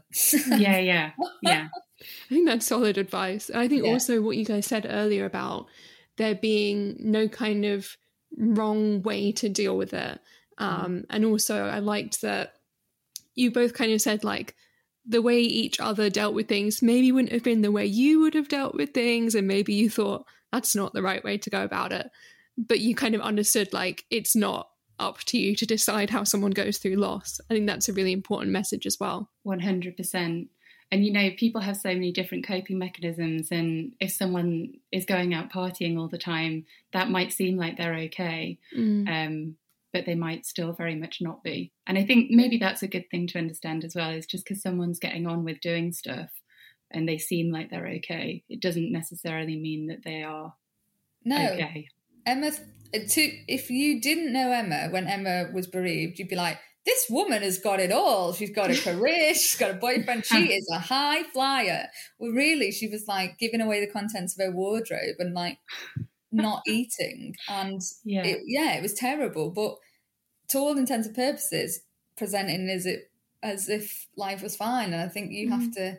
yeah 0.66 0.78
yeah 0.92 1.12
yeah 1.42 1.68
I 2.02 2.30
think 2.34 2.48
that's 2.48 2.66
solid 2.68 2.98
advice. 2.98 3.52
I 3.54 3.68
think 3.68 3.84
Yeah. 3.84 3.92
also 3.92 4.22
what 4.22 4.38
you 4.38 4.46
guys 4.46 4.66
said 4.66 4.88
earlier 4.90 5.26
about 5.26 5.68
there 6.18 6.34
being 6.36 6.96
no 7.00 7.28
kind 7.28 7.64
of 7.66 7.96
wrong 8.38 9.04
way 9.04 9.32
to 9.34 9.50
deal 9.50 9.78
with 9.78 9.94
it. 9.94 10.20
Um, 10.62 11.06
and 11.10 11.26
also, 11.26 11.66
I 11.66 11.80
liked 11.80 12.22
that 12.22 12.54
you 13.36 13.52
both 13.52 13.74
kind 13.74 13.92
of 13.92 14.02
said, 14.02 14.24
like, 14.24 14.56
the 15.06 15.22
way 15.22 15.40
each 15.42 15.80
other 15.80 16.10
dealt 16.10 16.36
with 16.36 16.48
things 16.48 16.82
maybe 16.82 17.12
wouldn't 17.12 17.32
have 17.34 17.44
been 17.44 17.62
the 17.62 17.72
way 17.72 17.86
you 17.86 18.20
would 18.22 18.36
have 18.36 18.48
dealt 18.48 18.76
with 18.76 18.94
things. 18.94 19.34
And 19.36 19.48
maybe 19.48 19.74
you 19.74 19.90
thought 19.90 20.26
that's 20.52 20.76
not 20.76 20.94
the 20.94 21.02
right 21.02 21.24
way 21.24 21.38
to 21.40 21.50
go 21.50 21.64
about 21.64 21.92
it. 21.92 22.12
But 22.58 22.80
you 22.82 22.94
kind 22.94 23.16
of 23.16 23.22
understood, 23.22 23.74
like, 23.74 24.06
it's 24.12 24.36
not 24.36 24.70
up 25.00 25.18
to 25.26 25.38
you 25.40 25.56
to 25.56 25.66
decide 25.66 26.12
how 26.12 26.24
someone 26.24 26.52
goes 26.52 26.78
through 26.78 26.96
loss. 26.96 27.42
I 27.50 27.56
think 27.56 27.66
that's 27.66 27.90
a 27.90 27.94
really 27.94 28.12
important 28.12 28.52
message 28.52 28.86
as 28.86 29.00
well. 29.00 29.30
100%. 29.48 30.48
And 30.94 31.06
you 31.06 31.14
know, 31.14 31.32
people 31.38 31.62
have 31.62 31.78
so 31.78 31.90
many 31.90 32.12
different 32.12 32.46
coping 32.46 32.78
mechanisms. 32.78 33.48
And 33.50 33.94
if 34.00 34.12
someone 34.12 34.74
is 34.92 35.06
going 35.06 35.34
out 35.34 35.50
partying 35.52 35.98
all 35.98 36.10
the 36.10 36.18
time, 36.18 36.66
that 36.92 37.10
might 37.10 37.32
seem 37.32 37.56
like 37.58 37.78
they're 37.78 37.96
okay, 37.96 38.60
Mm. 38.78 39.08
um, 39.10 39.56
but 39.94 40.06
they 40.06 40.16
might 40.16 40.46
still 40.46 40.74
very 40.74 40.96
much 40.96 41.18
not 41.22 41.44
be. 41.44 41.72
And 41.88 41.98
I 41.98 42.06
think 42.06 42.32
maybe 42.32 42.58
that's 42.58 42.84
a 42.84 42.88
good 42.88 43.06
thing 43.12 43.28
to 43.28 43.38
understand 43.38 43.84
as 43.84 43.96
well 43.96 44.12
is 44.12 44.26
just 44.26 44.46
because 44.46 44.62
someone's 44.62 45.00
getting 45.00 45.28
on 45.28 45.44
with 45.44 45.60
doing 45.62 45.92
stuff 45.92 46.30
and 46.90 47.08
they 47.08 47.18
seem 47.18 47.52
like 47.52 47.70
they're 47.70 47.88
okay, 47.88 48.44
it 48.50 48.62
doesn't 48.62 48.92
necessarily 48.92 49.58
mean 49.58 49.88
that 49.88 50.04
they 50.04 50.24
are 50.24 50.54
no 51.26 51.52
okay. 51.52 51.88
emma 52.26 52.52
to, 52.52 53.22
if 53.48 53.70
you 53.70 54.02
didn't 54.02 54.34
know 54.34 54.52
emma 54.52 54.90
when 54.90 55.08
emma 55.08 55.50
was 55.54 55.68
bereaved 55.68 56.20
you'd 56.20 56.28
be 56.28 56.36
like 56.36 56.58
this 56.86 57.06
woman 57.10 57.42
has 57.42 57.60
got 57.60 57.80
it 57.80 57.92
all 57.92 58.34
she's 58.34 58.50
got 58.52 58.72
a 58.72 58.82
career 58.84 59.34
she's 59.34 59.56
got 59.56 59.72
a 59.72 59.76
boyfriend 59.76 60.26
she 60.26 60.54
is 60.54 60.68
a 60.74 60.80
high 60.80 61.24
flyer 61.24 61.88
well 62.20 62.32
really 62.32 62.72
she 62.72 62.88
was 62.88 63.08
like 63.08 63.38
giving 63.40 63.62
away 63.62 63.80
the 63.80 63.92
contents 63.92 64.38
of 64.38 64.46
her 64.46 64.52
wardrobe 64.52 65.16
and 65.20 65.34
like 65.34 65.58
not 66.32 66.62
eating 66.68 67.36
and 67.50 67.82
Yeah. 68.04 68.24
it, 68.26 68.42
yeah, 68.46 68.74
it 68.76 68.82
was 68.82 68.94
terrible. 68.94 69.50
But 69.52 69.76
to 70.50 70.58
all 70.60 70.78
intents 70.78 71.08
and 71.08 71.16
purposes, 71.16 71.82
presenting 72.18 72.70
as 72.70 72.86
it 72.86 73.12
as 73.44 73.70
if 73.70 74.08
life 74.16 74.44
was 74.44 74.56
fine, 74.56 74.94
and 74.94 75.02
I 75.02 75.08
think 75.08 75.32
you 75.32 75.50
have 75.50 75.72
to, 75.74 75.98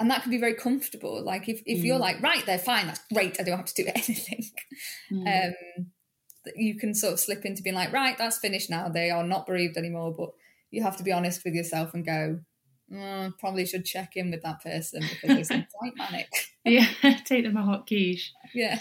and 0.00 0.10
that 0.10 0.22
can 0.22 0.30
be 0.30 0.38
very 0.38 0.54
comfortable. 0.54 1.22
Like 1.22 1.48
if 1.48 1.62
if 1.66 1.84
you're 1.84 1.96
Mm. 1.98 2.00
like, 2.00 2.22
right, 2.22 2.44
they're 2.44 2.58
fine, 2.58 2.86
that's 2.86 3.00
great, 3.12 3.38
I 3.40 3.44
don't 3.44 3.56
have 3.56 3.66
to 3.72 3.82
do 3.84 3.88
anything. 3.94 4.44
Mm. 5.12 5.50
Um, 5.50 5.86
you 6.54 6.76
can 6.78 6.94
sort 6.94 7.12
of 7.14 7.20
slip 7.20 7.44
into 7.44 7.62
being 7.62 7.74
like, 7.76 7.92
right, 7.92 8.16
that's 8.18 8.38
finished 8.38 8.70
now. 8.70 8.88
They 8.88 9.10
are 9.10 9.24
not 9.24 9.46
bereaved 9.46 9.76
anymore, 9.76 10.12
but 10.16 10.30
you 10.70 10.82
have 10.82 10.96
to 10.96 11.02
be 11.04 11.12
honest 11.12 11.44
with 11.44 11.54
yourself 11.54 11.92
and 11.94 12.04
go. 12.04 12.40
"Mm, 12.92 13.36
probably 13.38 13.66
should 13.66 13.84
check 13.84 14.16
in 14.16 14.30
with 14.30 14.42
that 14.42 14.62
person 14.62 15.02
because 15.20 15.50
it's 15.50 15.72
quite 15.74 15.96
manic. 15.96 16.28
yeah, 16.64 16.86
take 17.24 17.42
them 17.44 17.56
a 17.56 17.62
hot 17.62 17.84
quiche. 17.86 18.32
Yeah. 18.54 18.78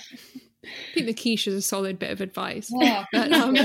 I 0.66 0.94
think 0.94 1.06
the 1.08 1.14
quiche 1.14 1.48
is 1.48 1.54
a 1.56 1.62
solid 1.62 2.00
bit 2.00 2.12
of 2.12 2.22
advice. 2.22 2.72
Oh, 2.74 3.04
But, 3.12 3.32
um. 3.32 3.56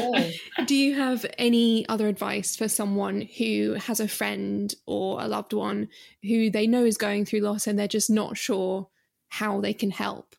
Do 0.67 0.75
you 0.77 0.95
have 0.97 1.27
any 1.39 1.89
other 1.89 2.09
advice 2.09 2.57
for 2.57 2.69
someone 2.69 3.23
who 3.39 3.75
has 3.75 4.01
a 4.01 4.09
friend 4.09 4.75
or 4.87 5.21
a 5.21 5.29
loved 5.29 5.53
one 5.53 5.89
who 6.23 6.51
they 6.51 6.67
know 6.67 6.85
is 6.85 6.97
going 6.97 7.25
through 7.25 7.41
loss 7.41 7.67
and 7.67 7.79
they're 7.79 7.89
just 7.89 8.11
not 8.11 8.37
sure 8.37 8.89
how 9.29 9.61
they 9.61 9.73
can 9.73 9.91
help? 9.91 10.35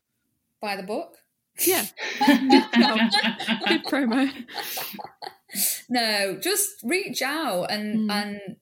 Buy 0.60 0.76
the 0.76 0.82
book. 0.82 1.16
Yeah. 1.66 1.84
Good 3.66 3.84
promo. 3.84 4.30
No, 5.88 6.38
just 6.40 6.82
reach 6.82 7.20
out 7.22 7.64
and 7.70 8.08
Mm. 8.08 8.12
and 8.12 8.56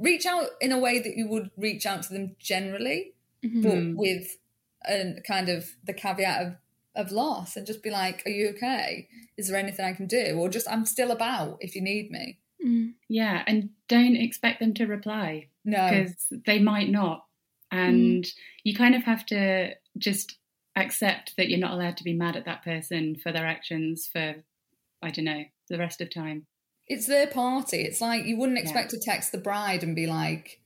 reach 0.00 0.24
out 0.24 0.46
in 0.62 0.72
a 0.72 0.78
way 0.78 0.98
that 0.98 1.16
you 1.16 1.28
would 1.28 1.50
reach 1.58 1.84
out 1.84 2.02
to 2.04 2.12
them 2.14 2.36
generally, 2.38 3.12
Mhm. 3.44 3.62
but 3.62 3.98
with 3.98 4.38
a 4.88 5.20
kind 5.26 5.50
of 5.50 5.76
the 5.84 5.92
caveat 5.92 6.46
of 6.46 6.56
of 6.96 7.10
loss, 7.12 7.56
and 7.56 7.66
just 7.66 7.82
be 7.82 7.90
like, 7.90 8.22
"Are 8.26 8.30
you 8.30 8.48
okay? 8.50 9.08
Is 9.36 9.48
there 9.48 9.58
anything 9.58 9.84
I 9.84 9.92
can 9.92 10.06
do?" 10.06 10.36
Or 10.38 10.48
just, 10.48 10.68
"I'm 10.70 10.84
still 10.86 11.10
about 11.10 11.58
if 11.60 11.74
you 11.74 11.82
need 11.82 12.10
me." 12.10 12.38
Mm. 12.64 12.94
yeah, 13.08 13.42
and 13.46 13.70
don't 13.88 14.16
expect 14.16 14.58
them 14.60 14.72
to 14.74 14.86
reply 14.86 15.48
No, 15.64 15.86
because 15.90 16.14
they 16.46 16.58
might 16.60 16.88
not. 16.88 17.26
And 17.70 18.24
you 18.62 18.74
kind 18.74 18.94
of 18.94 19.02
have 19.04 19.26
to 19.26 19.74
just 19.98 20.38
accept 20.76 21.36
that 21.36 21.48
you're 21.50 21.58
not 21.58 21.72
allowed 21.72 21.96
to 21.98 22.04
be 22.04 22.14
mad 22.14 22.36
at 22.36 22.46
that 22.46 22.64
person 22.64 23.16
for 23.16 23.32
their 23.32 23.46
actions 23.46 24.08
for, 24.10 24.36
I 25.02 25.10
don't 25.10 25.26
know, 25.26 25.44
the 25.68 25.78
rest 25.78 26.00
of 26.00 26.08
time. 26.10 26.46
it's 26.86 27.06
their 27.06 27.26
party. 27.26 27.78
It's 27.82 28.00
like 28.00 28.24
you 28.26 28.36
wouldn't 28.36 28.56
Yeah. 28.58 28.62
expect 28.62 28.90
to 28.90 29.00
text 29.00 29.32
the 29.32 29.38
bride 29.38 29.82
and 29.82 29.94
be 29.96 30.06
like, 30.06 30.60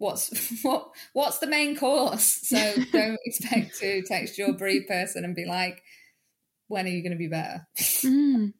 "What's 0.00 0.60
what? 0.62 0.90
What's 1.12 1.38
the 1.38 1.46
main 1.46 1.76
course?" 1.76 2.40
So 2.42 2.56
don't 2.92 3.18
expect 3.24 3.78
to 3.80 4.02
text 4.02 4.38
your 4.38 4.54
bereaved 4.54 4.88
person 4.88 5.24
and 5.24 5.36
be 5.36 5.44
like, 5.44 5.82
"When 6.68 6.86
are 6.86 6.90
you 6.90 7.02
going 7.02 7.12
to 7.12 7.18
be 7.18 7.28
better?" 7.28 7.66
Mm. 7.78 8.54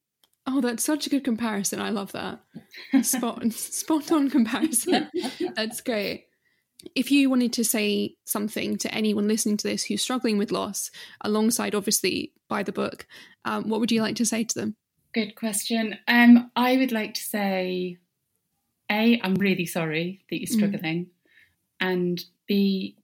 Oh, 0.47 0.61
that's 0.61 0.84
such 0.84 1.07
a 1.07 1.11
good 1.11 1.24
comparison. 1.24 1.80
I 1.80 1.91
love 1.91 2.12
that. 2.12 2.41
Spot 3.03 3.43
spot 3.53 4.12
on 4.12 4.28
comparison. 4.28 5.11
That's 5.55 5.80
great. 5.80 6.26
If 6.95 7.11
you 7.11 7.30
wanted 7.30 7.53
to 7.55 7.64
say 7.64 8.16
something 8.24 8.76
to 8.78 8.95
anyone 8.95 9.28
listening 9.28 9.57
to 9.59 9.68
this 9.68 9.84
who's 9.84 10.03
struggling 10.03 10.38
with 10.38 10.51
loss, 10.51 10.91
alongside 11.22 11.74
obviously 11.74 12.32
by 12.49 12.62
the 12.62 12.72
book, 12.72 13.07
um, 13.45 13.68
what 13.68 13.80
would 13.80 13.93
you 13.93 14.03
like 14.03 14.16
to 14.16 14.26
say 14.26 14.45
to 14.45 14.55
them? 14.55 14.76
Good 15.12 15.34
question. 15.36 15.99
Um, 16.07 16.51
I 16.57 16.76
would 16.76 16.93
like 16.93 17.14
to 17.14 17.22
say, 17.22 17.99
A, 18.91 19.20
I'm 19.22 19.34
really 19.34 19.66
sorry 19.66 20.24
that 20.30 20.41
you're 20.41 20.68
Mm. 20.68 21.11
And 21.81 22.22
B, 22.47 22.97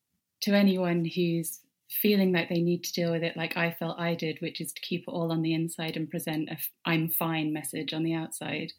to 0.43 0.53
anyone 0.53 1.05
who's 1.05 1.61
feeling 1.91 2.33
like 2.33 2.49
they 2.49 2.61
need 2.61 2.85
to 2.85 2.93
deal 2.93 3.13
with 3.13 3.23
it 3.23 3.37
like 3.37 3.57
I 3.57 3.71
felt 3.71 3.99
I 3.99 4.15
did, 4.15 4.39
which 4.41 4.61
is 4.61 4.73
to 4.73 4.81
keep 4.81 5.03
it 5.03 5.11
all 5.11 5.33
on 5.33 5.43
the 5.43 5.55
inside 5.55 5.97
and 5.97 6.11
present 6.11 6.51
a 6.51 6.59
I'm 6.85 7.09
fine 7.09 7.53
message 7.53 7.93
on 7.95 8.03
the 8.03 8.15
outside. 8.15 8.73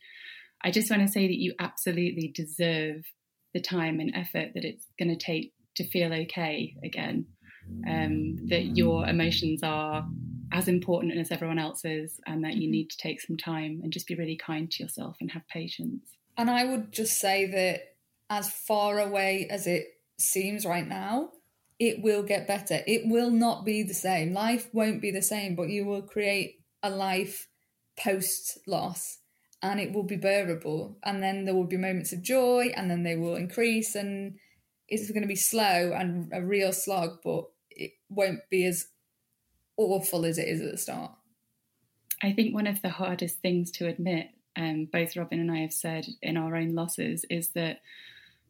I 0.64 0.72
just 0.72 0.90
want 0.90 1.04
to 1.04 1.12
say 1.12 1.28
that 1.28 1.38
you 1.38 1.54
absolutely 1.60 2.32
deserve 2.36 3.06
the 3.54 3.62
time 3.62 4.00
and 4.00 4.14
effort 4.16 4.52
that 4.54 4.66
it's 4.66 4.86
going 5.00 5.10
to 5.10 5.26
take 5.26 5.54
to 5.76 5.88
feel 5.88 6.14
okay 6.14 6.76
again. 6.84 7.26
Um, 7.86 8.38
that 8.48 8.78
your 8.78 9.06
emotions 9.06 9.62
are 9.62 10.08
as 10.54 10.70
important 10.70 11.18
as 11.18 11.32
everyone 11.32 11.60
else's, 11.60 12.18
and 12.26 12.44
that 12.46 12.56
you 12.56 12.72
need 12.72 12.90
to 12.90 12.98
take 12.98 13.20
some 13.20 13.36
time 13.36 13.82
and 13.84 13.92
just 13.92 14.08
be 14.08 14.16
really 14.16 14.38
kind 14.38 14.72
to 14.72 14.84
yourself 14.84 15.18
and 15.20 15.32
have 15.32 15.46
patience. 15.50 16.06
And 16.38 16.50
I 16.50 16.64
would 16.64 16.94
just 16.94 17.20
say 17.20 17.46
that 17.52 17.97
as 18.30 18.50
far 18.50 19.00
away 19.00 19.48
as 19.50 19.68
it 19.68 19.86
seems 20.20 20.66
right 20.66 20.88
now, 20.88 21.32
it 21.80 22.02
will 22.02 22.24
get 22.24 22.48
better. 22.48 22.82
It 22.88 23.04
will 23.06 23.30
not 23.30 23.64
be 23.64 23.84
the 23.84 23.94
same. 23.94 24.34
Life 24.34 24.70
won't 24.74 25.02
be 25.02 25.12
the 25.12 25.22
same, 25.22 25.56
but 25.56 25.70
you 25.70 25.86
will 25.86 26.02
create 26.02 26.64
a 26.82 26.90
life 26.90 27.48
post 28.00 28.58
loss 28.68 29.20
and 29.62 29.80
it 29.80 29.94
will 29.94 30.04
be 30.04 30.16
bearable. 30.16 30.98
And 31.04 31.22
then 31.22 31.46
there 31.46 31.56
will 31.56 31.66
be 31.66 31.78
moments 31.78 32.14
of 32.14 32.22
joy 32.22 32.72
and 32.76 32.90
then 32.90 33.04
they 33.04 33.16
will 33.16 33.36
increase. 33.36 33.96
And 33.96 34.38
it's 34.88 35.10
going 35.12 35.22
to 35.22 35.28
be 35.28 35.36
slow 35.36 35.94
and 35.94 36.32
a 36.34 36.42
real 36.42 36.74
slog, 36.74 37.20
but 37.24 37.46
it 37.70 37.92
won't 38.10 38.42
be 38.50 38.66
as 38.66 38.88
awful 39.78 40.26
as 40.26 40.38
it 40.38 40.48
is 40.48 40.62
at 40.62 40.72
the 40.72 40.78
start. 40.78 41.12
I 42.24 42.32
think 42.32 42.54
one 42.54 42.68
of 42.68 42.82
the 42.82 42.90
hardest 42.90 43.40
things 43.42 43.70
to 43.72 43.88
admit, 43.88 44.30
um, 44.56 44.88
both 44.92 45.16
Robyn 45.16 45.40
and 45.40 45.52
I 45.52 45.60
have 45.60 45.74
said 45.74 46.08
in 46.24 46.36
our 46.36 46.56
own 46.56 46.74
losses, 46.74 47.26
is 47.30 47.50
that 47.50 47.82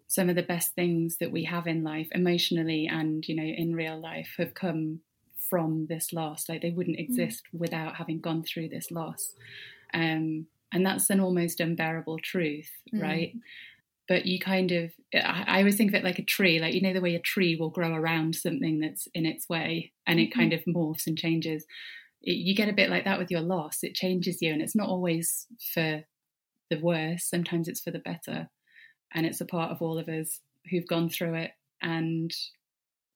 some 0.08 0.30
of 0.30 0.36
the 0.36 0.44
best 0.44 0.74
things 0.74 1.18
that 1.18 1.32
we 1.32 1.44
have 1.46 1.68
in 1.68 1.84
life, 1.84 2.08
emotionally 2.12 2.88
and 2.88 3.28
you 3.28 3.36
know 3.36 3.44
in 3.44 3.76
real 3.76 4.00
life, 4.00 4.36
have 4.38 4.54
come 4.54 5.02
from 5.50 5.88
this 5.88 6.12
loss. 6.14 6.50
Like 6.50 6.62
they 6.62 6.72
wouldn't 6.72 7.00
exist 7.00 7.44
without 7.54 7.96
having 7.96 8.20
gone 8.20 8.44
through 8.44 8.70
this 8.70 8.92
loss, 8.92 9.34
um, 9.94 10.48
and 10.72 10.86
that's 10.86 11.10
an 11.10 11.20
almost 11.20 11.60
unbearable 11.60 12.20
truth, 12.20 12.72
Mm. 12.94 13.02
right? 13.02 13.34
But 14.08 14.26
you 14.26 14.40
kind 14.40 14.72
of, 14.72 14.94
I 15.14 15.44
I 15.48 15.58
always 15.60 15.76
think 15.76 15.92
of 15.92 15.96
it 15.96 16.04
like 16.04 16.20
a 16.20 16.24
tree, 16.24 16.60
like 16.60 16.74
you 16.74 16.82
know 16.82 16.94
the 16.94 17.02
way 17.02 17.16
a 17.16 17.20
tree 17.20 17.58
will 17.58 17.70
grow 17.70 17.94
around 17.94 18.36
something 18.36 18.80
that's 18.80 19.08
in 19.14 19.26
its 19.26 19.50
way, 19.50 19.92
and 20.06 20.20
it 20.20 20.34
kind 20.34 20.54
of 20.54 20.64
morphs 20.66 21.08
and 21.08 21.18
changes 21.18 21.66
it, 22.22 22.34
you 22.34 22.56
get 22.56 22.70
a 22.70 22.74
bit 22.74 22.90
like 22.90 23.06
that 23.06 23.20
with 23.20 23.32
your 23.32 23.42
loss. 23.42 23.84
It 23.84 23.96
changes 23.96 24.42
you, 24.42 24.52
and 24.54 24.62
it's 24.62 24.76
not 24.76 24.90
always 24.90 25.48
for 25.74 26.04
the 26.70 26.80
worse. 26.80 27.26
Sometimes 27.26 27.68
it's 27.68 27.82
for 27.82 27.92
the 27.92 28.00
better, 28.00 28.50
and 29.14 29.26
it's 29.26 29.42
a 29.42 29.46
part 29.46 29.72
of 29.72 29.82
all 29.82 29.98
of 29.98 30.08
us 30.08 30.40
who've 30.70 30.88
gone 30.88 31.10
through 31.10 31.36
it. 31.36 31.52
And 31.82 32.34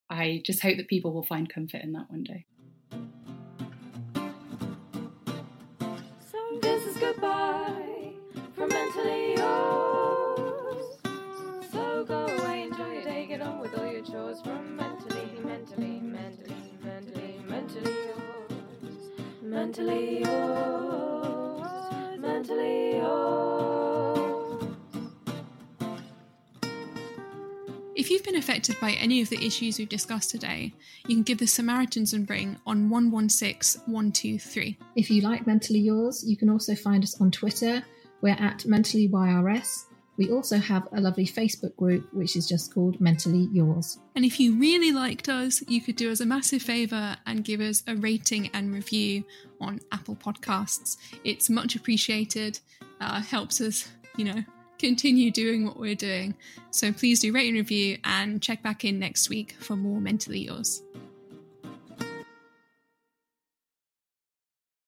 I 0.10 0.42
just 0.46 0.62
hope 0.62 0.78
that 0.78 0.88
people 0.88 1.14
will 1.14 1.24
find 1.24 1.50
comfort 1.52 1.82
in 1.82 1.94
that 1.94 2.10
one 2.10 2.24
day. 2.24 2.46
So 6.32 6.60
this 6.62 6.84
is 6.86 6.98
goodbye 6.98 8.12
from 8.56 8.70
mentally 8.70 9.36
yours. 9.36 10.86
So 11.72 12.06
go 12.08 12.26
away, 12.26 12.64
enjoy 12.64 12.94
your 12.94 13.04
day, 13.04 13.26
get 13.28 13.42
on 13.42 13.60
with 13.60 13.78
all 13.78 13.92
your 13.92 14.04
chores 14.04 14.42
from 14.42 14.76
mentally, 14.76 15.30
mentally, 15.44 16.00
mentally, 16.00 16.56
mentally, 16.84 17.39
mentally 17.48 17.92
yours. 17.92 19.12
Mentally 19.42 20.20
yours. 20.20 21.68
Mentally 22.20 22.98
yours. 22.98 23.51
You've 28.12 28.24
been 28.26 28.36
affected 28.36 28.78
by 28.82 28.91
any 28.91 29.22
of 29.22 29.30
the 29.30 29.43
issues 29.43 29.80
we've 29.80 29.88
discussed 29.88 30.30
today, 30.30 30.74
you 31.07 31.16
can 31.16 31.24
give 31.24 31.38
the 31.38 31.47
Samaritans 31.47 32.14
a 32.14 32.20
ring 32.20 32.57
on 32.68 32.89
116 32.89 33.82
123. 33.86 34.78
If 34.97 35.09
you 35.09 35.22
like 35.22 35.47
Mentally 35.47 35.80
Yours, 35.80 36.22
you 36.28 36.36
can 36.36 36.49
also 36.49 36.76
find 36.76 37.03
us 37.03 37.20
on 37.22 37.32
Twitter. 37.32 37.82
We're 38.20 38.32
at 38.32 38.59
MentallyYRS. 38.59 39.86
We 40.18 40.30
also 40.30 40.57
have 40.57 40.89
a 40.91 40.99
lovely 40.99 41.26
Facebook 41.26 41.74
group 41.78 42.14
which 42.14 42.36
is 42.36 42.45
just 42.45 42.74
called 42.74 42.99
Mentally 42.99 43.47
Yours. 43.53 43.97
And 44.14 44.26
if 44.26 44.41
you 44.41 44.59
really 44.59 44.91
liked 44.91 45.30
us, 45.30 45.64
you 45.70 45.80
could 45.80 45.95
do 45.95 46.12
us 46.12 46.20
a 46.20 46.26
massive 46.26 46.62
favour 46.62 47.16
and 47.26 47.45
give 47.45 47.62
us 47.62 47.82
a 47.88 47.95
rating 47.95 48.49
and 48.53 48.74
review 48.74 49.24
on 49.62 49.80
Apple 49.93 50.18
Podcasts. 50.18 50.97
It's 51.24 51.49
much 51.49 51.78
appreciated, 51.78 52.59
uh, 52.99 53.22
helps 53.22 53.62
us, 53.62 53.88
you 54.18 54.26
know, 54.26 54.43
continue 54.82 55.32
doing 55.32 55.66
what 55.66 55.78
we're 55.78 55.96
doing. 55.96 56.34
So 56.72 56.92
please 56.92 57.20
do 57.20 57.32
rate 57.32 57.48
and 57.48 57.58
review 57.58 58.00
and 58.04 58.42
check 58.42 58.64
back 58.64 58.84
in 58.84 59.00
next 59.00 59.30
week 59.30 59.54
for 59.60 59.76
more 59.76 60.02
Mentally 60.02 60.40
Yours. 60.40 60.82